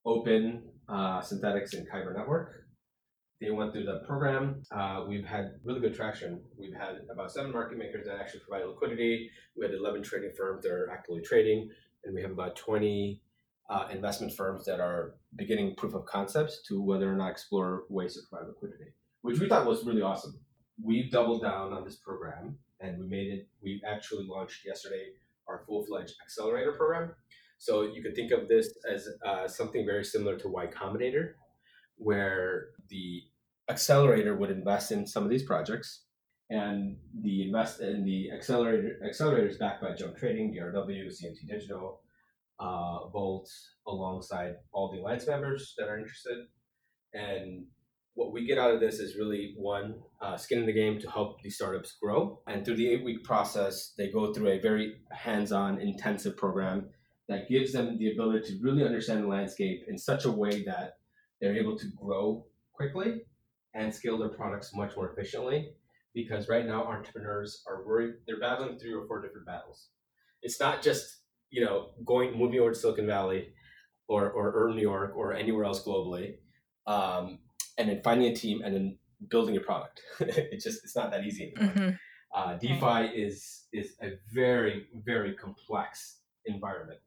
Opyn, 0.05 0.61
uh, 0.87 1.19
Synthetix, 1.19 1.73
and 1.73 1.87
Kyber 1.89 2.15
Network. 2.15 2.61
They 3.41 3.49
went 3.49 3.73
through 3.73 3.85
the 3.85 4.01
program. 4.05 4.61
Uh, 4.71 5.03
we've 5.07 5.25
had 5.25 5.55
really 5.65 5.79
good 5.79 5.95
traction. 5.95 6.41
We've 6.57 6.73
had 6.73 6.99
about 7.11 7.31
seven 7.31 7.51
market 7.51 7.77
makers 7.77 8.05
that 8.05 8.19
actually 8.19 8.41
provide 8.47 8.67
liquidity. 8.67 9.31
We 9.57 9.65
had 9.65 9.73
11 9.73 10.03
trading 10.03 10.31
firms 10.37 10.63
that 10.63 10.71
are 10.71 10.91
actively 10.91 11.21
trading, 11.21 11.69
and 12.05 12.13
we 12.13 12.21
have 12.21 12.31
about 12.31 12.55
20 12.55 13.19
uh, 13.71 13.87
investment 13.91 14.33
firms 14.33 14.65
that 14.65 14.79
are 14.79 15.15
beginning 15.35 15.75
proof 15.75 15.95
of 15.95 16.05
concepts 16.05 16.61
to 16.67 16.81
whether 16.81 17.11
or 17.11 17.15
not 17.15 17.31
explore 17.31 17.85
ways 17.89 18.13
to 18.13 18.19
provide 18.29 18.47
liquidity, 18.47 18.91
which 19.21 19.39
we 19.39 19.47
thought 19.47 19.65
was 19.65 19.85
really 19.85 20.01
awesome. 20.01 20.39
We've 20.83 21.09
doubled 21.09 21.41
down 21.41 21.73
on 21.73 21.83
this 21.83 21.95
program 21.95 22.57
and 22.79 22.99
we 22.99 23.07
made 23.07 23.27
it, 23.31 23.47
we 23.61 23.81
actually 23.87 24.25
launched 24.25 24.65
yesterday 24.65 25.11
our 25.47 25.63
full 25.65 25.85
fledged 25.85 26.13
accelerator 26.23 26.73
program. 26.73 27.13
So 27.59 27.83
you 27.83 28.01
could 28.01 28.15
think 28.15 28.31
of 28.31 28.47
this 28.47 28.73
as 28.91 29.07
uh, 29.25 29.47
something 29.47 29.85
very 29.85 30.03
similar 30.03 30.37
to 30.37 30.47
Y 30.47 30.67
Combinator, 30.67 31.33
where 31.97 32.69
the 32.89 33.21
accelerator 33.72 34.36
would 34.36 34.51
invest 34.51 34.91
in 34.91 35.07
some 35.07 35.24
of 35.24 35.30
these 35.30 35.43
projects 35.43 36.03
and 36.51 36.97
the 37.22 37.47
invest 37.47 37.80
in 37.80 38.03
the 38.03 38.30
accelerator 38.30 38.99
accelerator 39.07 39.47
is 39.47 39.57
backed 39.57 39.82
by 39.82 39.93
Jump 39.93 40.17
Trading, 40.17 40.53
DRW, 40.53 41.07
CMT 41.07 41.47
Digital, 41.47 42.01
uh, 42.59 43.07
Volt 43.07 43.49
alongside 43.88 44.55
all 44.74 44.91
the 44.91 44.99
alliance 44.99 45.26
members 45.26 45.74
that 45.78 45.88
are 45.88 45.97
interested. 45.97 46.47
And 47.13 47.67
what 48.15 48.34
we 48.34 48.45
get 48.45 48.57
out 48.57 48.74
of 48.74 48.82
this 48.82 48.99
is 48.99 49.15
really 49.15 49.53
one 49.57 49.95
uh, 50.22 50.36
skin 50.36 50.59
in 50.59 50.65
the 50.65 50.74
game 50.74 50.99
to 50.99 51.09
help 51.09 51.41
these 51.41 51.55
startups 51.55 51.95
grow. 52.03 52.41
And 52.47 52.65
through 52.65 52.76
the 52.76 52.89
eight 52.89 53.05
week 53.05 53.24
process, 53.24 53.93
they 53.97 54.11
go 54.11 54.34
through 54.34 54.49
a 54.49 54.59
very 54.59 54.95
hands 55.09 55.53
on, 55.53 55.80
intensive 55.80 56.36
program 56.36 56.89
that 57.30 57.47
gives 57.47 57.72
them 57.72 57.97
the 57.97 58.11
ability 58.11 58.47
to 58.47 58.59
really 58.61 58.84
understand 58.84 59.24
the 59.24 59.28
landscape 59.28 59.86
in 59.88 59.97
such 59.97 60.26
a 60.26 60.32
way 60.32 60.63
that 60.65 60.97
they're 61.39 61.55
able 61.55 61.78
to 61.78 61.86
grow 61.95 62.45
quickly 62.74 63.22
and 63.74 63.93
scale 63.93 64.17
their 64.17 64.30
products 64.30 64.76
much 64.76 64.95
more 64.95 65.11
efficiently. 65.11 65.74
Because 66.13 66.49
right 66.49 66.65
now, 66.65 66.84
entrepreneurs 66.84 67.63
are 67.67 67.86
worried, 67.86 68.15
they're 68.28 68.39
battling 68.39 68.78
three 68.78 68.93
or 68.93 69.07
four 69.07 69.22
different 69.22 69.45
battles. 69.45 69.88
It's 70.41 70.59
not 70.59 70.82
just 70.82 71.22
you 71.51 71.63
know, 71.63 71.89
going 72.05 72.36
moving 72.38 72.59
over 72.59 72.72
to 72.72 72.76
Silicon 72.76 73.05
Valley 73.05 73.49
or, 74.07 74.32
or, 74.32 74.51
or 74.51 74.74
New 74.74 74.82
York 74.82 75.13
or 75.15 75.34
anywhere 75.34 75.65
else 75.65 75.86
globally, 75.86 76.36
um, 76.88 77.39
and 77.78 77.89
then 77.89 78.01
finding 78.03 78.32
a 78.32 78.36
team 78.36 78.61
and 78.63 78.74
then 78.74 78.97
building 79.30 79.57
a 79.57 79.59
product. 79.59 80.01
it's 80.19 80.63
just 80.63 80.84
it's 80.84 80.95
not 80.95 81.11
that 81.11 81.26
easy 81.26 81.53
anymore. 81.55 81.76
Mm-hmm. 81.76 81.95
Uh, 82.34 82.57
DeFi 82.57 83.13
is 83.22 83.65
is 83.74 83.93
a 84.01 84.13
very 84.34 84.88
very 85.05 85.36
complex 85.36 86.19
environment. 86.45 86.99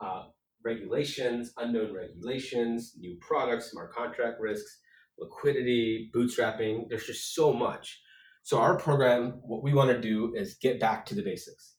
Uh, 0.00 0.24
regulations, 0.64 1.52
unknown 1.58 1.94
regulations, 1.94 2.94
new 2.98 3.16
products, 3.20 3.70
smart 3.70 3.92
contract 3.92 4.40
risks, 4.40 4.78
liquidity, 5.18 6.10
bootstrapping. 6.14 6.88
There's 6.88 7.06
just 7.06 7.34
so 7.34 7.52
much. 7.52 8.00
So 8.42 8.58
our 8.58 8.76
program, 8.76 9.40
what 9.42 9.62
we 9.62 9.72
want 9.72 9.90
to 9.90 10.00
do 10.00 10.34
is 10.34 10.54
get 10.60 10.80
back 10.80 11.06
to 11.06 11.14
the 11.14 11.22
basics 11.22 11.72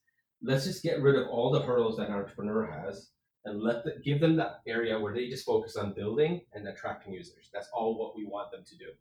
let's 0.44 0.66
just 0.66 0.84
get 0.84 1.02
rid 1.02 1.16
of 1.16 1.28
all 1.30 1.52
the 1.52 1.62
hurdles 1.62 1.98
that 1.98 2.10
an 2.10 2.16
entrepreneur 2.16 2.66
has 2.66 3.12
and 3.46 3.62
let 3.62 3.84
the, 3.84 3.96
give 4.04 4.20
them 4.20 4.36
that 4.36 4.60
area 4.68 5.00
where 5.00 5.14
they 5.14 5.28
just 5.28 5.46
focus 5.46 5.76
on 5.76 5.94
building 5.94 6.42
and 6.54 6.68
attracting 6.68 7.14
users. 7.14 7.50
That's 7.54 7.70
all 7.74 7.98
what 7.98 8.16
we 8.16 8.26
want 8.26 8.52
them 8.52 8.64
to 8.66 8.78
do. 8.78 8.92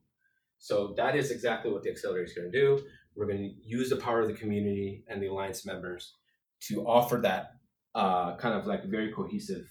So 0.58 0.94
that 0.96 1.16
is 1.16 1.30
exactly 1.30 1.72
what 1.72 1.82
the 1.82 1.90
accelerator 1.90 2.24
is 2.24 2.34
going 2.34 2.50
to 2.50 2.58
do. 2.58 2.80
We're 3.16 3.26
going 3.26 3.38
to 3.38 3.68
use 3.68 3.90
the 3.90 3.96
power 3.96 4.20
of 4.20 4.28
the 4.28 4.34
community 4.34 5.04
and 5.08 5.20
the 5.20 5.26
alliance 5.26 5.66
members 5.66 6.14
to 6.68 6.86
offer 6.86 7.16
that 7.18 7.54
uh, 7.94 8.36
kind 8.36 8.54
of 8.54 8.66
like 8.66 8.84
very 8.84 9.12
cohesive 9.12 9.68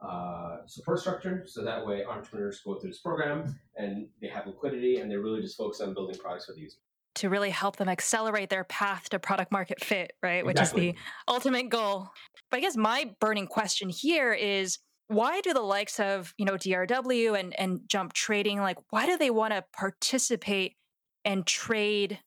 uh, 0.00 0.58
support 0.66 1.00
structure. 1.00 1.44
So 1.46 1.64
that 1.64 1.84
way 1.84 2.04
entrepreneurs 2.04 2.60
go 2.64 2.76
through 2.76 2.90
this 2.90 3.00
program 3.00 3.58
and 3.76 4.08
they 4.20 4.28
have 4.28 4.46
liquidity 4.46 4.98
and 4.98 5.10
they're 5.10 5.22
really 5.22 5.40
just 5.40 5.56
focused 5.56 5.82
on 5.82 5.94
building 5.94 6.16
products 6.16 6.46
for 6.46 6.52
the 6.52 6.60
user 6.60 6.78
to 7.18 7.28
really 7.28 7.50
help 7.50 7.76
them 7.76 7.88
accelerate 7.88 8.48
their 8.48 8.62
path 8.64 9.08
to 9.08 9.18
product 9.18 9.50
market 9.50 9.82
fit, 9.82 10.12
right? 10.22 10.46
Which 10.46 10.60
is 10.60 10.72
the 10.72 10.94
ultimate 11.26 11.68
goal. 11.68 12.10
But 12.50 12.58
I 12.58 12.60
guess 12.60 12.76
my 12.76 13.10
burning 13.20 13.48
question 13.48 13.88
here 13.88 14.32
is 14.32 14.78
why 15.08 15.40
do 15.40 15.52
the 15.52 15.60
likes 15.60 15.98
of, 15.98 16.32
you 16.38 16.44
know, 16.44 16.54
DRW 16.54 17.38
and, 17.38 17.58
and 17.58 17.80
Jump 17.88 18.12
Trading, 18.12 18.60
like, 18.60 18.76
why 18.90 19.06
do 19.06 19.16
they 19.16 19.30
want 19.30 19.52
to 19.52 19.64
participate 19.72 20.76
and 21.24 21.44
trade 21.44 22.20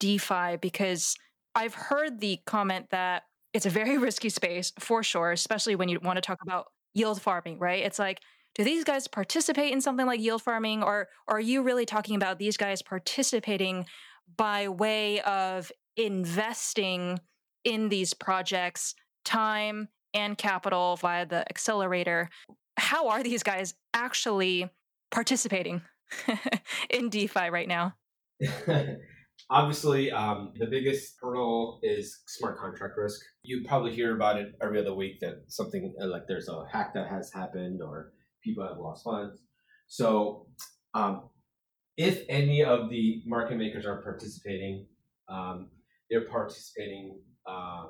DeFi? 0.00 0.58
Because 0.60 1.16
I've 1.54 1.74
heard 1.74 2.20
the 2.20 2.38
comment 2.46 2.88
that 2.90 3.22
it's 3.54 3.64
a 3.64 3.70
very 3.70 3.96
risky 3.98 4.28
space 4.28 4.72
for 4.78 5.02
sure, 5.02 5.32
especially 5.32 5.76
when 5.76 5.88
you 5.88 5.98
want 6.02 6.16
to 6.16 6.20
talk 6.20 6.38
about 6.42 6.66
yield 6.96 7.20
farming, 7.20 7.58
right? 7.58 7.84
It's 7.84 7.98
like, 7.98 8.20
do 8.54 8.64
these 8.64 8.84
guys 8.84 9.06
participate 9.06 9.72
in 9.72 9.80
something 9.80 10.06
like 10.06 10.20
yield 10.20 10.42
farming 10.42 10.82
or, 10.82 11.08
or 11.28 11.36
are 11.36 11.40
you 11.40 11.62
really 11.62 11.84
talking 11.84 12.16
about 12.16 12.38
these 12.38 12.56
guys 12.56 12.80
participating 12.80 13.86
by 14.36 14.68
way 14.68 15.20
of 15.20 15.70
investing 15.96 17.18
in 17.64 17.88
these 17.88 18.14
projects 18.14 18.94
time 19.24 19.88
and 20.14 20.38
capital 20.38 20.96
via 20.96 21.26
the 21.26 21.40
accelerator. 21.50 22.30
How 22.78 23.08
are 23.08 23.22
these 23.22 23.42
guys 23.42 23.74
actually 23.92 24.70
participating 25.10 25.82
in 26.90 27.10
DeFi 27.10 27.50
right 27.50 27.68
now? 27.68 27.94
Obviously, 29.48 30.10
um, 30.10 30.52
the 30.56 30.66
biggest 30.66 31.14
hurdle 31.20 31.78
is 31.82 32.22
smart 32.26 32.58
contract 32.58 32.94
risk. 32.96 33.20
You 33.42 33.64
probably 33.66 33.94
hear 33.94 34.16
about 34.16 34.38
it 34.38 34.54
every 34.60 34.80
other 34.80 34.94
week 34.94 35.20
that 35.20 35.44
something 35.48 35.94
uh, 36.02 36.06
like 36.06 36.22
there's 36.26 36.48
a 36.48 36.64
hack 36.70 36.94
that 36.94 37.08
has 37.08 37.32
happened 37.32 37.80
or 37.80 38.12
people 38.42 38.66
have 38.66 38.78
lost 38.78 39.04
funds. 39.04 39.40
So, 39.86 40.46
um, 40.94 41.28
if 41.96 42.24
any 42.28 42.64
of 42.64 42.90
the 42.90 43.22
market 43.24 43.56
makers 43.56 43.86
are 43.86 44.02
participating, 44.02 44.86
um, 45.28 45.70
they're 46.10 46.28
participating, 46.28 47.20
uh, 47.48 47.86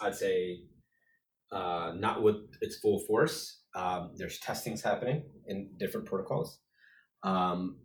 I'd 0.00 0.14
say, 0.14 0.60
uh, 1.52 1.92
not 1.96 2.22
with 2.22 2.36
its 2.60 2.78
full 2.78 3.00
force. 3.00 3.62
Um, 3.74 4.12
there's 4.16 4.38
testings 4.38 4.82
happening 4.82 5.24
in 5.46 5.70
different 5.78 6.06
protocols. 6.06 6.60
Um, 7.22 7.78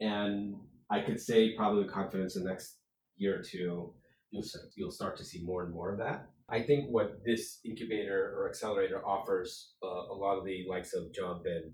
and 0.00 0.54
I 0.94 1.00
could 1.00 1.20
say 1.20 1.56
probably 1.56 1.82
with 1.82 1.92
confidence 1.92 2.36
in 2.36 2.44
the 2.44 2.50
next 2.50 2.78
year 3.16 3.40
or 3.40 3.42
two, 3.42 3.92
you'll 4.30 4.42
start, 4.42 4.66
you'll 4.76 4.90
start 4.92 5.16
to 5.18 5.24
see 5.24 5.42
more 5.42 5.64
and 5.64 5.74
more 5.74 5.92
of 5.92 5.98
that. 5.98 6.26
I 6.48 6.60
think 6.60 6.86
what 6.90 7.24
this 7.24 7.58
incubator 7.64 8.34
or 8.36 8.48
accelerator 8.48 9.04
offers 9.04 9.74
uh, 9.82 10.12
a 10.12 10.14
lot 10.14 10.38
of 10.38 10.44
the 10.44 10.64
likes 10.68 10.94
of 10.94 11.12
Jump 11.12 11.42
and 11.46 11.72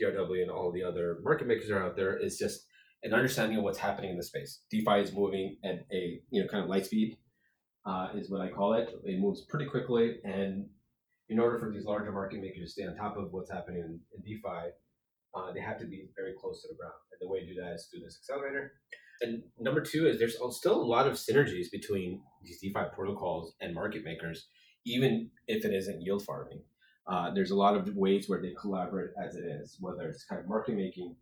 DRW 0.00 0.42
and 0.42 0.50
all 0.50 0.70
the 0.70 0.84
other 0.84 1.18
market 1.22 1.48
makers 1.48 1.70
are 1.70 1.82
out 1.82 1.96
there 1.96 2.16
is 2.16 2.38
just 2.38 2.66
an 3.02 3.12
understanding 3.12 3.58
of 3.58 3.64
what's 3.64 3.78
happening 3.78 4.10
in 4.10 4.16
the 4.16 4.22
space. 4.22 4.60
DeFi 4.70 5.00
is 5.00 5.12
moving 5.12 5.56
at 5.64 5.86
a 5.92 6.20
you 6.30 6.42
know 6.42 6.48
kind 6.48 6.62
of 6.62 6.70
light 6.70 6.86
speed, 6.86 7.16
uh, 7.86 8.08
is 8.14 8.30
what 8.30 8.40
I 8.40 8.50
call 8.50 8.74
it. 8.74 8.90
It 9.04 9.18
moves 9.18 9.46
pretty 9.48 9.66
quickly, 9.66 10.18
and 10.22 10.66
in 11.28 11.38
order 11.40 11.58
for 11.58 11.72
these 11.72 11.86
larger 11.86 12.12
market 12.12 12.40
makers 12.40 12.74
to 12.74 12.82
stay 12.82 12.86
on 12.86 12.94
top 12.94 13.16
of 13.16 13.32
what's 13.32 13.50
happening 13.50 13.80
in, 13.80 14.00
in 14.14 14.22
DeFi, 14.22 14.70
uh, 15.34 15.52
they 15.52 15.60
have 15.60 15.78
to 15.78 15.86
be 15.86 16.08
very 16.16 16.34
close 16.40 16.62
to 16.62 16.68
the 16.68 16.74
ground. 16.74 16.94
And 17.12 17.20
the 17.20 17.32
way 17.32 17.40
to 17.40 17.46
do 17.46 17.60
that 17.60 17.74
is 17.74 17.86
through 17.86 18.00
this 18.00 18.18
accelerator. 18.20 18.72
And 19.20 19.42
number 19.58 19.82
two 19.82 20.08
is 20.08 20.18
there's 20.18 20.38
still 20.56 20.80
a 20.80 20.82
lot 20.82 21.06
of 21.06 21.14
synergies 21.14 21.70
between 21.70 22.22
these 22.42 22.60
DeFi 22.60 22.84
protocols 22.94 23.54
and 23.60 23.74
market 23.74 24.02
makers, 24.04 24.46
even 24.86 25.30
if 25.46 25.64
it 25.64 25.74
isn't 25.74 26.00
yield 26.00 26.24
farming. 26.24 26.62
Uh, 27.06 27.30
there's 27.34 27.50
a 27.50 27.56
lot 27.56 27.76
of 27.76 27.94
ways 27.96 28.28
where 28.28 28.40
they 28.40 28.54
collaborate 28.58 29.10
as 29.22 29.34
it 29.34 29.44
is, 29.44 29.76
whether 29.80 30.08
it's 30.08 30.24
kind 30.24 30.40
of 30.40 30.48
market 30.48 30.74
making 30.74 31.16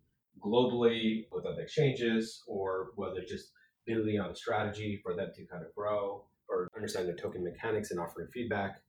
globally 0.45 1.27
with 1.33 1.45
other 1.45 1.63
exchanges, 1.63 2.45
or 2.47 2.91
whether 2.95 3.21
just 3.27 3.51
building 3.87 4.21
on 4.21 4.31
a 4.31 4.35
strategy 4.35 5.01
for 5.03 5.17
them 5.17 5.31
to 5.35 5.45
kind 5.47 5.65
of 5.65 5.75
grow 5.75 6.25
or 6.49 6.69
understand 6.77 7.09
their 7.09 7.17
token 7.17 7.43
mechanics 7.43 7.91
and 7.91 7.99
offering 7.99 8.29
feedback. 8.33 8.81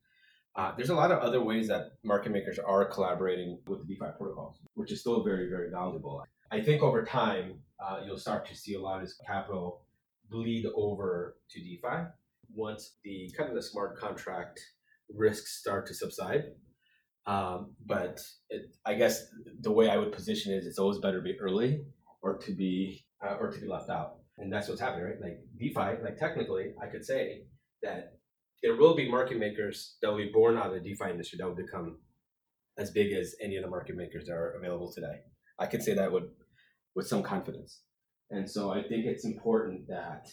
Uh, 0.56 0.72
there's 0.76 0.90
a 0.90 0.94
lot 0.94 1.12
of 1.12 1.18
other 1.20 1.42
ways 1.42 1.68
that 1.68 1.92
market 2.04 2.32
makers 2.32 2.58
are 2.58 2.84
collaborating 2.86 3.58
with 3.66 3.80
the 3.80 3.94
DeFi 3.94 4.10
protocols, 4.18 4.58
which 4.74 4.90
is 4.90 5.00
still 5.00 5.22
very, 5.22 5.48
very 5.48 5.70
valuable. 5.70 6.22
I 6.50 6.60
think 6.60 6.82
over 6.82 7.04
time, 7.04 7.60
uh, 7.78 8.00
you'll 8.04 8.18
start 8.18 8.46
to 8.48 8.56
see 8.56 8.74
a 8.74 8.80
lot 8.80 8.96
of 8.96 9.02
this 9.02 9.16
capital 9.26 9.84
bleed 10.28 10.66
over 10.74 11.36
to 11.50 11.60
DeFi 11.60 12.08
once 12.52 12.96
the 13.04 13.30
kind 13.36 13.48
of 13.48 13.54
the 13.54 13.62
smart 13.62 13.96
contract 13.96 14.60
risks 15.14 15.58
start 15.60 15.86
to 15.86 15.94
subside. 15.94 16.44
Um, 17.26 17.74
but 17.86 18.20
it, 18.48 18.74
I 18.84 18.94
guess 18.94 19.22
the 19.60 19.70
way 19.70 19.88
I 19.88 19.96
would 19.96 20.12
position 20.12 20.52
it 20.52 20.58
is 20.58 20.66
it's 20.66 20.78
always 20.78 20.98
better 20.98 21.18
to 21.18 21.22
be 21.22 21.38
early 21.38 21.84
or 22.22 22.38
to 22.38 22.52
be 22.52 23.04
uh, 23.24 23.36
or 23.38 23.50
to 23.50 23.60
be 23.60 23.66
left 23.66 23.90
out, 23.90 24.16
and 24.38 24.52
that's 24.52 24.68
what's 24.68 24.80
happening, 24.80 25.04
right? 25.04 25.20
Like 25.20 25.40
DeFi, 25.58 26.02
like 26.02 26.16
technically, 26.18 26.72
I 26.82 26.86
could 26.86 27.04
say 27.04 27.42
that 27.82 28.19
there 28.62 28.76
will 28.76 28.94
be 28.94 29.10
market 29.10 29.38
makers 29.38 29.96
that 30.02 30.10
will 30.10 30.18
be 30.18 30.30
born 30.32 30.56
out 30.56 30.66
of 30.66 30.72
the 30.74 30.80
DeFi 30.80 31.10
industry 31.10 31.38
that 31.38 31.46
will 31.46 31.54
become 31.54 31.98
as 32.78 32.90
big 32.90 33.12
as 33.12 33.34
any 33.42 33.56
of 33.56 33.64
the 33.64 33.70
market 33.70 33.96
makers 33.96 34.26
that 34.26 34.34
are 34.34 34.52
available 34.52 34.92
today. 34.92 35.20
I 35.58 35.66
can 35.66 35.80
say 35.80 35.94
that 35.94 36.12
with 36.12 36.24
with 36.94 37.06
some 37.06 37.22
confidence, 37.22 37.82
and 38.30 38.50
so 38.50 38.70
I 38.70 38.82
think 38.82 39.06
it's 39.06 39.24
important 39.24 39.86
that 39.88 40.28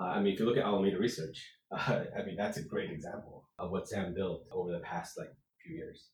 uh, 0.00 0.04
I 0.04 0.20
mean, 0.20 0.32
if 0.34 0.40
you 0.40 0.46
look 0.46 0.56
at 0.56 0.64
Alameda 0.64 0.98
Research, 0.98 1.44
uh, 1.70 2.04
I 2.18 2.24
mean 2.24 2.36
that's 2.36 2.58
a 2.58 2.62
great 2.62 2.90
example 2.90 3.48
of 3.58 3.70
what 3.70 3.88
Sam 3.88 4.14
built 4.14 4.44
over 4.52 4.72
the 4.72 4.80
past 4.80 5.18
like 5.18 5.30
few 5.64 5.76
years. 5.76 6.08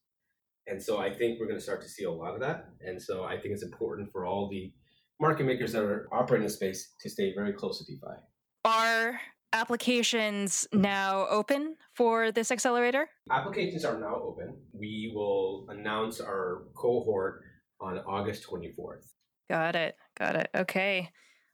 And 0.67 0.83
so 0.83 0.99
I 0.99 1.13
think 1.13 1.41
we're 1.41 1.47
going 1.47 1.59
to 1.59 1.65
start 1.65 1.81
to 1.83 1.89
see 1.89 2.05
a 2.05 2.11
lot 2.11 2.35
of 2.35 2.41
that. 2.41 2.67
And 2.83 3.01
so 3.01 3.25
I 3.25 3.39
think 3.39 3.55
it's 3.55 3.63
important 3.63 4.13
for 4.13 4.27
all 4.27 4.51
the 4.51 4.71
market 5.19 5.45
makers 5.45 5.73
that 5.73 5.83
are 5.83 6.09
operating 6.13 6.45
in 6.45 6.49
the 6.49 6.53
space 6.53 6.93
to 7.01 7.09
stay 7.09 7.33
very 7.35 7.55
close 7.55 7.79
to 7.79 7.85
DeFi. 7.91 8.21
Are 8.67 9.19
applications 9.53 10.67
now 10.73 11.27
open 11.29 11.77
for 11.95 12.33
this 12.33 12.51
accelerator? 12.51 13.09
Applications 13.31 13.85
are 13.85 13.99
now 13.99 14.21
open. 14.23 14.57
We 14.73 15.13
will 15.15 15.67
announce 15.69 16.21
our 16.21 16.65
cohort 16.75 17.43
on 17.81 17.99
August 18.01 18.47
24th. 18.49 19.13
Got 19.49 19.77
it. 19.77 19.97
Got 20.19 20.37
it. 20.37 20.51
Okay. 20.55 21.11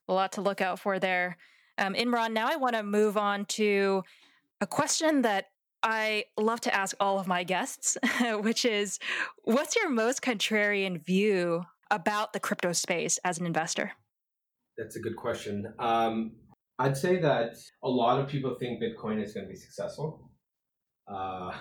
A 0.08 0.12
lot 0.12 0.32
to 0.32 0.40
look 0.40 0.60
out 0.60 0.78
for 0.78 0.98
there. 0.98 1.36
Um, 1.78 1.94
Imran, 1.94 2.32
now 2.32 2.48
I 2.48 2.56
want 2.56 2.74
to 2.74 2.82
move 2.82 3.16
on 3.16 3.46
to 3.46 4.02
a 4.60 4.66
question 4.66 5.22
that 5.22 5.46
I 5.82 6.24
love 6.38 6.60
to 6.62 6.74
ask 6.74 6.96
all 6.98 7.18
of 7.18 7.26
my 7.26 7.44
guests, 7.44 7.96
which 8.40 8.64
is 8.64 8.98
what's 9.44 9.76
your 9.76 9.90
most 9.90 10.22
contrarian 10.22 11.04
view 11.04 11.64
about 11.90 12.32
the 12.32 12.40
crypto 12.40 12.72
space 12.72 13.18
as 13.24 13.38
an 13.38 13.46
investor? 13.46 13.92
That's 14.76 14.96
a 14.96 15.00
good 15.00 15.16
question. 15.16 15.72
Um, 15.78 16.32
I'd 16.78 16.96
say 16.96 17.18
that 17.20 17.56
a 17.82 17.88
lot 17.88 18.18
of 18.18 18.28
people 18.28 18.56
think 18.58 18.82
Bitcoin 18.82 19.22
is 19.22 19.32
going 19.32 19.46
to 19.46 19.50
be 19.50 19.56
successful. 19.56 20.30
Uh, 21.06 21.52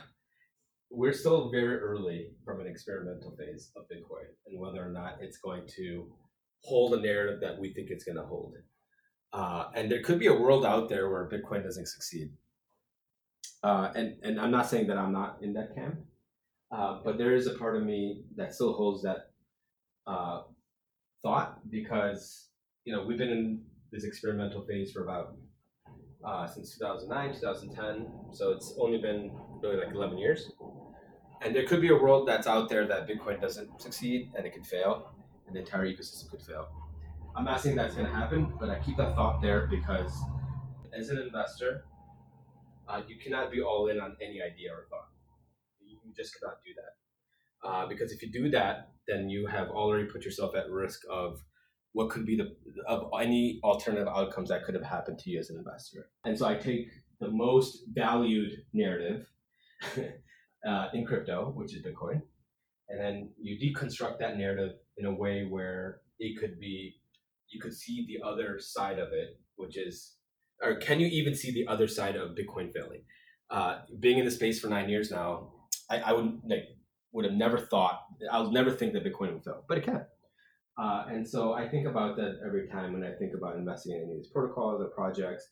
we're 0.89 1.14
still 1.14 1.51
very 1.51 1.78
early 1.78 2.32
from 2.45 2.61
an 2.61 2.68
experimental 2.68 3.36
phase 3.38 3.72
of 3.76 3.84
Bitcoin 3.84 4.26
and 4.47 4.59
whether 4.59 4.84
or 4.84 4.89
not 4.91 5.18
it's 5.22 5.38
going 5.38 5.68
to 5.76 6.11
hold 6.64 6.93
a 6.93 7.01
narrative 7.01 7.41
that 7.41 7.59
we 7.59 7.74
think 7.74 7.89
it's 7.89 8.03
going 8.03 8.18
to 8.18 8.24
hold. 8.24 8.55
Uh, 9.34 9.66
and 9.76 9.91
there 9.91 10.01
could 10.01 10.20
be 10.20 10.28
a 10.28 10.34
world 10.34 10.66
out 10.66 10.89
there 10.89 11.09
where 11.09 11.30
Bitcoin 11.30 11.64
doesn't 11.64 11.88
succeed. 11.88 12.32
Uh, 13.64 13.91
and, 13.95 14.16
and 14.24 14.39
I'm 14.39 14.51
not 14.51 14.70
saying 14.70 14.88
that 14.88 14.97
I'm 14.97 15.11
not 15.11 15.38
in 15.41 15.53
that 15.53 15.76
camp, 15.76 15.95
uh, 16.72 16.99
but 17.03 17.18
there 17.18 17.34
is 17.34 17.47
a 17.47 17.53
part 17.57 17.76
of 17.76 17.84
me 17.84 18.24
that 18.36 18.53
still 18.53 18.74
holds 18.74 19.03
that 19.03 19.32
uh, 20.05 20.41
thought 21.22 21.59
because 21.70 22.49
you 22.84 22.93
know 22.93 23.05
we've 23.05 23.18
been 23.18 23.30
in 23.30 23.61
this 23.94 24.04
experimental 24.04 24.66
phase 24.66 24.91
for 24.91 25.04
about 25.04 25.36
uh, 26.26 26.48
since 26.48 26.76
2009, 26.78 27.36
2010. 27.36 28.08
So 28.32 28.52
it's 28.52 28.76
only 28.80 28.98
been 28.98 29.32
really 29.62 29.78
like 29.78 29.94
11 29.94 30.18
years. 30.18 30.52
And 31.41 31.56
there 31.56 31.66
could 31.66 31.82
be 31.82 31.89
a 31.89 31.96
world 31.96 32.28
that's 32.28 32.48
out 32.48 32.70
there 32.70 32.88
that 32.88 33.08
Bitcoin 33.08 33.39
doesn't 33.39 33.82
succeed 33.82 34.32
and 34.36 34.46
it 34.46 34.54
could 34.54 34.66
fail, 34.66 35.12
and 35.46 35.56
the 35.56 35.60
entire 35.60 35.86
ecosystem 35.86 36.30
could 36.32 36.41
fail. 36.41 36.70
I'm 37.36 37.46
not 37.46 37.62
saying 37.62 37.76
that's 37.76 37.96
going 37.96 38.08
to 38.08 38.14
happen, 38.14 38.54
but 38.60 38.70
I 38.70 38.80
keep 38.80 38.98
that 38.98 39.16
thought 39.16 39.41
there 39.41 39.68
because 39.68 40.14
as 40.98 41.10
an 41.10 41.18
investor, 41.18 41.84
uh, 42.88 43.02
you 43.08 43.18
cannot 43.22 43.52
be 43.52 43.62
all 43.62 43.88
in 43.88 44.00
on 44.00 44.16
any 44.22 44.41
idea 44.41 44.72
or 44.72 44.86
thought. 44.89 45.10
You 45.82 45.98
just 46.16 46.39
cannot 46.39 46.58
do 46.66 46.72
that. 46.76 47.68
Uh, 47.68 47.88
because 47.88 48.12
if 48.12 48.22
you 48.22 48.32
do 48.32 48.50
that, 48.52 48.91
then 49.08 49.30
you 49.30 49.48
have 49.48 49.70
already 49.70 50.06
put 50.06 50.24
yourself 50.24 50.56
at 50.56 50.70
risk 50.70 51.02
of 51.10 51.39
what 51.94 52.10
could 52.10 52.26
be 52.26 52.36
the 52.36 52.56
of 52.88 53.10
any 53.20 53.60
alternative 53.64 54.08
outcomes 54.08 54.50
that 54.50 54.64
could 54.64 54.76
have 54.76 54.84
happened 54.84 55.20
to 55.20 55.30
you 55.30 55.39
as 55.39 55.50
an 55.50 55.58
investor. 55.58 56.10
And 56.26 56.38
so 56.38 56.46
I 56.48 56.56
take 56.56 56.89
the 57.20 57.30
most 57.30 57.84
valued 57.94 58.52
narrative 58.74 59.28
uh, 60.68 60.88
in 60.94 61.06
crypto, 61.06 61.54
which 61.56 61.74
is 61.74 61.84
Bitcoin, 61.84 62.22
and 62.89 63.00
then 63.00 63.30
you 63.39 63.58
deconstruct 63.58 64.20
that 64.20 64.38
narrative 64.38 64.74
in 64.98 65.06
a 65.06 65.14
way 65.14 65.46
where 65.50 66.02
it 66.20 66.39
could 66.39 66.60
be 66.60 66.96
you 67.50 67.62
could 67.62 67.74
see 67.74 68.06
the 68.08 68.28
other 68.28 68.60
side 68.60 68.98
of 68.98 69.14
it, 69.14 69.39
which 69.56 69.78
is, 69.78 70.16
or 70.62 70.76
can 70.76 71.00
you 71.00 71.08
even 71.08 71.36
see 71.36 71.52
the 71.52 71.68
other 71.68 71.88
side 71.88 72.16
of 72.16 72.32
Bitcoin 72.32 72.74
failing? 72.74 73.02
Uh, 73.50 73.82
being 74.00 74.18
in 74.18 74.26
the 74.26 74.32
space 74.32 74.60
for 74.60 74.68
nine 74.68 74.89
years 74.89 75.12
now, 75.12 75.52
I, 75.89 76.00
I 76.00 76.14
would 76.14 76.39
like 76.50 76.64
would 77.12 77.26
have 77.26 77.36
never 77.36 77.60
thought 77.60 78.02
I 78.32 78.41
would 78.41 78.52
never 78.52 78.72
think 78.72 78.94
that 78.94 79.04
Bitcoin 79.06 79.34
would 79.34 79.44
fail, 79.44 79.64
but 79.70 79.78
it 79.78 79.84
can. 79.84 80.06
Uh, 80.78 81.05
and 81.09 81.28
so 81.28 81.53
I 81.53 81.67
think 81.67 81.88
about 81.88 82.15
that 82.17 82.39
every 82.45 82.67
time 82.67 82.93
when 82.93 83.03
I 83.03 83.11
think 83.13 83.34
about 83.36 83.55
investing 83.55 83.93
in 83.93 84.01
any 84.01 84.11
of 84.11 84.17
these 84.17 84.28
protocols 84.28 84.82
or 84.82 84.88
projects, 84.88 85.49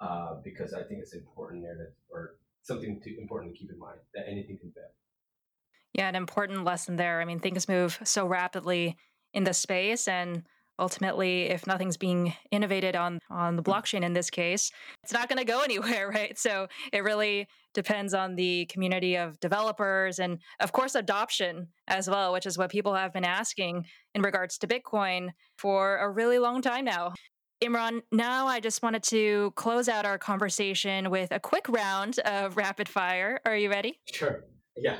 uh, 0.00 0.36
because 0.42 0.74
I 0.74 0.82
think 0.82 1.00
it's 1.00 1.14
important 1.14 1.62
there 1.62 1.76
that, 1.76 1.92
or 2.10 2.36
something 2.62 3.00
to, 3.00 3.20
important 3.20 3.54
to 3.54 3.58
keep 3.58 3.70
in 3.70 3.78
mind 3.78 3.98
that 4.14 4.24
anything 4.28 4.58
can 4.58 4.72
fail. 4.72 4.90
Yeah, 5.94 6.08
an 6.08 6.16
important 6.16 6.64
lesson 6.64 6.96
there. 6.96 7.20
I 7.20 7.24
mean, 7.24 7.38
things 7.38 7.68
move 7.68 7.98
so 8.04 8.26
rapidly 8.26 8.96
in 9.32 9.44
the 9.44 9.54
space, 9.54 10.08
and 10.08 10.42
ultimately 10.78 11.44
if 11.44 11.66
nothing's 11.66 11.96
being 11.96 12.32
innovated 12.50 12.96
on 12.96 13.20
on 13.30 13.56
the 13.56 13.62
blockchain 13.62 14.02
in 14.02 14.12
this 14.12 14.30
case 14.30 14.70
it's 15.02 15.12
not 15.12 15.28
going 15.28 15.38
to 15.38 15.44
go 15.44 15.60
anywhere 15.64 16.08
right 16.08 16.38
so 16.38 16.66
it 16.92 17.04
really 17.04 17.46
depends 17.74 18.14
on 18.14 18.36
the 18.36 18.66
community 18.66 19.16
of 19.16 19.38
developers 19.40 20.18
and 20.18 20.38
of 20.60 20.72
course 20.72 20.94
adoption 20.94 21.68
as 21.88 22.08
well 22.08 22.32
which 22.32 22.46
is 22.46 22.58
what 22.58 22.70
people 22.70 22.94
have 22.94 23.12
been 23.12 23.24
asking 23.24 23.84
in 24.14 24.22
regards 24.22 24.58
to 24.58 24.66
bitcoin 24.66 25.30
for 25.58 25.98
a 25.98 26.10
really 26.10 26.38
long 26.38 26.62
time 26.62 26.84
now 26.84 27.12
Imran, 27.62 28.02
now 28.12 28.46
I 28.46 28.60
just 28.60 28.82
wanted 28.82 29.02
to 29.04 29.50
close 29.56 29.88
out 29.88 30.04
our 30.04 30.18
conversation 30.18 31.10
with 31.10 31.32
a 31.32 31.40
quick 31.40 31.68
round 31.70 32.18
of 32.18 32.58
rapid 32.58 32.86
fire. 32.86 33.40
Are 33.46 33.56
you 33.56 33.70
ready? 33.70 33.98
Sure. 34.12 34.44
Yeah. 34.76 34.98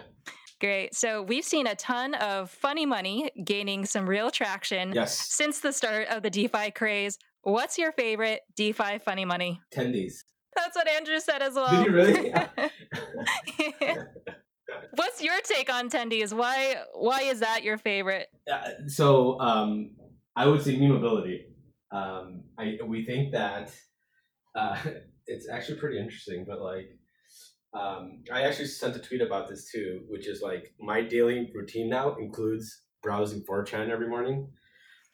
Great. 0.61 0.95
So 0.95 1.23
we've 1.23 1.45
seen 1.45 1.67
a 1.67 1.75
ton 1.75 2.15
of 2.15 2.51
funny 2.51 2.87
money 2.87 3.31
gaining 3.45 3.85
some 3.85 4.09
real 4.09 4.31
traction 4.31 4.93
yes. 4.93 5.17
since 5.17 5.61
the 5.61 5.73
start 5.73 6.09
of 6.09 6.23
the 6.23 6.31
DeFi 6.31 6.71
craze. 6.71 7.19
What's 7.43 7.77
your 7.79 7.93
favorite 7.93 8.41
DeFi 8.57 8.99
funny 8.99 9.25
money? 9.25 9.61
Tendies. 9.75 10.15
That's 10.57 10.75
what 10.75 10.89
Andrew 10.89 11.21
said 11.21 11.43
as 11.43 11.55
well. 11.55 11.71
Did 11.71 11.87
you 11.87 11.93
really? 11.93 12.29
Yeah. 12.29 12.49
What's 14.95 15.23
your 15.23 15.41
take 15.43 15.73
on 15.73 15.91
tendies? 15.91 16.33
Why 16.33 16.77
why 16.95 17.23
is 17.23 17.41
that 17.41 17.63
your 17.63 17.79
favorite? 17.79 18.29
Uh, 18.51 18.71
so 18.87 19.39
um, 19.41 19.91
I 20.35 20.47
would 20.47 20.63
say 20.63 20.77
memeability. 20.77 21.45
Um, 21.93 22.45
I 22.59 22.79
we 22.85 23.05
think 23.05 23.33
that 23.33 23.73
uh, 24.57 24.77
it's 25.27 25.49
actually 25.49 25.79
pretty 25.79 25.99
interesting, 25.99 26.45
but 26.49 26.61
like 26.61 26.89
um, 27.75 28.23
I 28.33 28.43
actually 28.43 28.67
sent 28.67 28.97
a 28.97 28.99
tweet 28.99 29.21
about 29.21 29.49
this 29.49 29.71
too, 29.71 30.03
which 30.09 30.27
is 30.27 30.41
like 30.43 30.75
my 30.81 31.03
daily 31.03 31.51
routine 31.55 31.89
now 31.89 32.15
includes 32.17 32.83
browsing 33.03 33.43
4chan 33.43 33.91
every 33.91 34.09
morning 34.09 34.49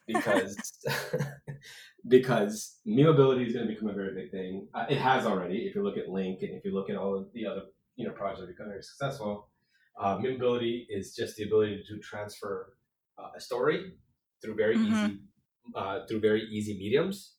because 0.06 0.56
because 2.08 2.78
memeability 2.86 3.46
is 3.46 3.52
going 3.52 3.66
to 3.66 3.72
become 3.72 3.88
a 3.88 3.94
very 3.94 4.14
big 4.14 4.30
thing. 4.30 4.68
Uh, 4.74 4.86
it 4.88 4.98
has 4.98 5.26
already. 5.26 5.58
If 5.58 5.74
you 5.74 5.82
look 5.82 5.96
at 5.96 6.08
Link 6.08 6.42
and 6.42 6.50
if 6.52 6.64
you 6.64 6.74
look 6.74 6.90
at 6.90 6.96
all 6.96 7.16
of 7.16 7.32
the 7.32 7.46
other 7.46 7.62
you 7.96 8.06
know 8.06 8.12
projects 8.12 8.40
that 8.40 8.48
become 8.48 8.68
very 8.68 8.82
successful, 8.82 9.48
uh, 10.00 10.18
memeability 10.18 10.86
is 10.88 11.14
just 11.14 11.36
the 11.36 11.44
ability 11.44 11.82
to 11.88 11.98
transfer 11.98 12.74
uh, 13.18 13.30
a 13.36 13.40
story 13.40 13.92
through 14.42 14.54
very 14.54 14.76
mm-hmm. 14.76 15.04
easy 15.04 15.18
uh, 15.74 16.00
through 16.08 16.20
very 16.20 16.42
easy 16.50 16.74
mediums 16.74 17.34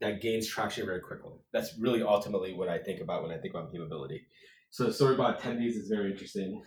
that 0.00 0.20
gains 0.20 0.46
traction 0.48 0.86
very 0.86 1.00
quickly. 1.00 1.32
That's 1.52 1.74
really 1.78 2.02
ultimately 2.02 2.52
what 2.52 2.68
I 2.68 2.78
think 2.78 3.00
about 3.00 3.22
when 3.22 3.30
I 3.30 3.38
think 3.38 3.54
about 3.54 3.72
memeability. 3.72 4.20
So 4.70 4.84
the 4.84 4.92
story 4.92 5.14
about 5.14 5.40
tendies 5.40 5.70
is 5.70 5.88
very 5.88 6.10
interesting, 6.10 6.62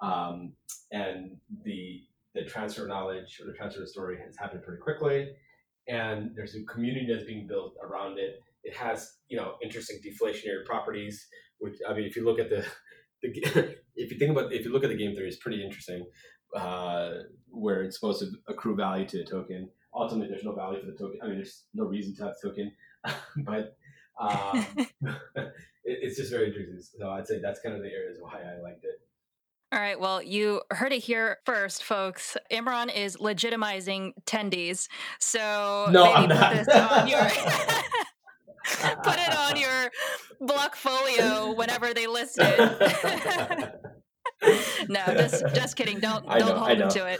um, 0.00 0.52
and 0.90 1.36
the 1.64 2.02
the 2.34 2.44
transfer 2.44 2.82
of 2.82 2.88
knowledge 2.88 3.38
or 3.40 3.46
the 3.46 3.52
transfer 3.52 3.82
of 3.82 3.88
story 3.88 4.16
has 4.24 4.36
happened 4.38 4.62
pretty 4.62 4.80
quickly, 4.80 5.32
and 5.88 6.30
there's 6.34 6.54
a 6.54 6.64
community 6.64 7.06
that's 7.12 7.24
being 7.24 7.46
built 7.46 7.74
around 7.82 8.18
it. 8.18 8.40
It 8.64 8.74
has 8.76 9.18
you 9.28 9.36
know 9.36 9.56
interesting 9.62 9.98
deflationary 9.98 10.64
properties, 10.64 11.26
which 11.58 11.76
I 11.88 11.94
mean, 11.94 12.04
if 12.04 12.16
you 12.16 12.24
look 12.24 12.38
at 12.38 12.48
the, 12.48 12.64
the 13.22 13.76
if 13.96 14.10
you 14.10 14.18
think 14.18 14.30
about 14.30 14.52
if 14.52 14.64
you 14.64 14.72
look 14.72 14.84
at 14.84 14.90
the 14.90 14.96
game 14.96 15.14
theory, 15.14 15.28
it's 15.28 15.36
pretty 15.36 15.62
interesting. 15.62 16.06
Uh, 16.56 17.12
where 17.48 17.82
it's 17.82 17.98
supposed 17.98 18.20
to 18.20 18.30
accrue 18.46 18.76
value 18.76 19.06
to 19.06 19.18
the 19.18 19.24
token. 19.24 19.70
Ultimately, 19.94 20.28
there's 20.28 20.44
no 20.44 20.54
value 20.54 20.80
for 20.80 20.86
the 20.86 20.96
token. 20.96 21.20
I 21.22 21.26
mean, 21.26 21.36
there's 21.36 21.64
no 21.74 21.84
reason 21.84 22.14
to 22.16 22.24
have 22.24 22.34
the 22.40 22.48
token, 22.48 22.72
but 23.44 23.76
um, 24.18 24.66
it, 25.36 25.50
it's 25.84 26.16
just 26.16 26.30
very 26.30 26.48
interesting. 26.48 27.00
So 27.00 27.10
I'd 27.10 27.26
say 27.26 27.40
that's 27.40 27.60
kind 27.60 27.74
of 27.74 27.82
the 27.82 27.90
areas 27.90 28.18
why 28.20 28.40
I 28.40 28.60
liked 28.62 28.84
it. 28.84 29.00
All 29.72 29.80
right. 29.80 29.98
Well, 29.98 30.22
you 30.22 30.60
heard 30.70 30.92
it 30.92 30.98
here 30.98 31.38
first, 31.46 31.82
folks. 31.82 32.36
Imran 32.50 32.94
is 32.94 33.16
legitimizing 33.16 34.12
tendies. 34.26 34.88
So 35.18 35.88
no, 35.90 36.12
I'm 36.12 36.28
not. 36.28 36.52
Put, 36.66 37.08
your, 37.08 37.24
put 39.02 39.18
it 39.18 39.34
on 39.34 39.56
your 39.56 39.90
blockfolio 40.42 41.56
whenever 41.56 41.94
they 41.94 42.06
list 42.06 42.38
it. 42.38 43.80
no, 44.90 45.00
just 45.06 45.46
just 45.54 45.76
kidding. 45.76 46.00
Don't 46.00 46.28
don't 46.28 46.40
know, 46.40 46.58
hold 46.58 46.78
them 46.78 46.90
to 46.90 47.18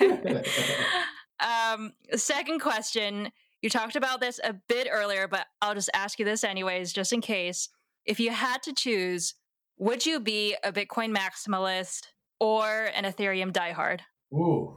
it. 0.00 1.08
Um, 1.40 1.92
second 2.16 2.60
question 2.60 3.30
you 3.62 3.70
talked 3.70 3.96
about 3.96 4.20
this 4.20 4.38
a 4.44 4.52
bit 4.68 4.88
earlier, 4.90 5.26
but 5.26 5.46
I'll 5.60 5.74
just 5.74 5.90
ask 5.92 6.18
you 6.18 6.24
this 6.24 6.44
anyways, 6.44 6.92
just 6.92 7.12
in 7.12 7.20
case. 7.20 7.68
If 8.04 8.20
you 8.20 8.30
had 8.30 8.62
to 8.62 8.72
choose, 8.72 9.34
would 9.78 10.06
you 10.06 10.20
be 10.20 10.56
a 10.62 10.72
Bitcoin 10.72 11.16
maximalist 11.16 12.06
or 12.38 12.90
an 12.94 13.04
Ethereum 13.04 13.52
diehard? 13.52 14.00
Ooh. 14.32 14.76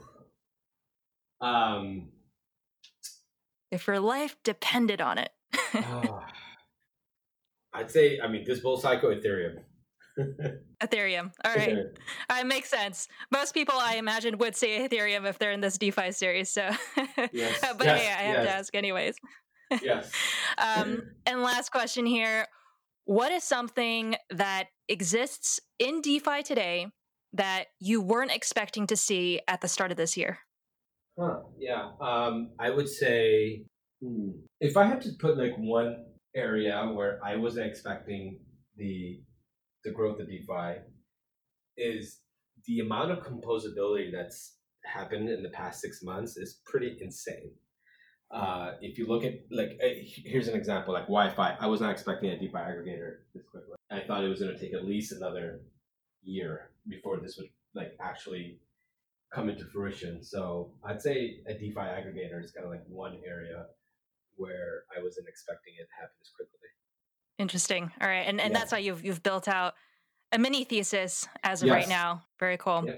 Um, 1.40 2.10
if 3.72 3.88
your 3.88 4.00
life 4.00 4.36
depended 4.44 5.00
on 5.00 5.18
it. 5.18 5.30
uh, 5.74 6.08
I'd 7.74 7.90
say, 7.90 8.20
I 8.20 8.28
mean, 8.28 8.44
this 8.46 8.60
bull 8.60 8.78
cycle, 8.78 9.10
Ethereum. 9.10 9.64
Ethereum. 10.84 11.32
All 11.44 11.54
right. 11.56 11.70
Ethereum. 11.70 11.98
All 12.30 12.38
right, 12.38 12.46
makes 12.46 12.70
sense. 12.70 13.08
Most 13.32 13.54
people, 13.54 13.76
I 13.78 13.96
imagine, 13.96 14.38
would 14.38 14.56
say 14.56 14.88
Ethereum 14.88 15.28
if 15.28 15.40
they're 15.40 15.52
in 15.52 15.62
this 15.62 15.78
DeFi 15.78 16.12
series. 16.12 16.50
So, 16.50 16.70
yes. 17.32 17.60
but 17.78 17.86
yes. 17.86 18.02
hey, 18.02 18.08
I 18.08 18.22
have 18.28 18.36
yes. 18.36 18.46
to 18.46 18.52
ask 18.52 18.76
anyways. 18.76 19.16
yes. 19.82 20.12
um, 20.58 21.04
and 21.26 21.42
last 21.42 21.72
question 21.72 22.06
here: 22.06 22.46
What 23.06 23.32
is 23.32 23.44
something 23.44 24.16
that 24.32 24.68
exists 24.90 25.60
in 25.80 26.02
DeFi 26.02 26.44
today 26.44 26.88
that 27.34 27.66
you 27.80 28.02
weren't 28.02 28.32
expecting 28.32 28.88
to 28.88 28.98
see 28.98 29.40
at 29.48 29.62
the 29.62 29.68
start 29.68 29.92
of 29.92 29.98
this 29.98 30.18
year? 30.18 30.40
Huh. 31.18 31.40
Yeah. 31.58 31.92
Um, 32.02 32.52
I 32.60 32.70
would 32.70 32.90
say 32.90 33.64
hmm, 34.04 34.32
if 34.60 34.76
I 34.76 34.86
had 34.86 35.02
to 35.02 35.12
put 35.20 35.38
like 35.38 35.54
one 35.58 36.06
area 36.36 36.90
where 36.94 37.20
I 37.24 37.36
wasn't 37.36 37.68
expecting 37.68 38.40
the 38.78 39.20
the 39.84 39.92
growth 39.92 40.20
of 40.20 40.28
DeFi 40.28 40.82
is 41.78 42.20
the 42.66 42.80
amount 42.80 43.12
of 43.12 43.20
composability 43.20 44.12
that's 44.12 44.58
happened 44.84 45.30
in 45.30 45.44
the 45.44 45.50
past 45.50 45.82
six 45.82 46.02
months 46.04 46.38
is 46.38 46.60
pretty 46.66 46.98
insane. 47.02 47.52
Uh, 48.30 48.74
if 48.82 48.98
you 48.98 49.08
look 49.08 49.26
at 49.26 49.40
like 49.52 49.78
eh, 49.82 50.04
here's 50.06 50.48
an 50.48 50.56
example 50.56 50.94
like 50.94 51.08
YFI, 51.08 51.58
I 51.60 51.68
was 51.68 51.82
not 51.82 51.92
expecting 51.92 52.30
a 52.30 52.40
DeFi 52.40 52.58
aggregator 52.58 53.16
this 53.34 53.44
quickly. 53.50 53.76
I 53.92 54.02
thought 54.02 54.24
it 54.24 54.30
was 54.30 54.40
going 54.40 54.54
to 54.54 54.60
take 54.60 54.74
at 54.74 54.86
least 54.86 55.12
another 55.12 55.62
year 56.24 56.70
before 56.88 57.20
this 57.20 57.36
would 57.38 57.50
like 57.76 57.98
actually 58.00 58.60
come 59.34 59.50
into 59.50 59.66
fruition. 59.66 60.24
So 60.24 60.72
I'd 60.84 61.02
say 61.02 61.40
a 61.48 61.54
DeFi 61.54 61.76
aggregator 61.76 62.44
is 62.44 62.52
kind 62.52 62.66
of 62.66 62.72
like 62.72 62.84
one 62.88 63.18
area 63.26 63.66
where 64.36 64.84
I 64.96 65.04
wasn't 65.04 65.28
expecting 65.28 65.74
it 65.80 65.88
to 65.88 65.96
happen 65.96 66.16
as 66.22 66.30
quickly. 66.36 66.70
Interesting. 67.42 67.92
All 68.00 68.08
right, 68.08 68.28
and 68.28 68.40
and 68.40 68.54
yeah. 68.54 68.60
that's 68.60 68.72
why 68.72 68.78
you've 68.78 69.04
you've 69.04 69.24
built 69.24 69.48
out 69.48 69.74
a 70.32 70.38
mini 70.38 70.64
thesis 70.64 71.28
as 71.44 71.62
of 71.62 71.68
yes. 71.68 71.76
right 71.76 71.90
now. 71.90 72.24
Very 72.40 72.58
cool. 72.58 72.84
Yeah. 72.86 72.94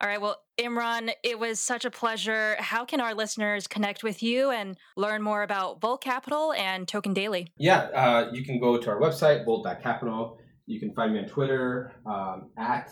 All 0.00 0.08
right. 0.08 0.20
Well, 0.20 0.40
Imran, 0.60 1.10
it 1.22 1.38
was 1.38 1.60
such 1.60 1.84
a 1.84 1.90
pleasure. 1.90 2.56
How 2.58 2.84
can 2.84 3.00
our 3.00 3.14
listeners 3.14 3.66
connect 3.66 4.02
with 4.02 4.22
you 4.22 4.50
and 4.50 4.76
learn 4.96 5.22
more 5.22 5.42
about 5.42 5.80
Volt 5.80 6.02
Capital 6.02 6.52
and 6.52 6.86
Token 6.86 7.14
Daily? 7.14 7.52
Yeah, 7.56 7.78
uh, 7.94 8.30
you 8.32 8.44
can 8.44 8.60
go 8.60 8.78
to 8.78 8.90
our 8.90 9.00
website, 9.00 9.44
volt.capital. 9.44 10.38
You 10.66 10.80
can 10.80 10.94
find 10.94 11.12
me 11.12 11.20
on 11.20 11.26
Twitter 11.26 11.92
um, 12.06 12.50
at 12.58 12.90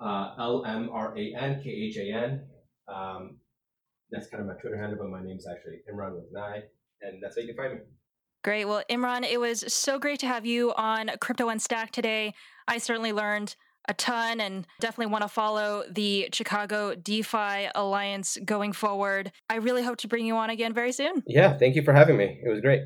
uh, 0.00 0.34
L 0.38 0.64
M 0.66 0.88
R 0.92 1.16
A 1.16 1.34
N 1.38 1.60
K 1.62 1.68
H 1.68 1.96
A 1.98 2.12
N. 2.12 2.46
Um, 2.88 3.38
that's 4.10 4.28
kind 4.28 4.40
of 4.40 4.46
my 4.48 4.54
Twitter 4.54 4.78
handle, 4.80 4.98
but 4.98 5.08
my 5.08 5.22
name 5.22 5.36
is 5.36 5.46
actually 5.46 5.80
Imran 5.92 6.14
with 6.14 6.24
an 6.32 6.40
I, 6.40 6.56
and 7.02 7.22
that's 7.22 7.36
how 7.36 7.42
you 7.42 7.48
can 7.48 7.56
find 7.56 7.74
me. 7.74 7.80
Great. 8.42 8.64
Well, 8.64 8.82
Imran, 8.88 9.24
it 9.30 9.38
was 9.38 9.64
so 9.72 9.98
great 9.98 10.18
to 10.20 10.26
have 10.26 10.46
you 10.46 10.72
on 10.74 11.10
Crypto 11.20 11.48
Unstacked 11.48 11.92
today. 11.92 12.34
I 12.66 12.78
certainly 12.78 13.12
learned 13.12 13.54
a 13.88 13.94
ton 13.94 14.40
and 14.40 14.66
definitely 14.78 15.10
want 15.10 15.22
to 15.22 15.28
follow 15.28 15.84
the 15.90 16.28
Chicago 16.32 16.94
DeFi 16.94 17.68
Alliance 17.74 18.38
going 18.44 18.72
forward. 18.72 19.32
I 19.50 19.56
really 19.56 19.82
hope 19.82 19.98
to 19.98 20.08
bring 20.08 20.24
you 20.24 20.36
on 20.36 20.48
again 20.48 20.72
very 20.72 20.92
soon. 20.92 21.22
Yeah, 21.26 21.58
thank 21.58 21.74
you 21.76 21.82
for 21.82 21.92
having 21.92 22.16
me. 22.16 22.40
It 22.42 22.48
was 22.48 22.60
great. 22.60 22.82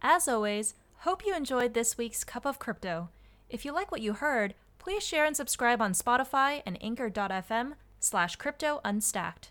As 0.00 0.28
always, 0.28 0.74
hope 0.98 1.26
you 1.26 1.36
enjoyed 1.36 1.74
this 1.74 1.98
week's 1.98 2.24
Cup 2.24 2.46
of 2.46 2.58
Crypto. 2.58 3.10
If 3.50 3.64
you 3.64 3.72
like 3.72 3.90
what 3.90 4.00
you 4.00 4.14
heard, 4.14 4.54
please 4.78 5.02
share 5.02 5.24
and 5.24 5.36
subscribe 5.36 5.82
on 5.82 5.92
Spotify 5.92 6.62
and 6.64 6.78
anchor.fm 6.82 7.72
slash 8.00 8.36
crypto 8.36 8.80
unstacked. 8.84 9.50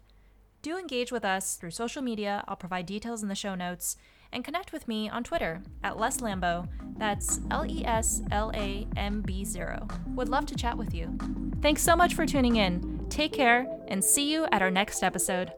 Do 0.61 0.78
engage 0.78 1.11
with 1.11 1.26
us 1.26 1.55
through 1.55 1.72
social 1.72 2.01
media. 2.01 2.43
I'll 2.47 2.55
provide 2.55 2.86
details 2.86 3.22
in 3.22 3.30
the 3.30 3.36
show 3.36 3.53
notes 3.53 3.97
and 4.34 4.43
connect 4.43 4.73
with 4.73 4.88
me 4.88 5.09
on 5.09 5.23
Twitter 5.23 5.61
at 5.84 5.97
Les 5.97 6.17
Lambo. 6.17 6.67
That's 6.97 7.39
L 7.51 7.65
E 7.65 7.86
S 7.86 8.21
L 8.31 8.51
A 8.55 8.88
M 8.97 9.21
B 9.21 9.45
0. 9.45 9.88
Would 10.15 10.29
love 10.29 10.45
to 10.47 10.55
chat 10.55 10.77
with 10.77 10.93
you. 10.93 11.17
Thanks 11.61 11.81
so 11.81 11.95
much 11.95 12.13
for 12.13 12.25
tuning 12.25 12.57
in. 12.57 13.05
Take 13.09 13.31
care 13.31 13.65
and 13.88 14.03
see 14.03 14.31
you 14.31 14.45
at 14.51 14.61
our 14.61 14.71
next 14.71 15.03
episode. 15.03 15.53